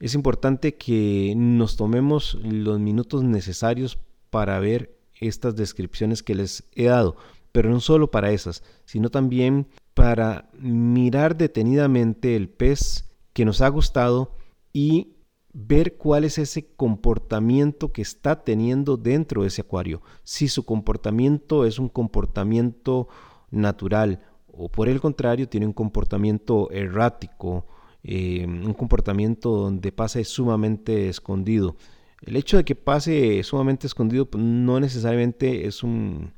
Es 0.00 0.14
importante 0.14 0.76
que 0.76 1.34
nos 1.36 1.76
tomemos 1.76 2.38
los 2.42 2.80
minutos 2.80 3.24
necesarios 3.24 3.98
para 4.30 4.58
ver 4.58 4.96
estas 5.20 5.54
descripciones 5.54 6.22
que 6.22 6.34
les 6.34 6.64
he 6.74 6.84
dado, 6.84 7.16
pero 7.52 7.68
no 7.68 7.80
solo 7.80 8.10
para 8.10 8.30
esas, 8.30 8.62
sino 8.86 9.10
también 9.10 9.66
para 9.92 10.48
mirar 10.58 11.36
detenidamente 11.36 12.36
el 12.36 12.48
pez 12.48 13.04
que 13.34 13.44
nos 13.44 13.60
ha 13.60 13.68
gustado 13.68 14.32
y 14.72 15.15
ver 15.58 15.96
cuál 15.96 16.24
es 16.24 16.36
ese 16.36 16.66
comportamiento 16.76 17.90
que 17.90 18.02
está 18.02 18.44
teniendo 18.44 18.98
dentro 18.98 19.40
de 19.40 19.48
ese 19.48 19.62
acuario. 19.62 20.02
Si 20.22 20.48
su 20.48 20.66
comportamiento 20.66 21.64
es 21.64 21.78
un 21.78 21.88
comportamiento 21.88 23.08
natural 23.50 24.20
o 24.48 24.68
por 24.68 24.90
el 24.90 25.00
contrario 25.00 25.48
tiene 25.48 25.64
un 25.66 25.72
comportamiento 25.72 26.70
errático, 26.70 27.64
eh, 28.02 28.44
un 28.46 28.74
comportamiento 28.74 29.50
donde 29.50 29.92
pasa 29.92 30.22
sumamente 30.24 31.08
escondido. 31.08 31.76
El 32.20 32.36
hecho 32.36 32.58
de 32.58 32.64
que 32.64 32.74
pase 32.74 33.42
sumamente 33.42 33.86
escondido 33.86 34.26
pues, 34.26 34.44
no 34.44 34.78
necesariamente 34.78 35.66
es 35.66 35.82
un 35.82 36.34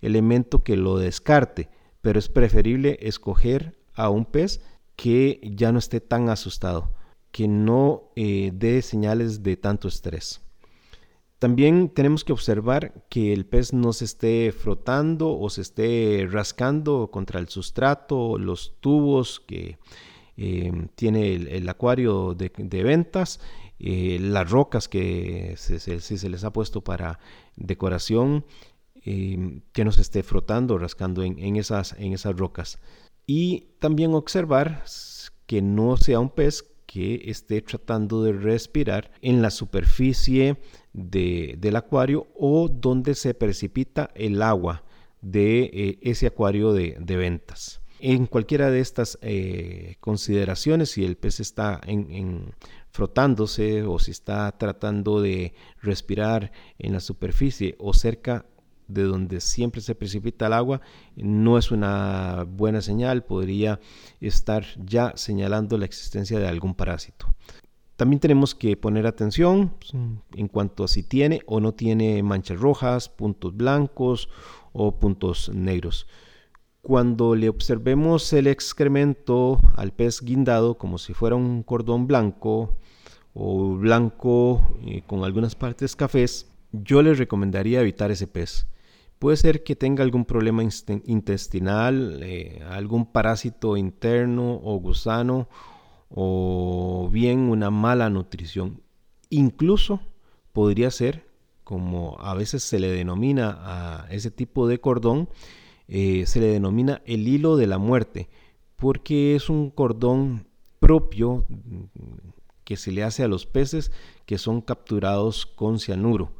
elemento 0.00 0.62
que 0.62 0.76
lo 0.76 0.96
descarte, 0.96 1.68
pero 2.02 2.20
es 2.20 2.28
preferible 2.28 2.98
escoger 3.02 3.76
a 3.94 4.10
un 4.10 4.26
pez 4.26 4.60
que 4.94 5.40
ya 5.56 5.72
no 5.72 5.80
esté 5.80 6.00
tan 6.00 6.28
asustado 6.28 6.99
que 7.30 7.48
no 7.48 8.10
eh, 8.16 8.50
dé 8.54 8.82
señales 8.82 9.42
de 9.42 9.56
tanto 9.56 9.88
estrés. 9.88 10.40
También 11.38 11.88
tenemos 11.88 12.22
que 12.22 12.32
observar 12.32 13.06
que 13.08 13.32
el 13.32 13.46
pez 13.46 13.72
no 13.72 13.92
se 13.94 14.04
esté 14.04 14.52
frotando 14.52 15.38
o 15.38 15.48
se 15.48 15.62
esté 15.62 16.28
rascando 16.30 17.10
contra 17.10 17.40
el 17.40 17.48
sustrato, 17.48 18.36
los 18.36 18.74
tubos 18.80 19.40
que 19.40 19.78
eh, 20.36 20.88
tiene 20.96 21.34
el, 21.34 21.68
acuario 21.68 22.34
de, 22.34 22.82
ventas, 22.82 23.40
eh, 23.78 24.18
las 24.20 24.50
rocas 24.50 24.86
que 24.88 25.54
se, 25.56 25.78
se, 25.78 26.28
les 26.28 26.44
ha 26.44 26.52
puesto 26.52 26.82
para 26.82 27.20
decoración, 27.56 28.44
que 29.02 29.82
no 29.82 29.92
se 29.92 30.02
esté 30.02 30.22
frotando 30.22 30.74
o 30.74 30.78
rascando 30.78 31.22
en 31.22 31.56
esas 31.56 31.96
rocas. 32.36 32.78
Y 33.26 33.68
también 33.78 34.12
observar 34.12 34.84
que 35.46 35.62
no 35.62 35.96
sea 35.96 36.20
un 36.20 36.30
pez 36.30 36.69
que 36.90 37.30
esté 37.30 37.62
tratando 37.62 38.24
de 38.24 38.32
respirar 38.32 39.12
en 39.22 39.42
la 39.42 39.50
superficie 39.50 40.56
del 40.92 41.76
acuario 41.76 42.26
o 42.34 42.68
donde 42.68 43.14
se 43.14 43.32
precipita 43.32 44.10
el 44.16 44.42
agua 44.42 44.82
de 45.20 45.70
eh, 45.72 45.98
ese 46.02 46.26
acuario 46.26 46.72
de, 46.72 46.96
ventas. 47.16 47.80
En 48.00 48.26
cualquiera 48.26 48.72
de 48.72 48.80
estas 48.80 49.20
eh, 49.22 49.98
consideraciones, 50.00 50.90
si 50.90 51.04
el 51.04 51.16
pez 51.16 51.38
está 51.38 51.80
en, 51.86 52.54
frotándose 52.90 53.84
o 53.84 54.00
si 54.00 54.10
está 54.10 54.50
tratando 54.58 55.22
de 55.22 55.54
respirar 55.80 56.50
en 56.80 56.94
la 56.94 57.00
superficie 57.00 57.76
o 57.78 57.94
cerca 57.94 58.46
de 58.92 59.04
donde 59.04 59.40
siempre 59.40 59.80
se 59.80 59.94
precipita 59.94 60.46
el 60.46 60.52
agua, 60.52 60.80
no 61.16 61.58
es 61.58 61.70
una 61.70 62.46
buena 62.48 62.80
señal, 62.80 63.24
podría 63.24 63.80
estar 64.20 64.64
ya 64.76 65.12
señalando 65.16 65.78
la 65.78 65.84
existencia 65.84 66.38
de 66.38 66.48
algún 66.48 66.74
parásito. 66.74 67.26
También 68.00 68.20
tenemos 68.20 68.54
que 68.54 68.78
poner 68.78 69.06
atención 69.06 69.74
pues, 69.78 69.92
en 70.34 70.48
cuanto 70.48 70.84
a 70.84 70.88
si 70.88 71.02
tiene 71.02 71.42
o 71.44 71.60
no 71.60 71.72
tiene 71.72 72.22
manchas 72.22 72.58
rojas, 72.58 73.10
puntos 73.10 73.54
blancos 73.54 74.30
o 74.72 74.98
puntos 74.98 75.50
negros. 75.54 76.06
Cuando 76.80 77.34
le 77.34 77.50
observemos 77.50 78.32
el 78.32 78.46
excremento 78.46 79.60
al 79.76 79.92
pez 79.92 80.22
guindado 80.22 80.78
como 80.78 80.96
si 80.96 81.12
fuera 81.12 81.36
un 81.36 81.62
cordón 81.62 82.06
blanco 82.06 82.78
o 83.34 83.74
blanco 83.76 84.78
eh, 84.86 85.02
con 85.06 85.22
algunas 85.22 85.54
partes 85.54 85.94
cafés, 85.94 86.50
yo 86.72 87.02
le 87.02 87.12
recomendaría 87.12 87.82
evitar 87.82 88.10
ese 88.10 88.26
pez. 88.26 88.66
Puede 89.20 89.36
ser 89.36 89.62
que 89.64 89.76
tenga 89.76 90.02
algún 90.02 90.24
problema 90.24 90.62
intestinal, 90.62 92.20
eh, 92.22 92.62
algún 92.70 93.04
parásito 93.04 93.76
interno 93.76 94.58
o 94.64 94.78
gusano, 94.80 95.46
o 96.08 97.06
bien 97.12 97.40
una 97.40 97.70
mala 97.70 98.08
nutrición. 98.08 98.80
Incluso 99.28 100.00
podría 100.54 100.90
ser, 100.90 101.26
como 101.64 102.16
a 102.18 102.32
veces 102.34 102.62
se 102.62 102.80
le 102.80 102.88
denomina 102.88 103.58
a 103.60 104.06
ese 104.10 104.30
tipo 104.30 104.66
de 104.66 104.80
cordón, 104.80 105.28
eh, 105.86 106.24
se 106.24 106.40
le 106.40 106.46
denomina 106.46 107.02
el 107.04 107.28
hilo 107.28 107.58
de 107.58 107.66
la 107.66 107.76
muerte, 107.76 108.30
porque 108.76 109.36
es 109.36 109.50
un 109.50 109.68
cordón 109.68 110.46
propio 110.78 111.44
mm, 111.46 112.30
que 112.64 112.78
se 112.78 112.90
le 112.90 113.04
hace 113.04 113.22
a 113.22 113.28
los 113.28 113.44
peces 113.44 113.92
que 114.24 114.38
son 114.38 114.62
capturados 114.62 115.44
con 115.44 115.78
cianuro. 115.78 116.39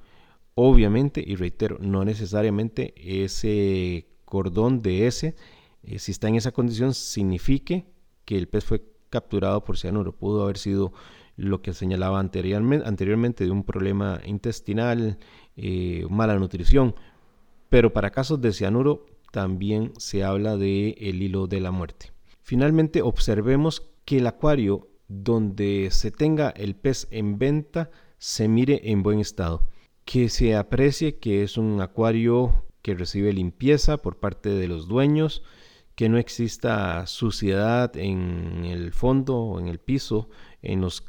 Obviamente, 0.63 1.25
y 1.27 1.37
reitero, 1.37 1.79
no 1.81 2.05
necesariamente 2.05 2.93
ese 3.25 4.09
cordón 4.27 4.83
de 4.83 5.07
ese, 5.07 5.35
eh, 5.83 5.99
si 5.99 6.13
está 6.13 6.29
en 6.29 6.35
esa 6.35 6.53
condición, 6.53 6.93
signifique 6.93 7.87
que 8.27 8.37
el 8.37 8.47
pez 8.47 8.67
fue 8.67 8.83
capturado 9.09 9.65
por 9.65 9.79
cianuro. 9.79 10.15
Pudo 10.15 10.43
haber 10.43 10.59
sido 10.59 10.93
lo 11.37 11.63
que 11.63 11.73
señalaba 11.73 12.21
anteriormente, 12.21 12.87
anteriormente 12.87 13.45
de 13.47 13.51
un 13.51 13.65
problema 13.65 14.21
intestinal, 14.27 15.17
eh, 15.57 16.05
mala 16.11 16.39
nutrición. 16.39 16.95
Pero 17.71 17.95
para 17.95 18.11
casos 18.11 18.39
de 18.43 18.53
cianuro 18.53 19.07
también 19.33 19.95
se 19.97 20.25
habla 20.25 20.59
de 20.59 20.95
hilo 20.99 21.47
de 21.47 21.61
la 21.61 21.71
muerte. 21.71 22.13
Finalmente, 22.43 23.01
observemos 23.01 23.89
que 24.05 24.19
el 24.19 24.27
acuario 24.27 24.89
donde 25.09 25.89
se 25.91 26.11
tenga 26.11 26.51
el 26.51 26.75
pez 26.77 27.09
en 27.11 27.39
venta 27.39 27.91
se 28.19 28.47
mire 28.47 28.83
en 28.91 29.03
buen 29.03 29.21
estado 29.21 29.70
que 30.11 30.29
se 30.29 30.57
aprecie 30.57 31.19
que 31.19 31.45
es 31.45 31.57
un 31.57 31.81
acuario 31.81 32.67
que 32.83 32.97
recibe 32.97 33.33
limpieza 33.33 33.99
por 33.99 34.19
parte 34.19 34.49
de 34.49 34.67
los 34.67 34.89
dueños, 34.89 35.45
que 35.95 36.09
no 36.09 36.19
exista 36.19 37.07
suciedad 37.07 37.97
en 37.97 38.65
el 38.65 38.93
fondo 38.93 39.57
en 39.61 39.69
el 39.69 39.79
piso, 39.79 40.29
en 40.63 40.81
los 40.81 41.05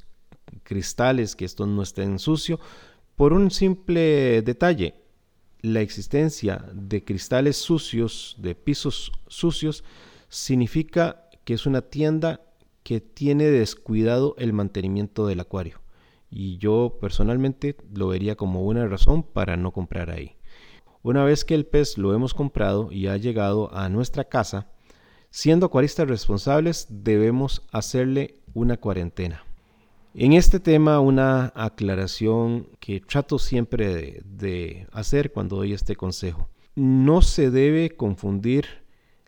cristales, 0.62 1.36
que 1.36 1.45
esto 1.45 1.66
no 1.66 1.82
estén 1.82 2.20
sucio, 2.20 2.60
por 3.16 3.34
un 3.34 3.49
simple 3.49 4.43
detalle. 4.43 4.93
La 5.62 5.82
existencia 5.82 6.64
de 6.72 7.04
cristales 7.04 7.58
sucios, 7.58 8.36
de 8.38 8.54
pisos 8.54 9.12
sucios, 9.26 9.84
significa 10.30 11.28
que 11.43 11.56
es 11.56 11.66
una 11.66 11.82
tienda 11.82 12.41
que 12.84 13.02
tiene 13.02 13.45
descuidado 13.45 14.36
el 14.38 14.54
mantenimiento 14.54 15.26
del 15.26 15.39
acuario. 15.39 15.81
Y 16.32 16.58
yo 16.58 16.98
personalmente 17.00 17.76
lo 17.94 18.08
vería 18.08 18.36
como 18.36 18.64
una 18.64 18.88
razón 18.88 19.22
para 19.22 19.58
no 19.58 19.72
comprar 19.72 20.10
ahí. 20.10 20.38
Una 21.04 21.24
vez 21.24 21.46
que 21.46 21.54
el 21.54 21.66
pez 21.66 21.98
lo 21.98 22.16
hemos 22.16 22.34
comprado 22.34 22.92
y 22.92 23.08
ha 23.08 23.18
llegado 23.18 23.72
a 23.76 23.90
nuestra 23.90 24.24
casa, 24.24 24.68
siendo 25.30 25.68
acuaristas 25.68 26.08
responsables 26.08 26.88
debemos 26.90 27.64
hacerle 27.72 28.40
una 28.54 28.78
cuarentena. 28.78 29.44
En 30.14 30.34
este 30.34 30.60
tema 30.60 31.00
una 31.00 31.54
aclaración 31.56 32.68
que 32.82 33.00
trato 33.00 33.40
siempre 33.40 34.22
de, 34.26 34.88
hacer 34.92 35.32
cuando 35.32 35.56
doy 35.56 35.72
este 35.72 35.96
consejo. 35.96 36.50
No 36.76 37.22
se 37.22 37.50
debe 37.50 37.92
confundir 37.92 38.66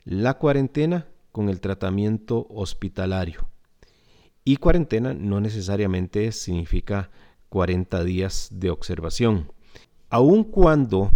la 0.04 0.38
cuarentena 0.38 1.08
con 1.32 1.47
el 1.47 1.62
tratamiento 1.62 2.47
hospitalario. 2.49 3.47
Y 4.44 4.58
cuarentena 4.58 5.14
no 5.14 5.39
necesariamente 5.39 6.32
significa 6.32 7.10
40 7.50 8.04
días 8.04 8.50
de 8.52 8.70
observación. 8.70 9.52
Aun 10.10 10.44
cuando 10.44 11.10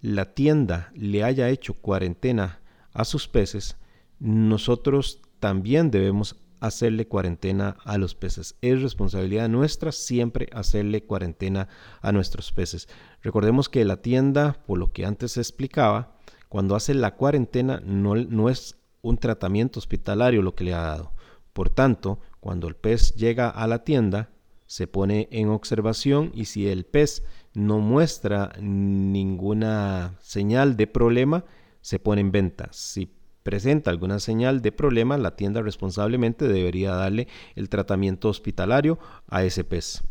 la 0.00 0.34
tienda 0.34 0.90
le 0.94 1.22
haya 1.24 1.50
hecho 1.50 1.74
cuarentena 1.74 2.60
a 2.92 3.04
sus 3.04 3.28
peces, 3.28 3.76
nosotros 4.18 5.20
también 5.40 5.90
debemos 5.90 6.36
hacerle 6.60 7.06
cuarentena 7.06 7.76
a 7.84 7.98
los 7.98 8.14
peces. 8.14 8.56
Es 8.60 8.80
responsabilidad 8.82 9.48
nuestra 9.48 9.92
siempre 9.92 10.48
hacerle 10.52 11.04
cuarentena 11.04 11.68
a 12.02 12.12
nuestros 12.12 12.52
peces. 12.52 12.88
Recordemos 13.22 13.68
que 13.68 13.84
la 13.84 13.96
tienda, 13.96 14.58
por 14.66 14.78
lo 14.78 14.92
que 14.92 15.06
antes 15.06 15.36
explicaba, 15.36 16.16
cuando 16.48 16.76
hace 16.76 16.94
la 16.94 17.16
cuarentena 17.16 17.82
no, 17.84 18.14
no 18.14 18.48
es 18.50 18.76
un 19.02 19.16
tratamiento 19.16 19.78
hospitalario 19.78 20.42
lo 20.42 20.54
que 20.54 20.64
le 20.64 20.74
ha 20.74 20.82
dado. 20.82 21.12
Por 21.60 21.68
tanto, 21.68 22.20
cuando 22.40 22.68
el 22.68 22.74
pez 22.74 23.14
llega 23.16 23.50
a 23.50 23.66
la 23.66 23.84
tienda, 23.84 24.30
se 24.64 24.86
pone 24.86 25.28
en 25.30 25.50
observación 25.50 26.32
y 26.32 26.46
si 26.46 26.66
el 26.66 26.86
pez 26.86 27.22
no 27.52 27.80
muestra 27.80 28.52
ninguna 28.58 30.16
señal 30.20 30.78
de 30.78 30.86
problema, 30.86 31.44
se 31.82 31.98
pone 31.98 32.22
en 32.22 32.32
venta. 32.32 32.70
Si 32.72 33.12
presenta 33.42 33.90
alguna 33.90 34.20
señal 34.20 34.62
de 34.62 34.72
problema, 34.72 35.18
la 35.18 35.36
tienda 35.36 35.60
responsablemente 35.60 36.48
debería 36.48 36.94
darle 36.94 37.28
el 37.56 37.68
tratamiento 37.68 38.30
hospitalario 38.30 38.98
a 39.28 39.44
ese 39.44 39.62
pez. 39.62 40.02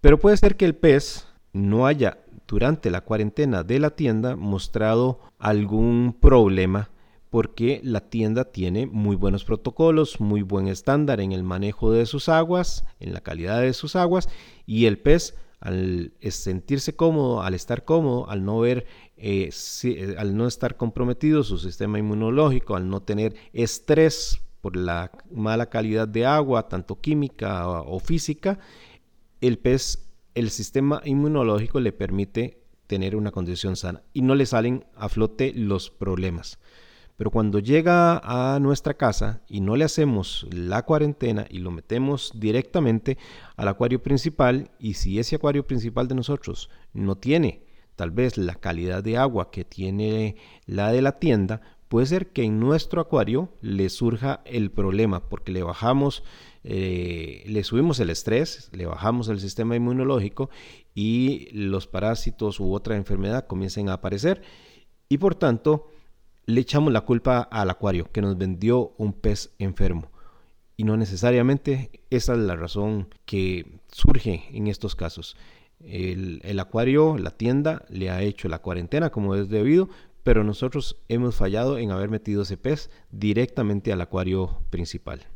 Pero 0.00 0.18
puede 0.18 0.38
ser 0.38 0.56
que 0.56 0.64
el 0.64 0.74
pez 0.74 1.28
no 1.52 1.86
haya 1.86 2.18
durante 2.48 2.90
la 2.90 3.02
cuarentena 3.02 3.62
de 3.62 3.78
la 3.78 3.90
tienda 3.90 4.34
mostrado 4.34 5.20
algún 5.38 6.16
problema 6.20 6.90
porque 7.30 7.80
la 7.84 8.10
tienda 8.10 8.44
tiene 8.44 8.86
muy 8.86 9.16
buenos 9.16 9.44
protocolos, 9.44 10.20
muy 10.20 10.42
buen 10.42 10.66
estándar 10.66 11.20
en 11.20 11.32
el 11.32 11.44
manejo 11.44 11.92
de 11.92 12.04
sus 12.04 12.28
aguas, 12.28 12.84
en 12.98 13.12
la 13.12 13.20
calidad 13.20 13.62
de 13.62 13.72
sus 13.72 13.96
aguas 13.96 14.28
y 14.66 14.86
el 14.86 14.98
pez 14.98 15.36
al 15.60 16.12
sentirse 16.30 16.96
cómodo, 16.96 17.42
al 17.42 17.54
estar 17.54 17.84
cómodo, 17.84 18.28
al 18.28 18.44
no 18.44 18.58
ver, 18.58 18.86
eh, 19.16 19.50
eh, 19.84 20.14
al 20.18 20.36
no 20.36 20.46
estar 20.46 20.76
comprometido 20.76 21.44
su 21.44 21.58
sistema 21.58 21.98
inmunológico, 21.98 22.76
al 22.76 22.88
no 22.88 23.02
tener 23.02 23.34
estrés 23.52 24.40
por 24.60 24.76
la 24.76 25.12
mala 25.30 25.68
calidad 25.68 26.08
de 26.08 26.26
agua, 26.26 26.68
tanto 26.68 27.00
química 27.00 27.68
o 27.68 28.00
física, 28.00 28.58
el 29.40 29.58
pez, 29.58 30.10
el 30.34 30.50
sistema 30.50 31.02
inmunológico 31.04 31.78
le 31.80 31.92
permite 31.92 32.60
tener 32.86 33.14
una 33.14 33.30
condición 33.30 33.76
sana 33.76 34.02
y 34.12 34.22
no 34.22 34.34
le 34.34 34.46
salen 34.46 34.84
a 34.96 35.08
flote 35.08 35.52
los 35.54 35.90
problemas. 35.90 36.58
Pero 37.20 37.30
cuando 37.30 37.58
llega 37.58 38.18
a 38.24 38.58
nuestra 38.60 38.94
casa 38.94 39.42
y 39.46 39.60
no 39.60 39.76
le 39.76 39.84
hacemos 39.84 40.46
la 40.50 40.86
cuarentena 40.86 41.46
y 41.50 41.58
lo 41.58 41.70
metemos 41.70 42.32
directamente 42.34 43.18
al 43.56 43.68
acuario 43.68 44.02
principal, 44.02 44.70
y 44.78 44.94
si 44.94 45.18
ese 45.18 45.36
acuario 45.36 45.66
principal 45.66 46.08
de 46.08 46.14
nosotros 46.14 46.70
no 46.94 47.18
tiene 47.18 47.66
tal 47.94 48.10
vez 48.10 48.38
la 48.38 48.54
calidad 48.54 49.04
de 49.04 49.18
agua 49.18 49.50
que 49.50 49.66
tiene 49.66 50.36
la 50.64 50.92
de 50.92 51.02
la 51.02 51.18
tienda, 51.18 51.60
puede 51.88 52.06
ser 52.06 52.28
que 52.28 52.42
en 52.42 52.58
nuestro 52.58 53.02
acuario 53.02 53.52
le 53.60 53.90
surja 53.90 54.40
el 54.46 54.70
problema 54.70 55.28
porque 55.28 55.52
le 55.52 55.62
bajamos, 55.62 56.24
eh, 56.64 57.44
le 57.46 57.64
subimos 57.64 58.00
el 58.00 58.08
estrés, 58.08 58.70
le 58.72 58.86
bajamos 58.86 59.28
el 59.28 59.40
sistema 59.40 59.76
inmunológico 59.76 60.48
y 60.94 61.50
los 61.52 61.86
parásitos 61.86 62.60
u 62.60 62.72
otra 62.72 62.96
enfermedad 62.96 63.46
comiencen 63.46 63.90
a 63.90 63.92
aparecer. 63.92 64.40
Y 65.10 65.18
por 65.18 65.34
tanto 65.34 65.90
le 66.50 66.60
echamos 66.60 66.92
la 66.92 67.02
culpa 67.02 67.40
al 67.40 67.70
acuario 67.70 68.10
que 68.12 68.22
nos 68.22 68.36
vendió 68.36 68.94
un 68.98 69.12
pez 69.12 69.54
enfermo. 69.58 70.10
Y 70.76 70.84
no 70.84 70.96
necesariamente 70.96 71.90
esa 72.10 72.32
es 72.32 72.38
la 72.38 72.56
razón 72.56 73.08
que 73.26 73.80
surge 73.88 74.44
en 74.52 74.66
estos 74.66 74.96
casos. 74.96 75.36
El, 75.84 76.58
acuario, 76.58 77.18
la 77.18 77.30
tienda, 77.30 77.84
le 77.88 78.10
ha 78.10 78.22
hecho 78.22 78.48
la 78.48 78.60
cuarentena 78.60 79.10
como 79.10 79.34
es 79.34 79.48
debido, 79.48 79.88
pero 80.22 80.44
nosotros 80.44 80.96
hemos 81.08 81.36
fallado 81.36 81.78
en 81.78 81.90
haber 81.90 82.10
metido 82.10 82.42
ese 82.42 82.56
pez 82.56 82.90
directamente 83.10 83.92
al 83.92 84.00
acuario 84.00 84.58
principal. 84.70 85.26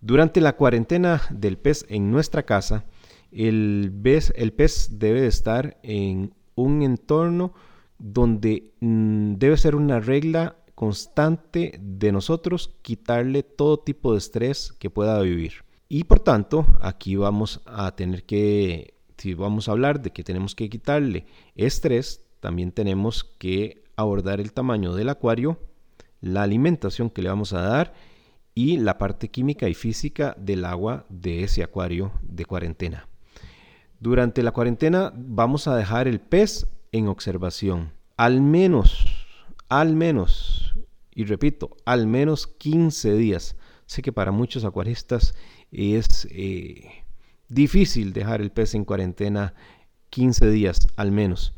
Durante 0.00 0.40
la 0.40 0.56
cuarentena 0.56 1.22
del 1.30 1.58
pez 1.58 1.84
en 1.88 2.10
nuestra 2.10 2.44
casa, 2.44 2.84
el 3.32 3.92
pez, 4.02 4.32
el 4.36 4.52
pez 4.52 4.98
debe 4.98 5.20
de 5.20 5.26
estar 5.26 5.78
en 5.82 6.34
un 6.54 6.82
entorno 6.82 7.54
donde 7.98 8.72
mm, 8.80 9.34
debe 9.34 9.56
ser 9.56 9.74
una 9.74 10.00
regla 10.00 10.56
constante 10.74 11.78
de 11.80 12.12
nosotros 12.12 12.74
quitarle 12.82 13.42
todo 13.42 13.78
tipo 13.78 14.12
de 14.12 14.18
estrés 14.18 14.72
que 14.78 14.90
pueda 14.90 15.20
vivir. 15.20 15.64
Y 15.88 16.04
por 16.04 16.20
tanto, 16.20 16.66
aquí 16.80 17.16
vamos 17.16 17.62
a 17.64 17.94
tener 17.94 18.24
que, 18.24 18.94
si 19.16 19.34
vamos 19.34 19.68
a 19.68 19.72
hablar 19.72 20.02
de 20.02 20.10
que 20.10 20.24
tenemos 20.24 20.54
que 20.54 20.68
quitarle 20.68 21.26
estrés, 21.54 22.22
también 22.40 22.72
tenemos 22.72 23.24
que 23.38 23.84
abordar 23.96 24.40
el 24.40 24.52
tamaño 24.52 24.94
del 24.94 25.08
acuario, 25.08 25.58
la 26.20 26.42
alimentación 26.42 27.08
que 27.08 27.22
le 27.22 27.28
vamos 27.28 27.52
a 27.52 27.62
dar 27.62 27.94
y 28.54 28.78
la 28.78 28.98
parte 28.98 29.28
química 29.28 29.68
y 29.68 29.74
física 29.74 30.34
del 30.38 30.64
agua 30.64 31.06
de 31.08 31.44
ese 31.44 31.62
acuario 31.62 32.12
de 32.22 32.44
cuarentena. 32.44 33.08
Durante 34.00 34.42
la 34.42 34.52
cuarentena 34.52 35.12
vamos 35.14 35.68
a 35.68 35.76
dejar 35.76 36.08
el 36.08 36.20
pez 36.20 36.66
en 36.96 37.08
observación. 37.08 37.92
Al 38.16 38.40
menos, 38.40 39.06
al 39.68 39.94
menos, 39.94 40.74
y 41.14 41.24
repito, 41.24 41.76
al 41.84 42.06
menos 42.06 42.46
15 42.46 43.14
días. 43.14 43.56
Sé 43.86 44.02
que 44.02 44.12
para 44.12 44.32
muchos 44.32 44.64
acuaristas 44.64 45.34
es 45.70 46.26
eh, 46.30 47.04
difícil 47.48 48.12
dejar 48.12 48.40
el 48.40 48.50
pez 48.50 48.74
en 48.74 48.84
cuarentena 48.84 49.54
15 50.10 50.50
días 50.50 50.88
al 50.96 51.12
menos. 51.12 51.54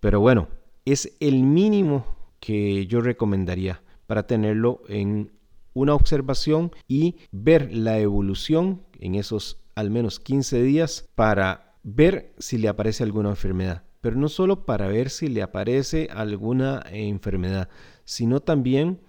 Pero 0.00 0.20
bueno, 0.20 0.48
es 0.84 1.16
el 1.20 1.42
mínimo 1.42 2.06
que 2.40 2.86
yo 2.86 3.00
recomendaría 3.00 3.82
para 4.06 4.26
tenerlo 4.26 4.82
en 4.88 5.32
una 5.72 5.94
observación 5.94 6.70
y 6.86 7.16
ver 7.32 7.74
la 7.74 7.98
evolución 7.98 8.82
en 9.00 9.14
esos 9.14 9.64
al 9.74 9.90
menos 9.90 10.20
15 10.20 10.62
días 10.62 11.08
para 11.14 11.74
ver 11.82 12.34
si 12.38 12.58
le 12.58 12.68
aparece 12.68 13.02
alguna 13.02 13.30
enfermedad 13.30 13.82
pero 14.04 14.16
no 14.16 14.28
solo 14.28 14.66
para 14.66 14.86
ver 14.86 15.08
si 15.08 15.28
le 15.28 15.40
aparece 15.40 16.10
alguna 16.12 16.84
enfermedad, 16.90 17.70
sino 18.04 18.40
también 18.40 19.00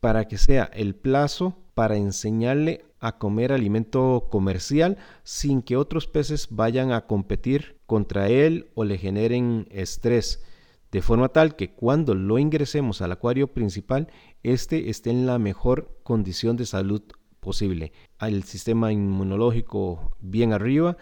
para 0.00 0.28
que 0.28 0.36
sea 0.36 0.64
el 0.64 0.94
plazo 0.94 1.56
para 1.72 1.96
enseñarle 1.96 2.84
a 3.00 3.16
comer 3.16 3.54
alimento 3.54 4.28
comercial 4.30 4.98
sin 5.22 5.62
que 5.62 5.78
otros 5.78 6.06
peces 6.08 6.48
vayan 6.50 6.92
a 6.92 7.06
competir 7.06 7.78
contra 7.86 8.28
él 8.28 8.68
o 8.74 8.84
le 8.84 8.98
generen 8.98 9.66
estrés, 9.70 10.44
de 10.92 11.00
forma 11.00 11.30
tal 11.30 11.56
que 11.56 11.70
cuando 11.72 12.14
lo 12.14 12.38
ingresemos 12.38 13.00
al 13.00 13.12
acuario 13.12 13.46
principal, 13.46 14.08
éste 14.42 14.90
esté 14.90 15.08
en 15.08 15.24
la 15.24 15.38
mejor 15.38 15.98
condición 16.02 16.58
de 16.58 16.66
salud 16.66 17.00
posible, 17.40 17.92
al 18.18 18.42
sistema 18.42 18.92
inmunológico 18.92 20.18
bien 20.20 20.52
arriba 20.52 20.98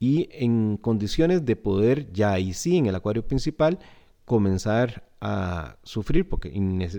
y 0.00 0.30
en 0.32 0.78
condiciones 0.78 1.44
de 1.44 1.54
poder 1.54 2.10
ya 2.10 2.32
ahí 2.32 2.54
sí 2.54 2.78
en 2.78 2.86
el 2.86 2.94
acuario 2.96 3.24
principal 3.24 3.78
comenzar 4.24 5.04
a 5.20 5.76
sufrir 5.82 6.26
porque 6.26 6.50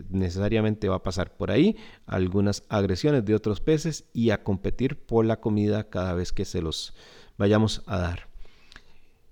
necesariamente 0.09 0.87
va 0.87 0.97
a 0.97 1.03
pasar 1.03 1.35
por 1.35 1.49
ahí 1.49 1.75
algunas 2.05 2.63
agresiones 2.69 3.25
de 3.25 3.33
otros 3.33 3.59
peces 3.59 4.05
y 4.13 4.29
a 4.29 4.43
competir 4.43 4.97
por 4.97 5.25
la 5.25 5.39
comida 5.39 5.89
cada 5.89 6.13
vez 6.13 6.31
que 6.31 6.45
se 6.45 6.61
los 6.61 6.93
vayamos 7.37 7.81
a 7.87 7.97
dar. 7.97 8.27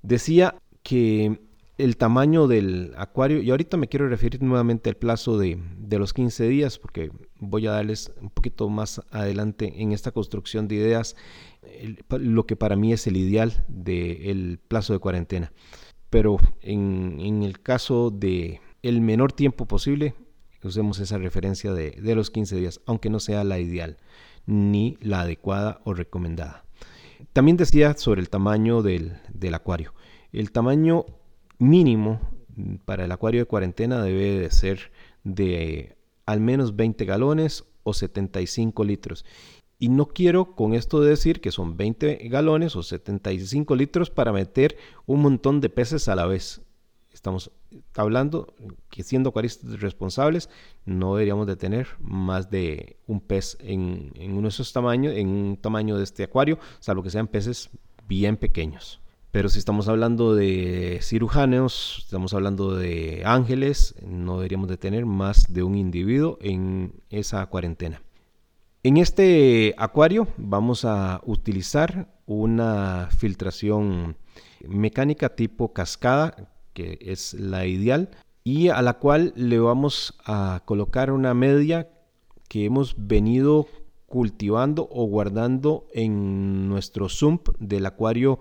Decía 0.01 0.55
que 0.81 1.39
el 1.77 1.95
tamaño 1.97 2.47
del 2.47 2.93
acuario, 2.97 3.41
y 3.41 3.51
ahorita 3.51 3.77
me 3.77 3.87
quiero 3.87 4.09
referir 4.09 4.41
nuevamente 4.41 4.89
al 4.89 4.97
plazo 4.97 5.37
de, 5.37 5.57
de, 5.77 5.99
los 5.99 6.13
15 6.13 6.47
días, 6.49 6.77
porque 6.77 7.11
voy 7.39 7.67
a 7.67 7.71
darles 7.71 8.11
un 8.19 8.29
poquito 8.29 8.67
más 8.67 9.01
adelante 9.11 9.81
en 9.81 9.93
esta 9.93 10.11
construcción 10.11 10.67
de 10.67 10.75
ideas 10.75 11.15
lo 12.09 12.45
que 12.45 12.55
para 12.55 12.75
mí 12.75 12.93
es 12.93 13.07
el 13.07 13.17
ideal 13.17 13.65
del 13.67 14.59
plazo 14.67 14.93
de 14.93 14.99
cuarentena. 14.99 15.51
Pero 16.09 16.37
en, 16.61 17.43
el 17.43 17.59
caso 17.61 18.09
de 18.09 18.61
el 18.81 19.01
menor 19.01 19.31
tiempo 19.31 19.67
posible, 19.67 20.15
usemos 20.63 20.99
esa 20.99 21.17
referencia 21.17 21.73
de, 21.73 21.91
de, 21.91 22.15
los 22.15 22.31
15 22.31 22.55
días, 22.55 22.81
aunque 22.85 23.09
no 23.09 23.19
sea 23.19 23.43
la 23.43 23.59
ideal. 23.59 23.97
ni 24.45 24.97
la 25.01 25.21
adecuada 25.21 25.79
o 25.83 25.93
recomendada. 25.93 26.65
También 27.33 27.57
decía 27.57 27.95
sobre 27.95 28.21
el 28.21 28.29
tamaño 28.29 28.81
del, 28.81 29.17
del 29.31 29.53
acuario. 29.53 29.93
El 30.31 30.51
tamaño 30.51 31.05
mínimo 31.59 32.19
para 32.85 33.05
el 33.05 33.11
acuario 33.11 33.41
de 33.41 33.45
cuarentena 33.45 34.01
debe 34.01 34.39
de 34.39 34.49
ser 34.51 34.91
de 35.23 35.97
al 36.25 36.39
menos 36.39 36.75
20 36.75 37.05
galones 37.05 37.65
o 37.83 37.93
75 37.93 38.83
litros. 38.83 39.25
Y 39.81 39.87
no 39.87 40.07
quiero 40.07 40.55
con 40.55 40.73
esto 40.73 40.99
decir 40.99 41.39
que 41.39 41.51
son 41.51 41.77
20 41.77 42.27
galones 42.27 42.75
o 42.75 42.83
75 42.83 43.77
litros 43.77 44.09
para 44.09 44.33
meter 44.33 44.77
un 45.05 45.21
montón 45.21 45.61
de 45.61 45.69
peces 45.69 46.09
a 46.09 46.15
la 46.15 46.25
vez. 46.25 46.61
Estamos 47.13 47.51
hablando 47.95 48.53
que 48.89 49.03
siendo 49.03 49.29
acuaristas 49.29 49.79
responsables 49.79 50.49
no 50.85 51.15
deberíamos 51.15 51.47
de 51.47 51.55
tener 51.55 51.87
más 51.99 52.51
de 52.51 52.97
un 53.07 53.21
pez 53.21 53.57
en, 53.61 54.11
uno 54.31 54.43
de 54.43 54.47
esos 54.49 54.73
tamaños, 54.73 55.15
en 55.15 55.29
un 55.29 55.57
tamaño 55.57 55.97
de 55.97 56.03
este 56.03 56.23
acuario, 56.23 56.59
salvo 56.81 57.01
que 57.01 57.09
sean 57.09 57.27
peces 57.27 57.69
bien 58.05 58.35
pequeños. 58.35 58.99
Pero 59.31 59.47
si 59.47 59.59
estamos 59.59 59.87
hablando 59.87 60.35
de 60.35 60.99
cirujanos, 61.01 61.99
estamos 62.03 62.33
hablando 62.33 62.75
de 62.75 63.21
ángeles, 63.25 63.95
no 64.05 64.37
deberíamos 64.37 64.67
de 64.67 64.77
tener 64.77 65.05
más 65.05 65.53
de 65.53 65.63
un 65.63 65.75
individuo 65.75 66.37
en 66.41 66.93
esa 67.09 67.45
cuarentena. 67.45 68.01
En 68.81 68.95
este 68.95 69.75
acuario 69.77 70.29
vamos 70.37 70.85
a 70.85 71.19
utilizar 71.25 72.07
una 72.25 73.09
filtración 73.11 74.15
mecánica 74.65 75.35
tipo 75.35 75.73
cascada, 75.73 76.49
que 76.73 76.97
es 77.01 77.33
la 77.33 77.65
ideal, 77.65 78.09
y 78.45 78.69
a 78.69 78.81
la 78.81 78.93
cual 78.93 79.33
le 79.35 79.59
vamos 79.59 80.17
a 80.23 80.61
colocar 80.63 81.11
una 81.11 81.33
media 81.33 81.89
que 82.47 82.63
hemos 82.63 82.95
venido 82.97 83.67
cultivando 84.07 84.87
o 84.89 85.05
guardando 85.07 85.85
en 85.91 86.69
nuestro 86.69 87.09
sump 87.09 87.49
del 87.59 87.85
acuario 87.85 88.39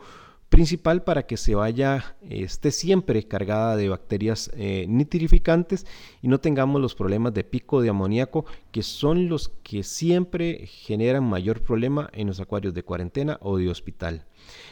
principal 0.58 1.04
para 1.04 1.24
que 1.24 1.36
se 1.36 1.54
vaya, 1.54 2.16
esté 2.28 2.72
siempre 2.72 3.22
cargada 3.22 3.76
de 3.76 3.88
bacterias 3.88 4.50
eh, 4.56 4.86
nitrificantes 4.88 5.86
y 6.20 6.26
no 6.26 6.40
tengamos 6.40 6.82
los 6.82 6.96
problemas 6.96 7.32
de 7.32 7.44
pico 7.44 7.80
de 7.80 7.90
amoníaco 7.90 8.44
que 8.72 8.82
son 8.82 9.28
los 9.28 9.50
que 9.62 9.84
siempre 9.84 10.66
generan 10.66 11.22
mayor 11.22 11.62
problema 11.62 12.10
en 12.12 12.26
los 12.26 12.40
acuarios 12.40 12.74
de 12.74 12.82
cuarentena 12.82 13.38
o 13.40 13.56
de 13.56 13.68
hospital. 13.68 14.24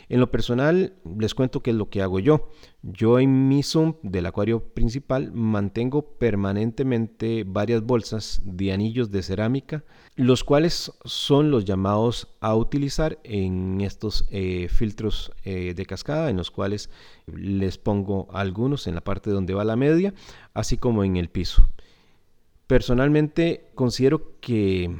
En 0.08 0.20
lo 0.20 0.30
personal, 0.30 0.94
les 1.18 1.34
cuento 1.34 1.62
qué 1.62 1.70
es 1.70 1.76
lo 1.76 1.90
que 1.90 2.02
hago 2.02 2.18
yo. 2.18 2.50
Yo 2.82 3.18
en 3.18 3.48
mi 3.48 3.62
Zoom 3.62 3.94
del 4.02 4.26
acuario 4.26 4.60
principal 4.60 5.32
mantengo 5.32 6.02
permanentemente 6.18 7.44
varias 7.46 7.82
bolsas 7.82 8.40
de 8.44 8.72
anillos 8.72 9.10
de 9.10 9.22
cerámica, 9.22 9.84
los 10.14 10.44
cuales 10.44 10.92
son 11.04 11.50
los 11.50 11.64
llamados 11.64 12.28
a 12.40 12.54
utilizar 12.54 13.18
en 13.24 13.80
estos 13.80 14.26
eh, 14.30 14.68
filtros 14.68 15.32
eh, 15.44 15.74
de 15.74 15.86
cascada, 15.86 16.30
en 16.30 16.36
los 16.36 16.50
cuales 16.50 16.90
les 17.26 17.78
pongo 17.78 18.28
algunos 18.32 18.86
en 18.86 18.94
la 18.94 19.00
parte 19.00 19.30
donde 19.30 19.54
va 19.54 19.64
la 19.64 19.76
media, 19.76 20.14
así 20.54 20.76
como 20.76 21.02
en 21.02 21.16
el 21.16 21.28
piso. 21.28 21.68
Personalmente 22.66 23.70
considero 23.74 24.38
que 24.40 24.90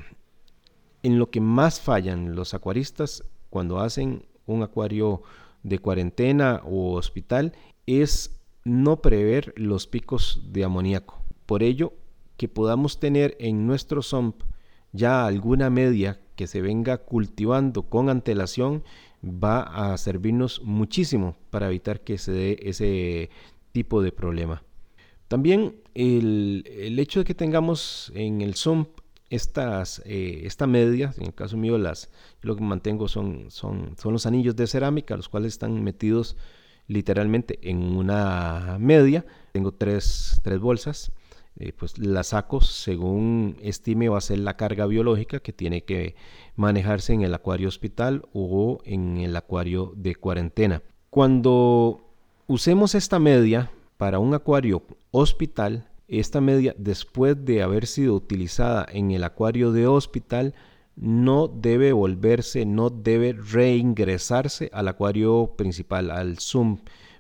en 1.03 1.19
lo 1.19 1.31
que 1.31 1.41
más 1.41 1.81
fallan 1.81 2.35
los 2.35 2.53
acuaristas 2.53 3.25
cuando 3.49 3.79
hacen 3.79 4.27
un 4.47 4.63
acuario 4.63 5.23
de 5.63 5.79
cuarentena 5.79 6.63
o 6.65 6.95
hospital 6.95 7.53
es 7.87 8.41
no 8.65 9.01
prever 9.01 9.53
los 9.57 9.87
picos 9.87 10.43
de 10.53 10.65
amoníaco. 10.65 11.23
Por 11.47 11.63
ello, 11.63 11.93
que 12.37 12.49
podamos 12.49 13.01
tener 13.01 13.37
en 13.41 13.67
nuestro 13.67 14.03
SOMP 14.03 14.43
ya 14.93 15.27
alguna 15.27 15.71
media 15.71 16.21
que 16.37 16.47
se 16.47 16.61
venga 16.61 16.99
cultivando 16.99 17.83
con 17.85 18.09
antelación 18.09 18.85
va 19.25 19.63
a 19.63 19.97
servirnos 19.97 20.63
muchísimo 20.63 21.37
para 21.51 21.69
evitar 21.69 22.01
que 22.01 22.19
se 22.19 22.33
dé 22.33 22.59
ese 22.63 23.31
tipo 23.73 24.03
de 24.03 24.13
problema. 24.13 24.63
También 25.29 25.77
el, 25.95 26.65
el 26.77 26.99
hecho 26.99 27.21
de 27.21 27.25
que 27.25 27.35
tengamos 27.35 28.13
en 28.15 28.41
el 28.41 28.55
SOMP 28.55 28.89
estas, 29.31 30.03
eh, 30.05 30.43
esta 30.45 30.67
media, 30.67 31.15
en 31.19 31.27
el 31.27 31.35
caso 31.35 31.57
mío 31.57 31.79
las, 31.79 32.11
lo 32.43 32.57
que 32.57 32.63
mantengo 32.63 33.09
son, 33.09 33.51
son, 33.51 33.95
son 33.99 34.13
los 34.13 34.27
anillos 34.27 34.57
de 34.57 34.67
cerámica, 34.67 35.17
los 35.17 35.29
cuales 35.29 35.53
están 35.53 35.83
metidos 35.83 36.37
literalmente 36.87 37.59
en 37.63 37.97
una 37.97 38.77
media. 38.79 39.25
Tengo 39.53 39.73
tres, 39.73 40.41
tres 40.43 40.61
bolsas, 40.61 41.13
eh, 41.59 41.73
pues 41.73 41.99
las 41.99 42.29
saco 42.29 42.61
según 42.61 43.57
estime 43.63 44.09
va 44.09 44.19
a 44.19 44.21
ser 44.21 44.39
la 44.41 44.57
carga 44.57 44.87
biológica 44.87 45.41
que 45.41 45.53
tiene 45.53 45.85
que 45.85 46.15
manejarse 46.55 47.13
en 47.13 47.23
el 47.23 47.35
acuario 47.35 47.69
hospital 47.69 48.29
o 48.33 48.79
en 48.85 49.17
el 49.17 49.35
acuario 49.37 49.93
de 49.97 50.15
cuarentena. 50.15 50.83
Cuando 51.11 52.05
usemos 52.47 52.95
esta 52.95 53.19
media 53.19 53.71
para 53.97 54.19
un 54.19 54.35
acuario 54.35 54.83
hospital, 55.11 55.89
esta 56.09 56.41
media, 56.41 56.75
después 56.79 57.45
de 57.45 57.63
haber 57.63 57.87
sido 57.87 58.15
utilizada 58.15 58.87
en 58.91 59.11
el 59.11 59.25
acuario 59.25 59.73
de 59.73 59.87
hospital, 59.87 60.55
no 60.97 61.49
debe 61.49 61.93
volverse, 61.93 62.65
no 62.65 62.91
debe 62.91 63.33
reingresarse 63.33 64.71
al 64.73 64.89
acuario 64.89 65.55
principal, 65.57 66.11
al 66.11 66.39
Zoom, 66.39 66.79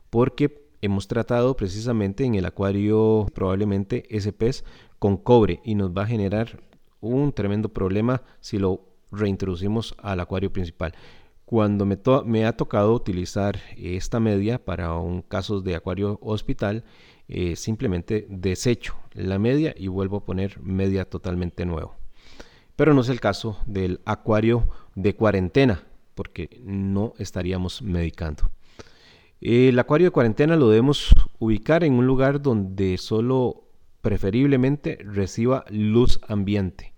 porque 0.08 0.66
hemos 0.80 1.08
tratado 1.08 1.56
precisamente 1.56 2.24
en 2.24 2.34
el 2.36 2.46
acuario 2.46 3.26
probablemente 3.34 4.04
ese 4.08 4.32
pez 4.32 4.64
con 4.98 5.16
cobre 5.16 5.60
y 5.64 5.74
nos 5.74 5.90
va 5.90 6.02
a 6.02 6.06
generar 6.06 6.60
un 7.00 7.32
tremendo 7.32 7.68
problema 7.68 8.22
si 8.40 8.58
lo 8.58 8.80
reintroducimos 9.12 9.94
al 9.98 10.20
acuario 10.20 10.52
principal. 10.52 10.94
Cuando 11.44 11.86
me, 11.86 11.98
me 12.24 12.46
ha 12.46 12.56
tocado 12.56 12.92
utilizar 12.92 13.60
esta 13.76 14.18
media 14.20 14.64
para 14.64 14.94
un 14.94 15.22
caso 15.22 15.60
de 15.60 15.76
acuario 15.76 16.18
hospital, 16.22 16.84
eh, 17.28 17.56
simplemente 17.56 18.26
desecho 18.28 18.94
la 19.12 19.38
media 19.38 19.74
y 19.76 19.88
vuelvo 19.88 20.18
a 20.18 20.24
poner 20.24 20.60
media 20.60 21.04
totalmente 21.04 21.64
nuevo. 21.66 21.94
Pero 22.76 22.94
no 22.94 23.00
es 23.00 23.08
el 23.08 23.20
caso 23.20 23.58
del 23.66 24.00
acuario 24.04 24.68
de 24.94 25.14
cuarentena, 25.14 25.82
porque 26.14 26.60
no 26.64 27.14
estaríamos 27.18 27.82
medicando. 27.82 28.44
El 29.40 29.78
acuario 29.78 30.06
de 30.06 30.12
cuarentena 30.12 30.56
lo 30.56 30.68
debemos 30.68 31.14
ubicar 31.38 31.84
en 31.84 31.94
un 31.94 32.06
lugar 32.06 32.40
donde 32.40 32.96
solo 32.96 33.64
preferiblemente 34.00 34.98
reciba 35.02 35.64
luz 35.68 36.20
ambiente, 36.28 36.94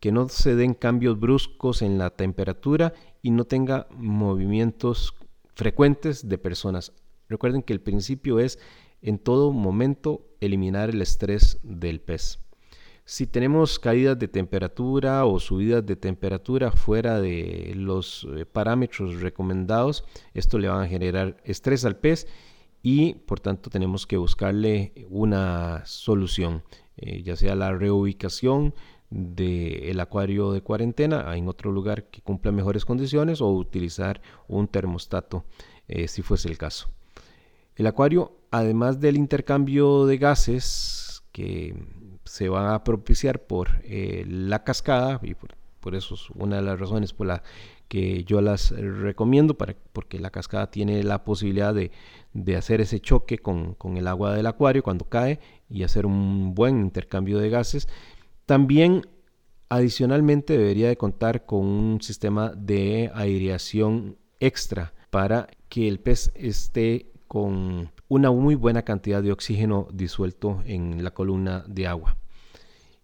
que 0.00 0.12
no 0.12 0.28
se 0.28 0.54
den 0.54 0.74
cambios 0.74 1.20
bruscos 1.20 1.82
en 1.82 1.98
la 1.98 2.10
temperatura 2.10 2.94
y 3.22 3.30
no 3.30 3.44
tenga 3.44 3.86
movimientos 3.90 5.14
frecuentes 5.54 6.28
de 6.28 6.38
personas. 6.38 6.92
Recuerden 7.28 7.62
que 7.62 7.74
el 7.74 7.80
principio 7.80 8.40
es 8.40 8.58
en 9.02 9.18
todo 9.18 9.52
momento 9.52 10.26
eliminar 10.40 10.90
el 10.90 11.02
estrés 11.02 11.58
del 11.62 12.00
pez. 12.00 12.40
Si 13.04 13.26
tenemos 13.26 13.78
caídas 13.78 14.18
de 14.18 14.28
temperatura 14.28 15.24
o 15.24 15.40
subidas 15.40 15.84
de 15.86 15.96
temperatura 15.96 16.70
fuera 16.70 17.20
de 17.20 17.72
los 17.74 18.28
eh, 18.36 18.44
parámetros 18.44 19.22
recomendados, 19.22 20.04
esto 20.34 20.58
le 20.58 20.68
va 20.68 20.82
a 20.82 20.86
generar 20.86 21.38
estrés 21.44 21.86
al 21.86 21.96
pez 21.96 22.26
y 22.82 23.14
por 23.14 23.40
tanto 23.40 23.70
tenemos 23.70 24.06
que 24.06 24.18
buscarle 24.18 24.92
una 25.08 25.86
solución, 25.86 26.62
eh, 26.98 27.22
ya 27.22 27.34
sea 27.34 27.54
la 27.54 27.72
reubicación 27.72 28.74
del 29.08 29.98
acuario 30.00 30.52
de 30.52 30.60
cuarentena 30.60 31.34
en 31.34 31.48
otro 31.48 31.72
lugar 31.72 32.10
que 32.10 32.20
cumpla 32.20 32.52
mejores 32.52 32.84
condiciones 32.84 33.40
o 33.40 33.48
utilizar 33.50 34.20
un 34.48 34.68
termostato 34.68 35.46
eh, 35.88 36.08
si 36.08 36.20
fuese 36.20 36.48
el 36.48 36.58
caso. 36.58 36.90
El 37.78 37.86
acuario, 37.86 38.32
además 38.50 38.98
del 38.98 39.16
intercambio 39.16 40.04
de 40.04 40.18
gases 40.18 41.22
que 41.30 41.76
se 42.24 42.48
va 42.48 42.74
a 42.74 42.82
propiciar 42.82 43.46
por 43.46 43.68
eh, 43.84 44.24
la 44.26 44.64
cascada, 44.64 45.20
y 45.22 45.34
por, 45.34 45.94
eso 45.94 46.16
es 46.16 46.28
una 46.34 46.56
de 46.56 46.62
las 46.62 46.80
razones 46.80 47.12
por 47.12 47.28
la 47.28 47.44
que 47.86 48.24
yo 48.24 48.40
las 48.40 48.70
recomiendo, 48.72 49.56
para, 49.56 49.76
porque 49.92 50.18
la 50.18 50.30
cascada 50.30 50.72
tiene 50.72 51.04
la 51.04 51.22
posibilidad 51.22 51.72
de, 51.72 51.92
hacer 52.56 52.80
ese 52.80 52.98
choque 52.98 53.38
con, 53.38 53.74
con, 53.74 53.96
el 53.96 54.08
agua 54.08 54.34
del 54.34 54.48
acuario 54.48 54.82
cuando 54.82 55.04
cae 55.04 55.38
y 55.70 55.84
hacer 55.84 56.04
un 56.04 56.56
buen 56.56 56.80
intercambio 56.80 57.38
de 57.38 57.48
gases. 57.48 57.88
También 58.44 59.06
adicionalmente 59.68 60.58
debería 60.58 60.88
de 60.88 60.96
contar 60.96 61.46
con 61.46 61.60
un 61.60 62.00
sistema 62.02 62.52
de 62.56 63.12
aireación 63.14 64.18
extra 64.40 64.94
para 65.10 65.46
que 65.68 65.86
el 65.86 66.00
pez 66.00 66.32
esté 66.34 67.12
con 67.28 67.92
una 68.08 68.30
muy 68.30 68.54
buena 68.54 68.82
cantidad 68.82 69.22
de 69.22 69.32
oxígeno 69.32 69.86
disuelto 69.92 70.62
en 70.66 71.04
la 71.04 71.12
columna 71.12 71.64
de 71.68 71.86
agua. 71.86 72.16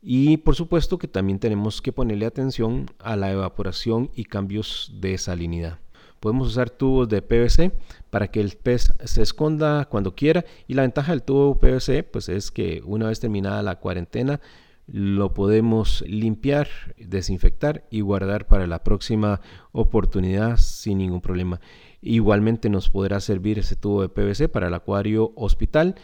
Y 0.03 0.39
por 0.39 0.55
supuesto 0.55 0.99
que 0.99 1.09
también 1.09 1.39
tenemos 1.39 1.81
que 1.81 1.93
ponerle 1.93 2.27
atención 2.27 2.87
a 2.99 3.17
la 3.17 3.31
evaporación 3.31 4.11
y 4.15 4.25
cambios 4.25 4.93
de 5.01 5.17
salinidad. 5.17 5.79
Podemos 6.21 6.49
usar 6.49 6.71
tubos 6.71 7.09
de 7.09 7.21
PVC 7.21 7.73
para 8.11 8.29
que 8.29 8.41
el 8.41 8.57
pez 8.57 8.93
se 9.05 9.23
esconda 9.23 9.87
cuando 9.87 10.15
quiera 10.15 10.45
y 10.67 10.75
la 10.75 10.83
ventaja 10.83 11.13
del 11.13 11.23
tubo 11.23 11.59
PVC 11.59 12.03
pues 12.03 12.31
es 12.31 12.51
que 12.51 12.83
una 12.87 13.09
vez 13.09 13.21
terminada 13.21 13.63
la 13.63 13.77
cuarentena 13.77 14.41
lo 14.87 15.33
podemos 15.33 16.05
limpiar, 16.07 16.69
desinfectar 16.99 17.87
y 17.91 18.01
guardar 18.01 18.47
para 18.47 18.67
la 18.67 18.83
próxima 18.83 19.41
oportunidad 19.73 20.57
sin 20.59 20.99
ningún 20.99 21.21
problema. 21.21 21.61
Igualmente 22.03 22.69
nos 22.69 22.91
podrá 22.91 23.21
servir 23.21 23.59
ese 23.59 23.77
tubo 23.77 24.03
de 24.03 24.09
PVC 24.09 24.49
para 24.49 24.69
el 24.69 24.75
acuario 24.75 25.33
hospital 25.37 25.95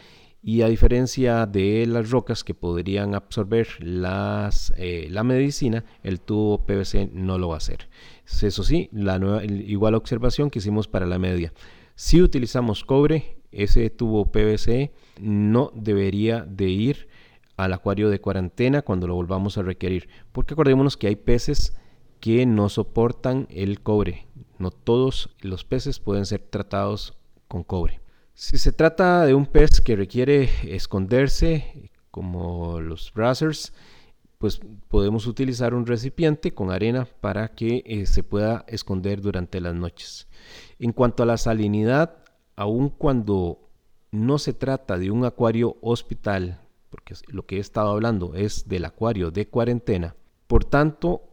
y 0.43 0.63
a 0.63 0.67
diferencia 0.67 1.45
de 1.45 1.85
las 1.85 2.09
rocas 2.09 2.43
que 2.43 2.55
podrían 2.55 3.13
absorber 3.13 3.67
las, 3.79 4.73
eh, 4.77 5.07
la 5.11 5.23
medicina, 5.23 5.85
el 6.01 6.19
tubo 6.19 6.65
PVC 6.65 7.11
no 7.13 7.37
lo 7.37 7.49
va 7.49 7.55
a 7.55 7.57
hacer. 7.57 7.87
Eso 8.25 8.63
sí, 8.63 8.89
la 8.91 9.19
nueva, 9.19 9.45
igual 9.45 9.93
observación 9.93 10.49
que 10.49 10.57
hicimos 10.57 10.87
para 10.87 11.05
la 11.05 11.19
media. 11.19 11.53
Si 11.93 12.21
utilizamos 12.21 12.83
cobre, 12.83 13.37
ese 13.51 13.89
tubo 13.91 14.31
PVC 14.31 14.91
no 15.19 15.71
debería 15.75 16.41
de 16.41 16.69
ir 16.69 17.07
al 17.63 17.73
acuario 17.73 18.09
de 18.09 18.21
cuarentena 18.21 18.81
cuando 18.81 19.07
lo 19.07 19.15
volvamos 19.15 19.57
a 19.57 19.61
requerir, 19.61 20.09
porque 20.31 20.53
acordémonos 20.53 20.97
que 20.97 21.07
hay 21.07 21.15
peces 21.15 21.77
que 22.19 22.45
no 22.45 22.69
soportan 22.69 23.47
el 23.49 23.81
cobre. 23.81 24.27
No 24.57 24.71
todos 24.71 25.35
los 25.41 25.65
peces 25.65 25.99
pueden 25.99 26.25
ser 26.25 26.41
tratados 26.41 27.17
con 27.47 27.63
cobre. 27.63 27.99
Si 28.33 28.57
se 28.57 28.71
trata 28.71 29.25
de 29.25 29.33
un 29.33 29.45
pez 29.45 29.81
que 29.81 29.95
requiere 29.95 30.49
esconderse, 30.63 31.91
como 32.09 32.79
los 32.79 33.11
brassers, 33.13 33.73
pues 34.37 34.59
podemos 34.87 35.27
utilizar 35.27 35.73
un 35.73 35.85
recipiente 35.85 36.53
con 36.53 36.71
arena 36.71 37.07
para 37.21 37.49
que 37.49 37.83
eh, 37.85 38.05
se 38.05 38.23
pueda 38.23 38.65
esconder 38.67 39.21
durante 39.21 39.61
las 39.61 39.75
noches. 39.75 40.27
En 40.79 40.93
cuanto 40.93 41.23
a 41.23 41.27
la 41.27 41.37
salinidad, 41.37 42.23
aun 42.55 42.89
cuando 42.89 43.69
no 44.11 44.39
se 44.39 44.53
trata 44.53 44.97
de 44.97 45.11
un 45.11 45.25
acuario 45.25 45.77
hospital, 45.81 46.60
porque 46.91 47.15
lo 47.29 47.47
que 47.47 47.57
he 47.57 47.59
estado 47.59 47.89
hablando 47.89 48.35
es 48.35 48.67
del 48.67 48.85
acuario 48.85 49.31
de 49.31 49.47
cuarentena, 49.47 50.15
por 50.45 50.65
tanto, 50.65 51.23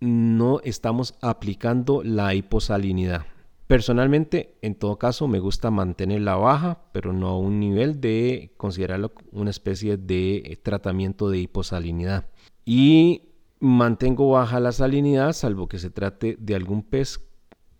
no 0.00 0.60
estamos 0.64 1.14
aplicando 1.22 2.02
la 2.02 2.34
hiposalinidad. 2.34 3.24
Personalmente, 3.66 4.56
en 4.62 4.74
todo 4.74 4.98
caso, 4.98 5.26
me 5.26 5.40
gusta 5.40 5.70
mantenerla 5.70 6.36
baja, 6.36 6.82
pero 6.92 7.12
no 7.12 7.28
a 7.28 7.38
un 7.38 7.58
nivel 7.58 8.00
de 8.00 8.52
considerarlo 8.56 9.12
una 9.32 9.50
especie 9.50 9.96
de 9.96 10.36
eh, 10.36 10.56
tratamiento 10.56 11.30
de 11.30 11.38
hiposalinidad. 11.38 12.26
Y 12.64 13.22
mantengo 13.58 14.30
baja 14.30 14.60
la 14.60 14.72
salinidad, 14.72 15.32
salvo 15.32 15.68
que 15.68 15.78
se 15.78 15.90
trate 15.90 16.36
de 16.38 16.54
algún 16.54 16.82
pez 16.82 17.20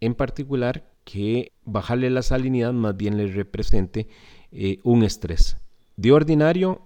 en 0.01 0.15
particular 0.15 0.91
que 1.05 1.53
bajarle 1.65 2.11
la 2.11 2.23
salinidad 2.23 2.73
más 2.73 2.97
bien 2.97 3.17
le 3.17 3.29
represente 3.29 4.09
eh, 4.51 4.79
un 4.83 5.05
estrés. 5.05 5.59
De 5.97 6.13
ordinario, 6.13 6.83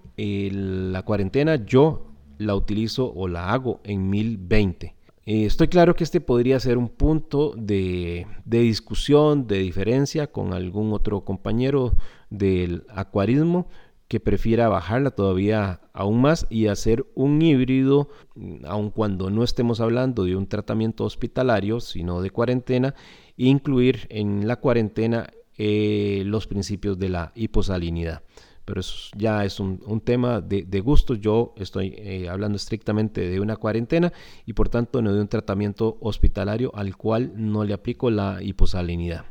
la 0.51 1.03
cuarentena 1.03 1.65
yo 1.65 2.07
la 2.37 2.55
utilizo 2.55 3.11
o 3.15 3.27
la 3.27 3.51
hago 3.51 3.81
en 3.83 4.09
1020 4.09 4.95
eh, 5.23 5.45
estoy 5.45 5.67
claro 5.67 5.95
que 5.95 6.03
este 6.03 6.19
podría 6.19 6.59
ser 6.59 6.77
un 6.77 6.89
punto 6.89 7.53
de, 7.55 8.25
discusión, 8.45 9.45
de 9.45 9.59
diferencia 9.59 10.31
con 10.31 10.53
algún 10.53 10.93
otro 10.93 11.21
compañero 11.23 11.93
del 12.31 12.85
acuarismo 12.89 13.67
que 14.07 14.19
prefiera 14.19 14.67
bajarla 14.67 15.11
todavía 15.11 15.79
aún 15.93 16.21
más 16.21 16.47
y 16.49 16.67
hacer 16.67 17.05
un 17.15 17.41
híbrido, 17.41 18.09
mm, 18.35 18.65
aun 18.65 18.89
cuando 18.89 19.29
no 19.29 19.43
estemos 19.43 19.79
hablando 19.79 20.25
de 20.25 20.35
un 20.35 20.47
tratamiento 20.47 21.05
hospitalario, 21.05 21.79
sino 21.79 22.21
de 22.21 22.31
cuarentena, 22.31 22.95
e 23.37 23.45
incluir 23.45 24.07
en 24.09 24.47
la 24.47 24.57
cuarentena 24.57 25.29
eh, 25.57 26.23
los 26.25 26.47
principios 26.47 26.97
de 26.97 27.09
la 27.09 27.31
hiposalinidad 27.35 28.23
pero 28.65 28.81
eso 28.81 29.09
ya 29.17 29.43
es 29.43 29.59
un, 29.59 30.01
tema 30.01 30.41
de, 30.41 30.63
de, 30.63 30.79
gustos. 30.81 31.19
Yo 31.19 31.53
estoy 31.57 31.93
eh, 31.97 32.29
hablando 32.29 32.55
estrictamente 32.55 33.21
de 33.29 33.39
una 33.39 33.55
cuarentena 33.55 34.13
y 34.45 34.53
por 34.53 34.69
tanto 34.69 35.01
no 35.01 35.13
de 35.13 35.21
un 35.21 35.27
tratamiento 35.27 35.97
hospitalario 36.01 36.71
al 36.75 36.95
cual 36.95 37.33
no 37.35 37.63
le 37.63 37.73
aplico 37.73 38.09
la 38.09 38.41
hiposalinidad. 38.41 39.25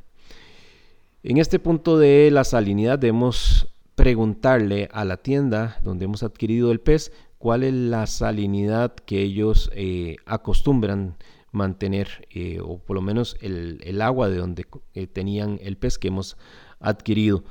En 1.22 1.36
este 1.36 1.58
punto 1.58 1.98
de 1.98 2.30
la 2.30 2.44
salinidad 2.44 2.98
debemos 2.98 3.68
preguntarle 3.94 4.88
a 4.92 5.04
la 5.04 5.18
tienda 5.18 5.78
donde 5.84 6.06
hemos 6.06 6.22
adquirido 6.22 6.72
el 6.72 6.80
pez 6.80 7.12
cuál 7.38 7.62
es 7.62 7.74
la 7.74 8.06
salinidad 8.06 8.94
que 8.94 9.20
ellos 9.22 9.70
eh, 9.74 10.16
acostumbran 10.24 11.16
mantener 11.52 12.26
eh, 12.30 12.60
o 12.62 12.78
por 12.78 12.94
lo 12.94 13.02
menos 13.02 13.36
el, 13.40 13.80
el 13.82 14.00
agua 14.00 14.28
de 14.28 14.36
donde 14.36 14.66
tenían 15.12 15.58
el 15.62 15.76
pez 15.76 15.98
que 15.98 16.08
hemos 16.08 16.36
adquirido 16.80 17.44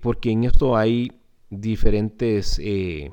porque 0.00 0.30
en 0.30 0.44
esto 0.44 0.76
hay 0.76 1.12
diferentes 1.50 2.58
eh, 2.62 3.10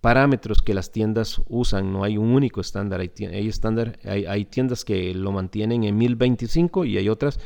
parámetros 0.00 0.62
que 0.62 0.74
las 0.74 0.92
tiendas 0.92 1.40
usan, 1.48 1.92
no 1.92 2.04
hay 2.04 2.16
un 2.16 2.28
único 2.28 2.60
estándar, 2.60 3.00
hay, 3.00 3.48
estándar, 3.48 3.98
hay, 4.04 4.44
tiendas 4.44 4.84
que 4.84 5.12
lo 5.14 5.32
mantienen 5.32 5.84
en 5.84 5.96
1025 5.96 6.84
y 6.84 6.98
hay 6.98 7.08
otras 7.08 7.40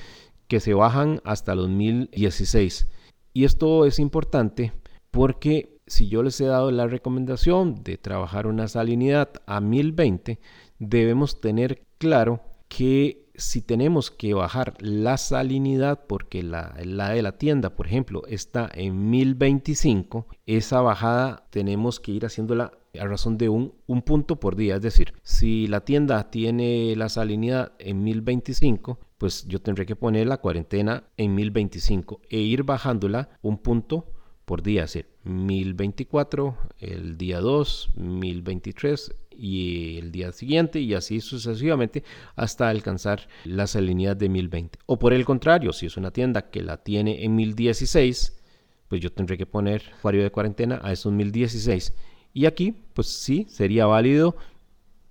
que 0.48 0.60
se 0.60 0.74
bajan 0.74 1.20
hasta 1.24 1.54
los 1.54 1.68
1016. 1.70 2.88
Y 3.32 3.44
esto 3.44 3.86
es 3.86 3.98
importante 3.98 4.72
porque 5.10 5.80
si 5.86 6.08
yo 6.08 6.22
les 6.22 6.40
he 6.40 6.44
dado 6.44 6.70
la 6.70 6.86
recomendación 6.86 7.82
de 7.82 7.96
trabajar 7.96 8.46
una 8.46 8.68
salinidad 8.68 9.30
a 9.46 9.60
1020, 9.60 10.38
debemos 10.78 11.40
tener 11.40 11.82
claro 11.98 12.40
que 12.68 13.21
si 13.42 13.60
tenemos 13.60 14.10
que 14.10 14.34
bajar 14.34 14.74
la 14.80 15.16
salinidad 15.16 16.06
porque 16.06 16.42
la, 16.42 16.72
de 16.74 17.22
la 17.22 17.38
tienda, 17.38 17.74
por 17.74 17.86
ejemplo, 17.86 18.22
está 18.28 18.70
en 18.72 19.10
1025, 19.10 20.26
esa 20.46 20.80
bajada 20.80 21.46
tenemos 21.50 22.00
que 22.00 22.12
ir 22.12 22.24
haciéndola 22.24 22.72
a 22.98 23.06
razón 23.06 23.38
de 23.38 23.48
un, 23.48 23.74
un, 23.86 24.02
punto 24.02 24.38
por 24.38 24.54
día. 24.54 24.76
Es 24.76 24.82
decir, 24.82 25.14
si 25.22 25.66
la 25.66 25.84
tienda 25.84 26.30
tiene 26.30 26.94
la 26.96 27.08
salinidad 27.08 27.72
en 27.78 28.04
1025, 28.04 28.98
pues 29.18 29.46
yo 29.46 29.60
tendré 29.60 29.86
que 29.86 29.96
poner 29.96 30.26
la 30.26 30.38
cuarentena 30.38 31.04
en 31.16 31.34
1025 31.34 32.20
e 32.28 32.38
ir 32.38 32.62
bajándola 32.62 33.30
un 33.42 33.58
punto 33.58 34.06
por 34.44 34.62
día, 34.62 34.84
es 34.84 34.92
decir, 34.92 35.08
1024 35.24 36.56
el 36.78 37.16
día 37.16 37.40
2, 37.40 37.90
1023 37.96 39.14
y 39.36 39.98
el 39.98 40.12
día 40.12 40.32
siguiente 40.32 40.80
y 40.80 40.94
así 40.94 41.20
sucesivamente 41.20 42.04
hasta 42.36 42.68
alcanzar 42.68 43.28
la 43.44 43.66
salinidad 43.66 44.16
de 44.16 44.28
1020. 44.28 44.78
O 44.86 44.98
por 44.98 45.12
el 45.12 45.24
contrario, 45.24 45.72
si 45.72 45.86
es 45.86 45.96
una 45.96 46.10
tienda 46.10 46.50
que 46.50 46.62
la 46.62 46.78
tiene 46.78 47.24
en 47.24 47.34
1016, 47.34 48.40
pues 48.88 49.00
yo 49.00 49.12
tendré 49.12 49.38
que 49.38 49.46
poner 49.46 49.82
acuario 49.98 50.22
de 50.22 50.30
cuarentena 50.30 50.80
a 50.82 50.92
esos 50.92 51.12
1016. 51.12 51.94
Y 52.34 52.46
aquí, 52.46 52.74
pues 52.94 53.08
sí, 53.08 53.46
sería 53.48 53.86
válido 53.86 54.36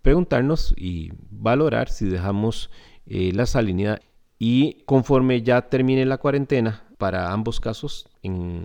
preguntarnos 0.01 0.74
y 0.78 1.11
valorar 1.30 1.89
si 1.89 2.05
dejamos 2.05 2.72
eh, 3.05 3.32
la 3.34 3.45
salinidad 3.45 4.01
y 4.43 4.82
conforme 4.86 5.43
ya 5.43 5.69
termine 5.69 6.03
la 6.05 6.17
cuarentena, 6.17 6.84
para 6.97 7.32
ambos 7.32 7.59
casos, 7.59 8.07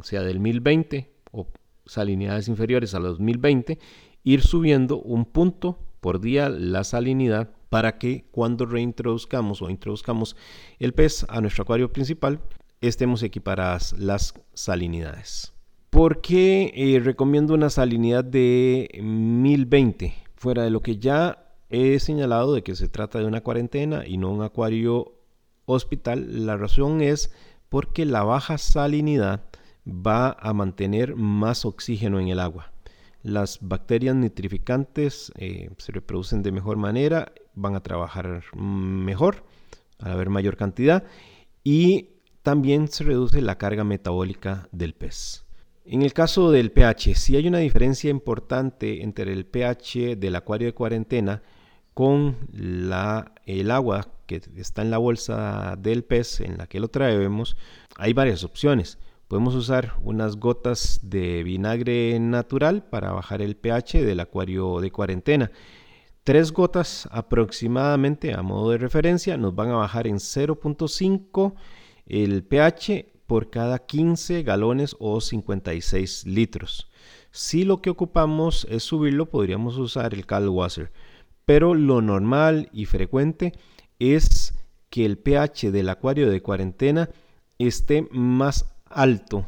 sea 0.02 0.22
del 0.22 0.40
1020 0.40 1.11
o 1.32 1.48
salinidades 1.84 2.48
inferiores 2.48 2.94
a 2.94 2.98
los 2.98 3.20
1020, 3.20 3.78
ir 4.27 4.43
subiendo 4.43 5.01
un 5.01 5.24
punto 5.24 5.79
por 6.01 6.20
día 6.20 6.49
la 6.49 6.83
salinidad 6.83 7.51
para 7.70 7.97
que 7.97 8.27
cuando 8.33 8.66
reintroduzcamos 8.66 9.62
o 9.62 9.70
introduzcamos 9.70 10.37
el 10.81 10.95
pez 10.95 11.24
a 11.29 11.41
nuestro 11.41 11.62
acuario 11.62 11.93
principal 11.93 12.41
estemos 12.81 13.22
equiparadas 13.22 13.95
las 13.97 14.35
salinidades. 14.53 15.55
¿Por 15.91 16.20
qué 16.20 16.72
eh, 16.74 16.99
recomiendo 16.99 17.55
una 17.55 17.70
salinidad 17.70 18.24
de 18.24 18.91
1020? 19.01 20.12
Fuera 20.35 20.64
de 20.64 20.70
lo 20.70 20.83
que 20.83 20.99
ya 20.99 21.55
he 21.70 22.01
señalado 22.01 22.53
de 22.53 22.64
que 22.64 22.74
se 22.74 22.89
trata 22.89 23.20
de 23.20 23.27
una 23.27 23.43
cuarentena 23.43 24.09
y 24.09 24.18
no 24.18 24.33
un 24.33 24.43
acuario 24.43 25.12
hospital, 25.66 26.47
la 26.47 26.57
razón 26.57 27.01
es 27.01 27.33
porque 27.68 28.05
la 28.05 28.24
baja 28.24 28.59
salinidad 28.59 29.45
va 29.87 30.37
a 30.41 30.53
mantener 30.53 31.14
más 31.14 31.64
oxígeno 31.64 32.18
en 32.18 32.27
el 32.27 32.41
agua 32.41 32.72
las 33.27 33.59
bacterias 33.61 34.14
nitrificantes 34.14 35.33
eh, 35.37 35.70
se 35.79 35.91
reproducen 35.91 36.45
de 36.45 36.53
mejor 36.53 36.77
manera, 36.77 37.33
van 37.55 37.74
a 37.74 37.83
trabajar 37.83 38.45
mejor 38.55 39.43
al 39.99 40.12
haber 40.12 40.31
mayor 40.31 40.57
cantidad 40.57 41.03
y 41.64 42.11
también 42.43 42.87
se 42.87 43.03
reduce 43.03 43.43
la 43.43 43.59
carga 43.59 43.83
metabólica 43.83 44.68
del 44.70 44.95
pez. 44.95 45.45
En 45.85 46.03
el 46.03 46.12
caso 46.12 46.53
del 46.53 46.70
pH, 46.70 47.16
si 47.16 47.35
hay 47.35 47.49
una 47.49 47.59
diferencia 47.59 48.11
importante 48.11 49.03
entre 49.03 49.33
el 49.33 49.45
pH 49.45 50.14
del 50.16 50.37
acuario 50.37 50.68
de 50.68 50.74
cuarentena 50.74 51.43
con 51.95 52.37
la, 52.53 53.33
el 53.45 53.72
agua 53.72 54.07
que 54.27 54.41
está 54.57 54.83
en 54.83 54.93
la 54.93 54.99
bolsa 54.99 55.74
del 55.77 56.05
pez 56.05 56.41
en 56.41 56.59
la 56.59 56.68
que 56.68 56.79
lo 56.79 56.89
traemos, 56.89 57.57
hay 57.97 58.12
varias 58.12 58.45
opciones. 58.45 58.99
Podemos 59.29 59.57
usar 59.57 59.95
unas 60.03 60.37
gotas 60.37 61.01
de 61.03 61.43
vinagre 61.43 62.16
natural 62.20 62.85
para 62.85 63.11
bajar 63.11 63.43
el 63.43 63.57
pH 63.57 64.05
del 64.05 64.20
acuario 64.20 64.81
de 64.81 64.93
cuarentena. 64.93 65.51
Tres 66.22 66.53
gotas 66.53 67.09
aproximadamente 67.11 68.35
a 68.35 68.43
modo 68.43 68.70
de 68.70 68.79
referencia 68.79 69.37
nos 69.37 69.55
van 69.55 69.70
a 69.70 69.77
bajar 69.77 70.07
en 70.07 70.16
0.5 70.16 71.55
el 72.07 72.45
pH 72.45 73.07
por 73.27 73.51
cada 73.51 73.81
15 73.81 74.45
galones 74.45 74.95
o 75.01 75.20
56 75.20 76.27
litros. 76.27 76.89
Si 77.33 77.64
lo 77.64 77.83
que 77.83 77.91
ocupamos 77.91 78.64
es 78.70 78.85
subirlo, 78.85 79.27
podríamos 79.27 79.77
usar 79.77 80.14
el 80.14 80.24
Calwasser. 80.24 80.93
Pero 81.45 81.74
lo 81.74 82.01
normal 82.01 82.68
y 82.72 82.85
frecuente 82.85 83.53
es 83.99 84.55
que 84.89 85.05
el 85.05 85.18
pH 85.18 85.72
del 85.72 85.89
acuario 85.89 86.31
de 86.31 86.43
cuarentena 86.43 87.11
esté 87.59 88.07
más 88.12 88.76
alto 88.91 89.47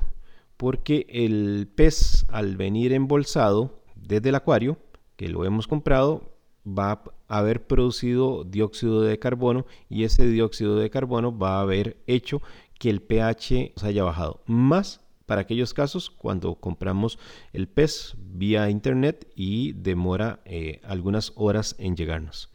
porque 0.57 1.07
el 1.09 1.69
pez 1.75 2.27
al 2.29 2.57
venir 2.57 2.93
embolsado 2.93 3.81
desde 3.95 4.31
el 4.31 4.35
acuario 4.35 4.79
que 5.17 5.29
lo 5.29 5.45
hemos 5.45 5.67
comprado 5.67 6.35
va 6.67 7.03
a 7.29 7.39
haber 7.39 7.67
producido 7.67 8.45
dióxido 8.45 9.03
de 9.03 9.19
carbono 9.19 9.67
y 9.89 10.05
ese 10.05 10.27
dióxido 10.27 10.77
de 10.77 10.91
carbono 10.91 11.37
va 11.37 11.59
a 11.59 11.63
haber 11.63 11.97
hecho 12.07 12.43
que 12.79 12.91
el 12.91 13.03
pH 13.03 13.73
se 13.77 13.87
haya 13.87 14.05
bajado. 14.05 14.41
Más 14.47 15.01
para 15.27 15.43
aquellos 15.43 15.75
casos 15.75 16.11
cuando 16.11 16.55
compramos 16.55 17.19
el 17.53 17.69
pez 17.69 18.15
vía 18.19 18.71
internet 18.71 19.31
y 19.35 19.73
demora 19.73 20.41
eh, 20.45 20.81
algunas 20.85 21.33
horas 21.37 21.77
en 21.79 21.97
llegarnos. 21.97 22.51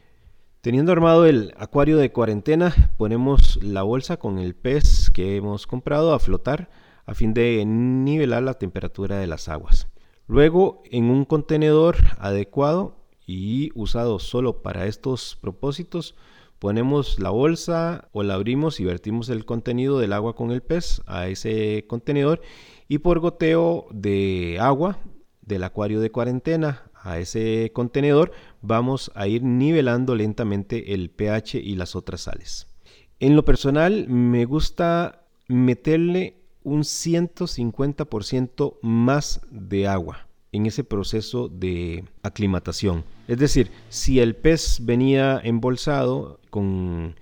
Teniendo 0.64 0.92
armado 0.92 1.26
el 1.26 1.52
acuario 1.58 1.98
de 1.98 2.10
cuarentena, 2.10 2.74
ponemos 2.96 3.62
la 3.62 3.82
bolsa 3.82 4.16
con 4.16 4.38
el 4.38 4.54
pez 4.54 5.10
que 5.10 5.36
hemos 5.36 5.66
comprado 5.66 6.14
a 6.14 6.18
flotar 6.18 6.70
a 7.04 7.12
fin 7.12 7.34
de 7.34 7.62
nivelar 7.66 8.42
la 8.42 8.54
temperatura 8.54 9.18
de 9.18 9.26
las 9.26 9.50
aguas. 9.50 9.88
Luego, 10.26 10.82
en 10.86 11.10
un 11.10 11.26
contenedor 11.26 11.98
adecuado 12.18 12.96
y 13.26 13.72
usado 13.74 14.18
solo 14.18 14.62
para 14.62 14.86
estos 14.86 15.36
propósitos, 15.38 16.14
ponemos 16.58 17.20
la 17.20 17.28
bolsa 17.28 18.08
o 18.12 18.22
la 18.22 18.32
abrimos 18.32 18.80
y 18.80 18.86
vertimos 18.86 19.28
el 19.28 19.44
contenido 19.44 19.98
del 19.98 20.14
agua 20.14 20.34
con 20.34 20.50
el 20.50 20.62
pez 20.62 21.02
a 21.04 21.28
ese 21.28 21.84
contenedor 21.88 22.40
y 22.88 23.00
por 23.00 23.18
goteo 23.18 23.86
de 23.90 24.56
agua 24.62 24.98
del 25.42 25.62
acuario 25.64 26.00
de 26.00 26.10
cuarentena 26.10 26.90
a 27.04 27.18
ese 27.18 27.70
contenedor 27.72 28.32
vamos 28.62 29.12
a 29.14 29.28
ir 29.28 29.42
nivelando 29.44 30.16
lentamente 30.16 30.94
el 30.94 31.10
pH 31.10 31.58
y 31.58 31.76
las 31.76 31.94
otras 31.94 32.22
sales. 32.22 32.66
En 33.20 33.36
lo 33.36 33.44
personal 33.44 34.08
me 34.08 34.46
gusta 34.46 35.26
meterle 35.46 36.38
un 36.64 36.80
150% 36.80 38.78
más 38.82 39.42
de 39.50 39.86
agua 39.86 40.26
en 40.50 40.66
ese 40.66 40.82
proceso 40.82 41.48
de 41.48 42.04
aclimatación. 42.22 43.04
Es 43.28 43.38
decir, 43.38 43.70
si 43.90 44.20
el 44.20 44.34
pez 44.34 44.78
venía 44.82 45.40
embolsado 45.44 46.40
con 46.50 47.16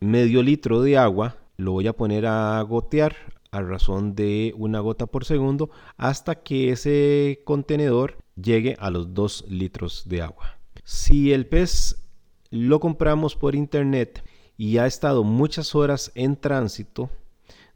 medio 0.00 0.42
litro 0.42 0.80
de 0.80 0.96
agua, 0.96 1.36
lo 1.56 1.72
voy 1.72 1.86
a 1.88 1.92
poner 1.92 2.26
a 2.26 2.60
gotear 2.62 3.35
a 3.50 3.62
razón 3.62 4.14
de 4.14 4.54
una 4.56 4.80
gota 4.80 5.06
por 5.06 5.24
segundo 5.24 5.70
hasta 5.96 6.36
que 6.36 6.70
ese 6.70 7.42
contenedor 7.44 8.18
llegue 8.34 8.76
a 8.78 8.90
los 8.90 9.14
2 9.14 9.46
litros 9.48 10.04
de 10.06 10.22
agua. 10.22 10.58
Si 10.84 11.32
el 11.32 11.46
pez 11.46 12.02
lo 12.50 12.80
compramos 12.80 13.36
por 13.36 13.54
internet 13.54 14.24
y 14.56 14.78
ha 14.78 14.86
estado 14.86 15.24
muchas 15.24 15.74
horas 15.74 16.12
en 16.14 16.36
tránsito, 16.36 17.10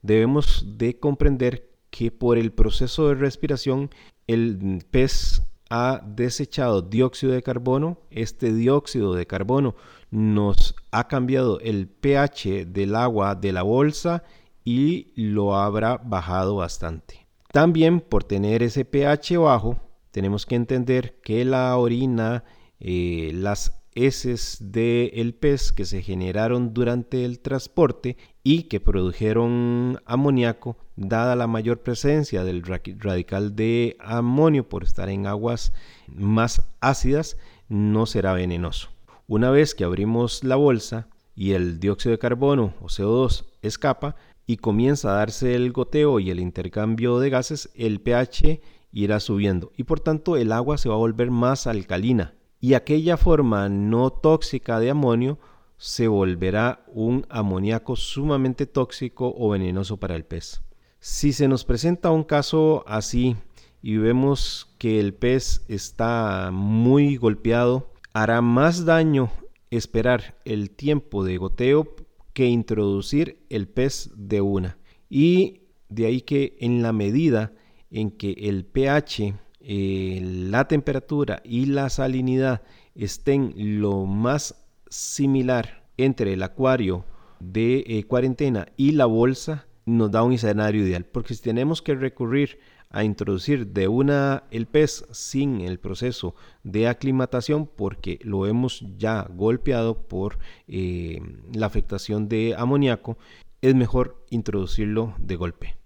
debemos 0.02 0.64
de 0.78 0.98
comprender 0.98 1.68
que 1.90 2.10
por 2.10 2.38
el 2.38 2.52
proceso 2.52 3.08
de 3.08 3.14
respiración 3.14 3.90
el 4.26 4.84
pez 4.90 5.42
ha 5.70 6.02
desechado 6.04 6.82
dióxido 6.82 7.32
de 7.32 7.42
carbono. 7.42 7.98
Este 8.10 8.52
dióxido 8.52 9.14
de 9.14 9.26
carbono 9.26 9.74
nos 10.10 10.74
ha 10.90 11.06
cambiado 11.08 11.60
el 11.60 11.88
pH 11.88 12.66
del 12.66 12.96
agua 12.96 13.34
de 13.34 13.52
la 13.52 13.62
bolsa 13.62 14.24
y 14.64 15.12
lo 15.14 15.56
habrá 15.56 15.98
bajado 15.98 16.56
bastante. 16.56 17.26
También 17.52 18.00
por 18.00 18.24
tener 18.24 18.62
ese 18.62 18.84
pH 18.84 19.38
bajo, 19.38 19.80
tenemos 20.10 20.46
que 20.46 20.54
entender 20.54 21.20
que 21.22 21.44
la 21.44 21.76
orina, 21.76 22.44
eh, 22.78 23.30
las 23.34 23.80
heces 23.94 24.58
del 24.60 25.34
pez 25.34 25.72
que 25.72 25.84
se 25.84 26.02
generaron 26.02 26.72
durante 26.72 27.24
el 27.24 27.40
transporte 27.40 28.16
y 28.42 28.64
que 28.64 28.80
produjeron 28.80 30.00
amoníaco, 30.06 30.76
dada 30.96 31.36
la 31.36 31.46
mayor 31.46 31.80
presencia 31.80 32.44
del 32.44 32.62
radical 32.62 33.56
de 33.56 33.96
amonio 34.00 34.68
por 34.68 34.84
estar 34.84 35.08
en 35.08 35.26
aguas 35.26 35.72
más 36.08 36.68
ácidas, 36.80 37.36
no 37.68 38.06
será 38.06 38.32
venenoso. 38.32 38.90
Una 39.26 39.50
vez 39.50 39.74
que 39.74 39.84
abrimos 39.84 40.44
la 40.44 40.56
bolsa 40.56 41.08
y 41.34 41.52
el 41.52 41.80
dióxido 41.80 42.12
de 42.12 42.18
carbono 42.18 42.74
o 42.80 42.86
CO2 42.86 43.44
escapa 43.62 44.16
y 44.50 44.56
comienza 44.56 45.12
a 45.12 45.18
darse 45.18 45.54
el 45.54 45.70
goteo 45.70 46.18
y 46.18 46.32
el 46.32 46.40
intercambio 46.40 47.20
de 47.20 47.30
gases, 47.30 47.70
el 47.76 48.00
pH 48.00 48.60
irá 48.90 49.20
subiendo 49.20 49.70
y 49.76 49.84
por 49.84 50.00
tanto 50.00 50.36
el 50.36 50.50
agua 50.50 50.76
se 50.76 50.88
va 50.88 50.96
a 50.96 50.98
volver 50.98 51.30
más 51.30 51.68
alcalina 51.68 52.34
y 52.58 52.74
aquella 52.74 53.16
forma 53.16 53.68
no 53.68 54.10
tóxica 54.10 54.80
de 54.80 54.90
amonio 54.90 55.38
se 55.76 56.08
volverá 56.08 56.84
un 56.88 57.26
amoníaco 57.30 57.94
sumamente 57.94 58.66
tóxico 58.66 59.32
o 59.38 59.50
venenoso 59.50 59.98
para 59.98 60.16
el 60.16 60.24
pez. 60.24 60.62
Si 60.98 61.32
se 61.32 61.46
nos 61.46 61.64
presenta 61.64 62.10
un 62.10 62.24
caso 62.24 62.82
así 62.88 63.36
y 63.82 63.98
vemos 63.98 64.74
que 64.78 64.98
el 64.98 65.14
pez 65.14 65.64
está 65.68 66.50
muy 66.52 67.16
golpeado, 67.18 67.92
hará 68.12 68.42
más 68.42 68.84
daño 68.84 69.30
esperar 69.70 70.40
el 70.44 70.70
tiempo 70.70 71.22
de 71.22 71.36
goteo 71.36 71.94
que 72.32 72.46
introducir 72.46 73.44
el 73.50 73.68
pez 73.68 74.10
de 74.14 74.40
una. 74.40 74.78
Y 75.08 75.62
de 75.88 76.06
ahí 76.06 76.20
que 76.20 76.56
en 76.60 76.82
la 76.82 76.92
medida 76.92 77.52
en 77.90 78.10
que 78.10 78.32
el 78.32 78.64
pH 78.64 79.34
eh, 79.62 80.20
la 80.22 80.68
temperatura 80.68 81.42
y 81.44 81.66
la 81.66 81.90
salinidad 81.90 82.62
estén 82.94 83.52
lo 83.80 84.06
más 84.06 84.66
similar 84.88 85.84
entre 85.98 86.32
el 86.32 86.42
acuario 86.42 87.04
de 87.40 87.84
eh, 87.86 88.04
cuarentena 88.04 88.68
y 88.78 88.92
la 88.92 89.04
bolsa, 89.04 89.66
nos 89.84 90.10
da 90.10 90.22
un 90.22 90.32
escenario 90.32 90.82
ideal. 90.86 91.04
Porque 91.04 91.34
si 91.34 91.42
tenemos 91.42 91.82
que 91.82 91.94
recurrir 91.94 92.58
a 92.90 93.04
introducir 93.04 93.68
de 93.68 93.88
una 93.88 94.44
el 94.50 94.66
pez 94.66 95.04
sin 95.12 95.60
el 95.60 95.78
proceso 95.78 96.34
de 96.64 96.88
aclimatación 96.88 97.66
porque 97.66 98.18
lo 98.22 98.46
hemos 98.46 98.84
ya 98.98 99.26
golpeado 99.30 100.02
por 100.02 100.38
eh, 100.66 101.22
la 101.52 101.66
afectación 101.66 102.28
de 102.28 102.54
amoníaco, 102.58 103.16
es 103.62 103.74
mejor 103.74 104.24
introducirlo 104.30 105.14
de 105.18 105.36
golpe. 105.36 105.76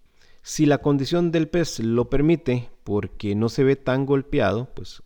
Si 0.42 0.66
la 0.66 0.78
condición 0.78 1.30
del 1.30 1.48
pez 1.48 1.78
lo 1.80 2.10
permite, 2.10 2.70
porque 2.84 3.34
no 3.34 3.48
se 3.48 3.64
ve 3.64 3.76
tan 3.76 4.06
golpeado, 4.06 4.68
pues 4.74 5.02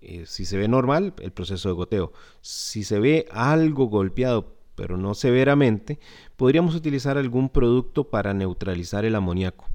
eh, 0.00 0.24
si 0.26 0.44
se 0.44 0.58
ve 0.58 0.68
normal, 0.68 1.14
el 1.20 1.32
proceso 1.32 1.68
de 1.68 1.74
goteo. 1.74 2.12
Si 2.40 2.84
se 2.84 2.98
ve 2.98 3.26
algo 3.30 3.86
golpeado, 3.86 4.54
pero 4.74 4.96
no 4.96 5.14
severamente, 5.14 5.98
podríamos 6.36 6.74
utilizar 6.74 7.18
algún 7.18 7.48
producto 7.48 8.04
para 8.04 8.32
neutralizar 8.32 9.04
el 9.04 9.14
amoníaco. 9.14 9.66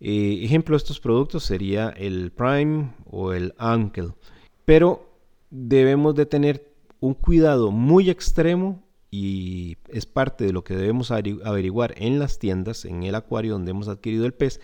Eh, 0.00 0.40
ejemplo 0.42 0.74
de 0.74 0.78
estos 0.78 1.00
productos 1.00 1.44
sería 1.44 1.88
el 1.88 2.30
Prime 2.32 2.92
o 3.06 3.32
el 3.32 3.54
Ankel. 3.58 4.12
Pero 4.64 5.08
debemos 5.50 6.14
de 6.14 6.26
tener 6.26 6.72
un 7.00 7.14
cuidado 7.14 7.70
muy 7.70 8.10
extremo 8.10 8.82
y 9.10 9.76
es 9.88 10.06
parte 10.06 10.44
de 10.44 10.52
lo 10.52 10.64
que 10.64 10.76
debemos 10.76 11.10
averiguar 11.10 11.94
en 11.96 12.18
las 12.18 12.38
tiendas, 12.38 12.84
en 12.84 13.02
el 13.04 13.14
acuario 13.14 13.52
donde 13.52 13.70
hemos 13.70 13.88
adquirido 13.88 14.26
el 14.26 14.34
pez, 14.34 14.60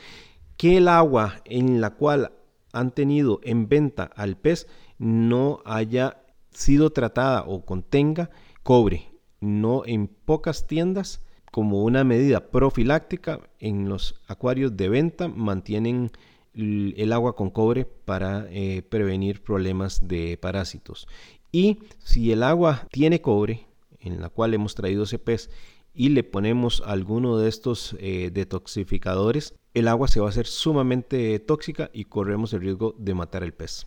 que 0.56 0.76
el 0.76 0.88
agua 0.88 1.40
en 1.44 1.80
la 1.80 1.90
cual 1.90 2.32
han 2.72 2.90
tenido 2.90 3.40
en 3.42 3.68
venta 3.68 4.04
al 4.04 4.36
pez 4.36 4.66
no 4.98 5.60
haya 5.64 6.22
sido 6.50 6.90
tratada 6.90 7.44
o 7.46 7.64
contenga 7.64 8.30
cobre. 8.62 9.08
No 9.40 9.82
en 9.86 10.06
pocas 10.06 10.66
tiendas, 10.66 11.22
como 11.52 11.84
una 11.84 12.02
medida 12.02 12.48
profiláctica, 12.50 13.38
en 13.60 13.88
los 13.88 14.16
acuarios 14.26 14.74
de 14.76 14.88
venta 14.88 15.28
mantienen 15.28 16.10
el 16.54 17.12
agua 17.12 17.36
con 17.36 17.50
cobre 17.50 17.84
para 17.84 18.46
eh, 18.50 18.82
prevenir 18.82 19.42
problemas 19.42 20.08
de 20.08 20.38
parásitos. 20.38 21.06
Y 21.52 21.80
si 21.98 22.32
el 22.32 22.42
agua 22.42 22.88
tiene 22.90 23.20
cobre, 23.20 23.66
en 24.00 24.20
la 24.22 24.30
cual 24.30 24.54
hemos 24.54 24.74
traído 24.74 25.04
ese 25.04 25.18
pez 25.18 25.50
y 25.94 26.08
le 26.08 26.24
ponemos 26.24 26.82
alguno 26.86 27.36
de 27.36 27.50
estos 27.50 27.96
eh, 28.00 28.30
detoxificadores, 28.32 29.54
el 29.74 29.88
agua 29.88 30.08
se 30.08 30.20
va 30.20 30.26
a 30.26 30.30
hacer 30.30 30.46
sumamente 30.46 31.38
tóxica 31.38 31.90
y 31.92 32.06
corremos 32.06 32.54
el 32.54 32.62
riesgo 32.62 32.94
de 32.98 33.12
matar 33.12 33.42
el 33.42 33.52
pez. 33.52 33.86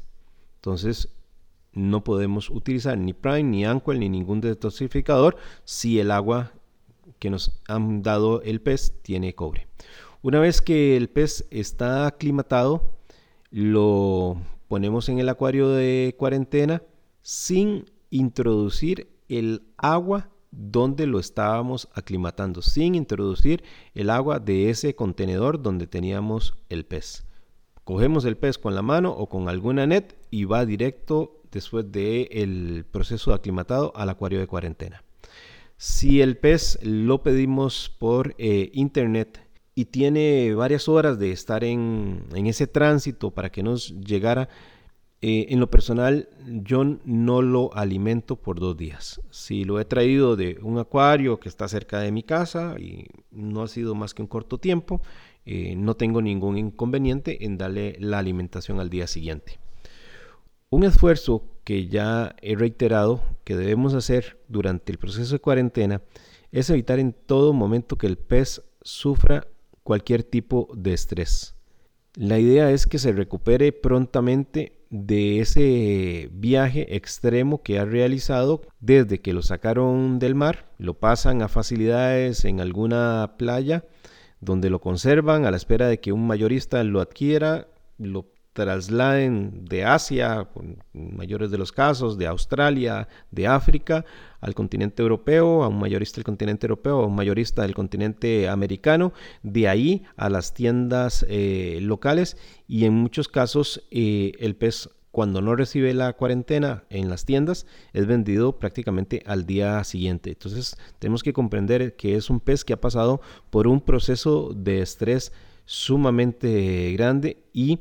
Entonces, 0.57 1.09
no 1.74 2.03
podemos 2.03 2.51
utilizar 2.51 2.95
ni 2.95 3.13
Prime, 3.13 3.43
ni 3.43 3.66
Anquel, 3.66 3.99
ni 3.99 4.07
ningún 4.07 4.39
detoxificador 4.39 5.36
si 5.63 5.99
el 5.99 6.11
agua 6.11 6.53
que 7.26 7.32
nos 7.32 7.59
han 7.67 8.03
dado 8.03 8.43
el 8.43 8.61
pez 8.61 8.93
tiene 9.01 9.34
cobre. 9.34 9.67
Una 10.21 10.39
vez 10.39 10.61
que 10.61 10.95
el 10.95 11.09
pez 11.09 11.47
está 11.49 12.05
aclimatado, 12.05 12.99
lo 13.49 14.38
ponemos 14.67 15.09
en 15.09 15.17
el 15.17 15.28
acuario 15.30 15.69
de 15.69 16.15
cuarentena 16.19 16.84
sin 17.23 17.86
introducir 18.11 19.09
el 19.28 19.63
agua 19.78 20.30
donde 20.51 21.07
lo 21.07 21.17
estábamos 21.17 21.89
aclimatando, 21.95 22.61
sin 22.61 22.93
introducir 22.93 23.63
el 23.95 24.11
agua 24.11 24.38
de 24.38 24.69
ese 24.69 24.93
contenedor 24.93 25.63
donde 25.63 25.88
teníamos 25.88 26.53
el 26.69 26.86
pez. 26.86 27.26
cogemos 27.84 28.23
el 28.26 28.38
pez 28.38 28.59
con 28.59 28.76
la 28.76 28.84
mano 28.84 29.09
o 29.09 29.30
con 29.30 29.49
alguna 29.49 29.88
net 29.88 30.15
y 30.30 30.45
va 30.45 30.63
directo 30.63 31.41
después 31.51 31.91
del 31.91 32.28
el 32.30 32.86
proceso 32.86 33.34
aclimatado 33.34 33.93
al 33.95 34.09
acuario 34.09 34.39
de 34.39 34.45
cuarentena. 34.45 35.05
Si 35.78 36.21
el 36.21 36.38
pez 36.38 36.80
lo 36.82 37.21
pedimos 37.21 37.93
por 37.99 38.34
eh, 38.38 38.69
internet 38.73 39.41
y 39.76 39.86
tiene 39.86 40.53
varias 40.55 40.88
horas 40.88 41.19
de 41.19 41.32
estar 41.32 41.65
en, 41.65 42.28
ese 42.34 42.65
tránsito 42.65 43.32
para 43.32 43.51
que 43.51 43.61
nos 43.61 43.89
llegara, 43.99 44.47
eh, 45.21 45.47
en 45.49 45.59
lo 45.59 45.69
personal, 45.69 46.30
yo 46.45 46.84
no 47.03 47.41
lo 47.41 47.73
alimento 47.73 48.38
por 48.38 48.59
dos 48.59 48.78
días. 48.78 49.19
Si 49.32 49.65
lo 49.65 49.80
he 49.80 49.86
traído 49.86 50.38
de 50.38 50.59
un 50.61 50.78
acuario 50.78 51.39
que 51.39 51.49
está 51.49 51.67
cerca 51.67 51.99
de 51.99 52.11
mi 52.11 52.23
casa 52.23 52.76
y 52.80 53.07
no 53.32 53.63
ha 53.63 53.67
sido 53.67 53.95
más 53.95 54.13
que 54.13 54.21
un 54.21 54.28
corto 54.30 54.57
tiempo, 54.59 55.01
eh, 55.45 55.76
no 55.76 55.95
tengo 55.95 56.21
ningún 56.21 56.57
inconveniente 56.57 57.43
en 57.43 57.57
darle 57.57 57.97
la 57.99 58.19
alimentación 58.19 58.80
al 58.80 58.89
día 58.89 59.07
siguiente. 59.07 59.59
Un 60.76 60.84
esfuerzo 60.84 61.41
que 61.63 61.88
ya 61.88 62.36
he 62.41 62.53
reiterado 62.57 63.23
que 63.45 63.55
debemos 63.55 63.93
hacer 63.93 64.41
durante 64.49 64.91
el 64.91 64.97
proceso 64.97 65.36
de 65.36 65.39
cuarentena 65.39 66.01
es 66.51 66.69
evitar 66.69 66.99
en 66.99 67.13
todo 67.13 67.53
momento 67.53 67.97
que 67.97 68.07
el 68.07 68.17
pez 68.17 68.61
sufra 68.82 69.47
cualquier 69.84 70.23
tipo 70.23 70.67
de 70.76 70.91
estrés. 70.91 71.55
La 72.15 72.39
idea 72.39 72.71
es 72.71 72.88
que 72.88 72.99
se 72.99 73.13
recupere 73.13 73.71
prontamente 73.71 74.73
de 74.89 75.39
ese 75.39 76.30
viaje 76.34 76.97
extremo 76.97 77.63
que 77.63 77.80
ha 77.80 77.86
realizado 77.86 78.61
desde 78.82 79.21
que 79.21 79.32
lo 79.32 79.43
sacaron 79.43 80.19
del 80.19 80.36
mar, 80.36 80.73
lo 80.78 80.95
pasan 80.95 81.41
a 81.41 81.47
facilidades 81.47 82.43
en 82.43 82.59
alguna 82.59 83.36
playa 83.38 83.86
donde 84.41 84.69
lo 84.69 84.82
conservan 84.82 85.45
a 85.45 85.51
la 85.51 85.57
espera 85.57 85.88
de 85.88 86.01
que 86.01 86.11
un 86.11 86.28
mayorista 86.28 86.84
lo 86.84 86.99
adquiera, 86.99 87.69
lo 87.97 88.34
trasladen 88.56 89.66
de 89.66 89.84
Asia, 89.84 90.47
con 90.53 90.78
mayores 90.93 91.51
de 91.51 91.58
los 91.58 91.74
casos, 91.74 92.18
de 92.18 92.26
Australia, 92.26 93.10
de 93.30 93.47
África, 93.47 94.06
al 94.39 94.56
continente 94.56 95.01
europeo, 95.01 95.62
a 95.62 95.68
un 95.68 95.78
mayorista 95.78 96.16
del 96.16 96.24
continente 96.24 96.66
europeo, 96.66 97.01
a 97.01 97.06
un 97.06 97.16
mayorista 97.16 97.64
del 97.64 97.76
continente 97.76 98.47
americano, 98.47 99.12
de 99.43 99.68
ahí 99.68 100.03
a 100.16 100.30
las 100.30 100.53
tiendas 100.53 101.26
eh, 101.28 101.80
locales 101.82 102.38
y 102.66 102.86
en 102.86 102.93
muchos 102.93 103.28
casos 103.28 103.86
eh, 103.91 104.32
el 104.39 104.56
pez 104.56 104.89
cuando 105.12 105.41
no 105.41 105.53
recibe 105.58 105.93
la 105.93 106.14
cuarentena 106.14 106.86
en 106.89 107.10
las 107.10 107.26
tiendas 107.26 107.66
es 107.91 108.06
vendido 108.06 108.58
prácticamente 108.58 109.22
al 109.26 109.45
día 109.45 109.84
siguiente. 109.84 110.30
Entonces 110.30 110.78
tenemos 110.99 111.24
que 111.24 111.34
comprender 111.34 111.97
que 111.97 112.16
es 112.16 112.30
un 112.30 112.39
pez 112.39 112.64
que 112.64 112.72
ha 112.72 112.80
pasado 112.80 113.20
por 113.49 113.68
un 113.68 113.82
proceso 113.82 114.53
de 114.56 114.82
estrés 114.82 115.34
sumamente 115.66 116.93
grande 116.93 117.43
y 117.51 117.80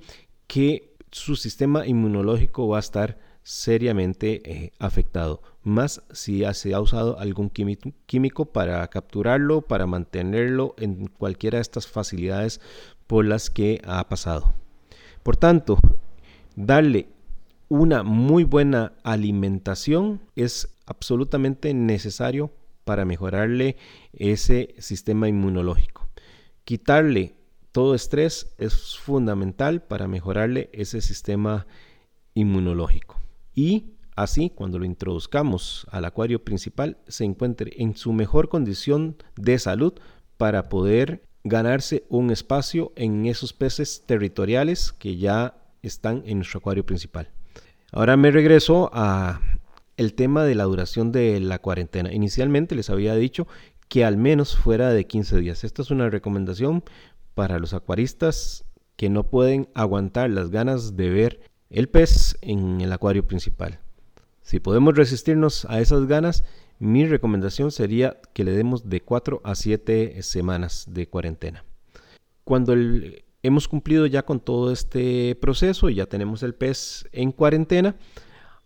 que 0.55 0.95
su 1.11 1.35
sistema 1.35 1.85
inmunológico 1.85 2.69
va 2.69 2.77
a 2.77 2.79
estar 2.79 3.19
seriamente 3.43 4.41
eh, 4.45 4.71
afectado, 4.79 5.43
más 5.65 6.05
si 6.13 6.45
se 6.53 6.75
ha 6.75 6.81
usado 6.81 7.19
algún 7.19 7.51
químico 7.51 8.45
para 8.45 8.87
capturarlo, 8.87 9.63
para 9.63 9.89
mantenerlo 9.89 10.77
en 10.79 11.09
cualquiera 11.09 11.59
de 11.59 11.63
estas 11.63 11.89
facilidades 11.89 12.61
por 13.09 13.25
las 13.25 13.51
que 13.51 13.83
ha 13.85 14.09
pasado. 14.09 14.55
Por 15.25 15.37
tanto, 15.37 15.77
darle 16.55 17.09
una 17.69 18.05
muy 18.05 18.45
buena 18.45 18.93
alimentación 19.03 20.21
es 20.37 20.77
absolutamente 20.87 21.75
necesario 21.75 22.53
para 22.85 23.05
mejorarle 23.05 23.77
ese 24.13 24.77
sistema 24.79 25.27
inmunológico. 25.27 26.07
Quitarle 26.63 27.35
todo 27.75 27.97
estrés 27.97 28.55
es 28.57 28.97
fundamental 28.99 29.83
para 29.83 30.07
mejorarle 30.07 30.71
ese 30.73 31.01
sistema 31.01 31.67
inmunológico. 32.33 33.19
Y 33.53 33.87
así, 34.15 34.49
cuando 34.49 34.79
lo 34.79 34.85
introduzcamos 34.85 35.85
al 35.91 36.05
acuario 36.05 36.45
principal, 36.45 36.99
se 37.09 37.25
encuentre 37.25 37.73
en 37.79 37.97
su 37.97 38.13
mejor 38.13 38.49
condición 38.49 39.17
de 39.35 39.59
salud 39.59 39.93
para 40.37 40.69
poder 40.69 41.25
ganarse 41.43 42.05
un 42.09 42.31
espacio 42.31 42.93
en 42.95 43.27
esos 43.27 43.53
peces 43.53 44.05
territoriales 44.07 44.93
que 44.93 45.17
ya 45.17 45.57
están 45.83 46.23
en 46.27 46.39
nuestro 46.39 46.59
acuario 46.59 46.87
principal. 46.87 47.29
Ahora 47.91 48.17
me 48.17 48.31
regreso 48.31 48.89
a 48.93 49.41
el 49.97 50.15
tema 50.15 50.45
de 50.45 50.55
la 50.55 50.63
duración 50.63 51.11
de 51.11 51.41
la 51.41 51.59
cuarentena. 51.59 52.13
Inicialmente 52.13 52.77
les 52.77 52.89
había 52.89 53.17
dicho 53.17 53.49
que 53.89 54.05
al 54.05 54.17
menos 54.17 54.57
fuera 54.57 54.91
de 54.91 55.07
15 55.07 55.39
días. 55.39 55.65
Esta 55.65 55.83
es 55.83 55.91
una 55.91 56.09
recomendación 56.09 56.85
para 57.35 57.59
los 57.59 57.75
acuaristas 57.75 58.65
que 58.97 59.11
no 59.11 59.25
pueden 59.25 59.69
aguantar 59.75 60.31
las 60.31 60.51
ganas 60.51 60.97
de 60.97 61.11
ver 61.11 61.41
el 61.71 61.89
pez 61.89 62.39
en 62.41 62.81
el 62.81 62.93
acuario 62.93 63.27
principal. 63.27 63.81
Si 64.43 64.61
podemos 64.61 64.95
resistirnos 64.95 65.65
a 65.67 65.81
esas 65.81 66.07
ganas, 66.07 66.45
mi 66.79 67.07
recomendación 67.07 67.71
sería 67.71 68.21
que 68.33 68.45
le 68.45 68.53
demos 68.53 68.89
de 68.89 69.01
4 69.01 69.41
a 69.43 69.55
7 69.55 70.23
semanas 70.23 70.87
de 70.89 71.09
cuarentena. 71.09 71.65
Cuando 72.45 72.75
hemos 73.43 73.69
cumplido 73.69 74.07
ya 74.07 74.25
con 74.25 74.41
todo 74.41 74.71
este 74.71 75.35
proceso 75.37 75.89
y 75.89 75.95
ya 75.97 76.07
tenemos 76.07 76.43
el 76.43 76.55
pez 76.55 77.09
en 77.13 77.33
cuarentena, 77.33 77.97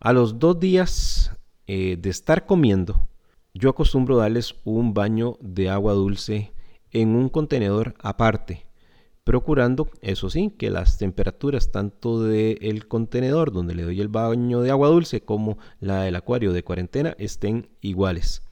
a 0.00 0.12
los 0.12 0.38
dos 0.38 0.58
días 0.58 1.32
eh, 1.66 1.96
de 1.98 2.10
estar 2.10 2.46
comiendo, 2.46 3.08
yo 3.54 3.70
acostumbro 3.70 4.16
darles 4.16 4.54
un 4.64 4.94
baño 4.94 5.36
de 5.40 5.70
agua 5.70 5.92
dulce 5.92 6.52
en 6.92 7.16
un 7.16 7.28
contenedor 7.28 7.94
aparte, 8.00 8.66
procurando, 9.24 9.90
eso 10.00 10.30
sí, 10.30 10.54
que 10.56 10.70
las 10.70 10.96
temperaturas 10.96 11.70
tanto 11.70 12.22
del 12.22 12.88
contenedor 12.88 13.52
donde 13.52 13.74
le 13.74 13.82
doy 13.82 14.00
el 14.00 14.08
baño 14.08 14.62
de 14.62 14.70
agua 14.70 14.88
dulce 14.88 15.20
como 15.20 15.58
la 15.80 16.02
del 16.02 16.16
acuario 16.16 16.52
de 16.52 16.64
cuarentena 16.64 17.14
estén 17.18 17.68
iguales. 17.80 18.42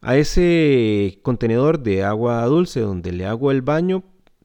A 0.00 0.16
ese 0.16 1.18
contenedor 1.22 1.82
de 1.82 2.04
agua 2.04 2.44
dulce 2.46 2.80
donde 2.80 3.12
le 3.12 3.26
hago 3.26 3.50
el 3.50 3.62
baño, 3.62 4.04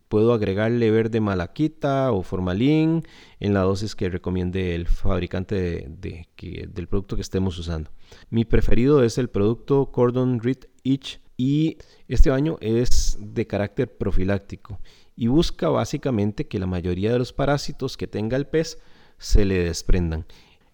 puedo 0.09 0.33
agregarle 0.33 0.91
verde 0.91 1.21
malaquita 1.21 2.11
o 2.11 2.23
formalín 2.23 3.03
en 3.39 3.53
la 3.53 3.61
dosis 3.61 3.95
que 3.95 4.09
recomiende 4.09 4.75
el 4.75 4.87
fabricante 4.87 5.87
del 5.89 6.87
producto 6.87 7.15
que 7.15 7.21
estemos 7.21 7.57
usando. 7.57 7.91
Mi 8.29 8.43
preferido 8.43 9.03
es 9.03 9.17
el 9.17 9.29
producto 9.29 9.91
Cordon 9.91 10.39
Reed 10.39 10.65
Itch 10.83 11.21
y 11.39 11.77
este 12.09 12.29
baño 12.29 12.57
es 12.59 13.17
de 13.17 13.47
carácter 13.47 13.95
profiláctico 13.95 14.77
y 15.15 15.27
busca 15.27 15.69
básicamente 15.69 16.49
que 16.49 16.59
la 16.59 16.65
mayoría 16.65 17.13
de 17.13 17.17
los 17.17 17.31
parásitos 17.31 17.95
que 17.95 18.07
tenga 18.07 18.35
el 18.35 18.45
pez 18.45 18.77
se 19.17 19.45
le 19.45 19.63
desprendan. 19.63 20.25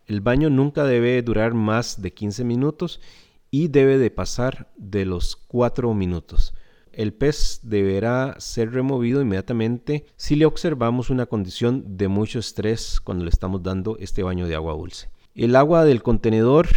El 0.08 0.22
baño 0.22 0.50
nunca 0.50 0.84
debe 0.84 1.22
durar 1.22 1.54
más 1.54 2.02
de 2.02 2.14
15 2.14 2.46
minutos 2.46 3.00
y 3.52 3.68
debe 3.68 4.00
de 4.00 4.10
pasar 4.10 4.72
de 4.76 5.06
los 5.06 5.36
4 5.36 5.94
minutos. 5.94 6.56
El 6.92 7.14
pez 7.14 7.60
deberá 7.62 8.36
ser 8.40 8.72
removido 8.72 9.22
inmediatamente 9.22 10.08
si 10.16 10.36
le 10.36 10.48
observamos 10.48 11.12
una 11.12 11.28
condición 11.28 11.96
de 11.96 12.08
mucho 12.08 12.40
estrés 12.40 13.00
cuando 13.00 13.24
le 13.26 13.30
estamos 13.30 13.62
dando 13.62 14.00
este 14.00 14.24
baño 14.24 14.48
de 14.48 14.56
agua 14.56 14.74
dulce. 14.74 15.12
El 15.36 15.56
agua 15.56 15.86
del 15.86 16.02
contenedor 16.02 16.70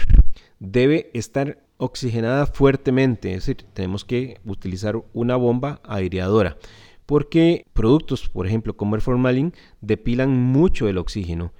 debe 0.58 1.10
estar 1.14 1.66
oxigenada 1.78 2.46
fuertemente, 2.46 3.30
es 3.32 3.46
decir, 3.46 3.66
tenemos 3.72 4.04
que 4.04 4.40
utilizar 4.44 5.02
una 5.12 5.36
bomba 5.36 5.80
aireadora, 5.84 6.58
porque 7.06 7.64
productos, 7.72 8.28
por 8.28 8.46
ejemplo, 8.46 8.76
como 8.76 8.94
el 8.94 9.00
formalin, 9.00 9.54
depilan 9.80 10.30
mucho 10.30 10.88
el 10.88 10.98
oxígeno 10.98 11.52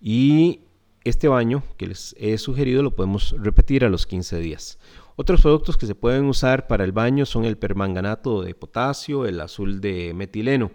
y 0.00 0.60
este 1.04 1.28
baño 1.28 1.62
que 1.76 1.88
les 1.88 2.16
he 2.18 2.38
sugerido 2.38 2.82
lo 2.82 2.96
podemos 2.96 3.34
repetir 3.38 3.84
a 3.84 3.90
los 3.90 4.06
15 4.06 4.38
días. 4.38 4.78
Otros 5.16 5.42
productos 5.42 5.76
que 5.76 5.86
se 5.86 5.94
pueden 5.94 6.24
usar 6.24 6.66
para 6.66 6.84
el 6.84 6.92
baño 6.92 7.26
son 7.26 7.44
el 7.44 7.58
permanganato 7.58 8.42
de 8.42 8.54
potasio, 8.54 9.26
el 9.26 9.40
azul 9.40 9.80
de 9.80 10.12
metileno. 10.14 10.70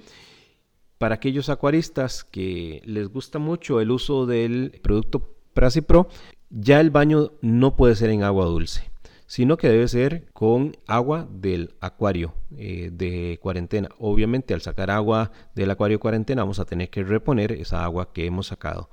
Para 0.98 1.16
aquellos 1.16 1.50
acuaristas 1.50 2.24
que 2.24 2.82
les 2.86 3.10
gusta 3.10 3.40
mucho 3.40 3.82
el 3.82 3.92
uso 3.92 4.26
del 4.26 4.80
producto 4.82 5.36
Prasipro, 5.54 6.08
ya 6.50 6.80
el 6.80 6.90
baño 6.90 7.32
no 7.42 7.76
puede 7.76 7.96
ser 7.96 8.12
en 8.12 8.24
agua 8.24 8.46
dulce, 8.46 8.89
sino 9.30 9.58
que 9.58 9.70
debe 9.70 9.88
ser 9.88 10.26
con 10.34 10.76
agua 10.88 11.28
del 11.32 11.76
acuario 11.82 12.34
eh, 12.58 12.90
de 12.92 13.38
cuarentena. 13.40 13.90
Obviamente 14.00 14.56
al 14.56 14.62
sacar 14.62 14.90
agua 14.90 15.32
del 15.54 15.70
acuario 15.70 15.98
de 15.98 16.02
cuarentena 16.02 16.42
vamos 16.42 16.60
a 16.60 16.66
tener 16.66 16.90
que 16.90 17.04
reponer 17.04 17.52
esa 17.52 17.84
agua 17.84 18.12
que 18.12 18.26
hemos 18.26 18.48
sacado. 18.48 18.90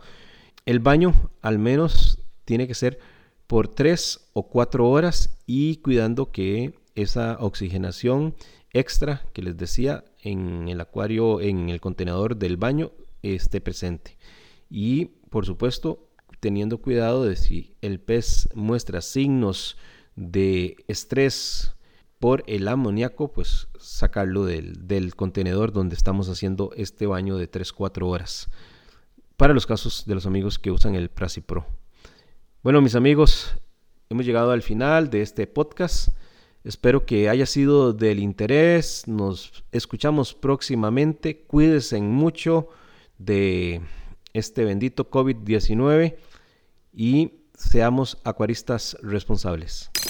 El 0.66 0.80
baño 0.80 1.14
al 1.40 1.58
menos 1.58 2.18
tiene 2.44 2.68
que 2.68 2.74
ser 2.74 2.98
por 3.46 3.68
tres 3.68 4.28
o 4.34 4.48
cuatro 4.48 4.90
horas 4.90 5.42
y 5.46 5.76
cuidando 5.76 6.30
que 6.30 6.74
esa 6.94 7.38
oxigenación 7.40 8.34
extra 8.74 9.22
que 9.32 9.40
les 9.40 9.56
decía 9.56 10.04
en 10.20 10.68
el 10.68 10.82
acuario, 10.82 11.40
en 11.40 11.70
el 11.70 11.80
contenedor 11.80 12.36
del 12.36 12.58
baño, 12.58 12.92
esté 13.22 13.62
presente. 13.62 14.18
Y 14.68 15.06
por 15.30 15.46
supuesto 15.46 16.10
teniendo 16.40 16.82
cuidado 16.82 17.24
de 17.24 17.36
si 17.36 17.74
el 17.80 18.00
pez 18.00 18.50
muestra 18.54 19.00
signos 19.00 19.78
de 20.16 20.76
estrés 20.88 21.74
por 22.18 22.42
el 22.46 22.66
amoníaco, 22.66 23.32
pues 23.32 23.68
sacarlo 23.78 24.44
del, 24.44 24.88
del 24.88 25.14
contenedor 25.14 25.72
donde 25.72 25.94
estamos 25.94 26.28
haciendo 26.28 26.72
este 26.76 27.06
baño 27.06 27.36
de 27.36 27.50
3-4 27.50 28.06
horas. 28.08 28.48
Para 29.36 29.54
los 29.54 29.66
casos 29.66 30.04
de 30.06 30.14
los 30.14 30.26
amigos 30.26 30.58
que 30.58 30.70
usan 30.70 30.94
el 30.94 31.10
Prasipro. 31.10 31.66
Bueno, 32.62 32.80
mis 32.80 32.94
amigos, 32.94 33.54
hemos 34.08 34.24
llegado 34.24 34.50
al 34.50 34.62
final 34.62 35.10
de 35.10 35.22
este 35.22 35.46
podcast. 35.46 36.08
Espero 36.64 37.06
que 37.06 37.28
haya 37.28 37.46
sido 37.46 37.92
del 37.92 38.18
interés. 38.18 39.06
Nos 39.06 39.62
escuchamos 39.70 40.34
próximamente. 40.34 41.44
Cuídense 41.46 42.00
mucho 42.00 42.70
de 43.18 43.82
este 44.32 44.64
bendito 44.64 45.08
COVID-19 45.08 46.16
y 46.92 47.34
seamos 47.54 48.18
acuaristas 48.24 48.96
responsables. 49.00 49.90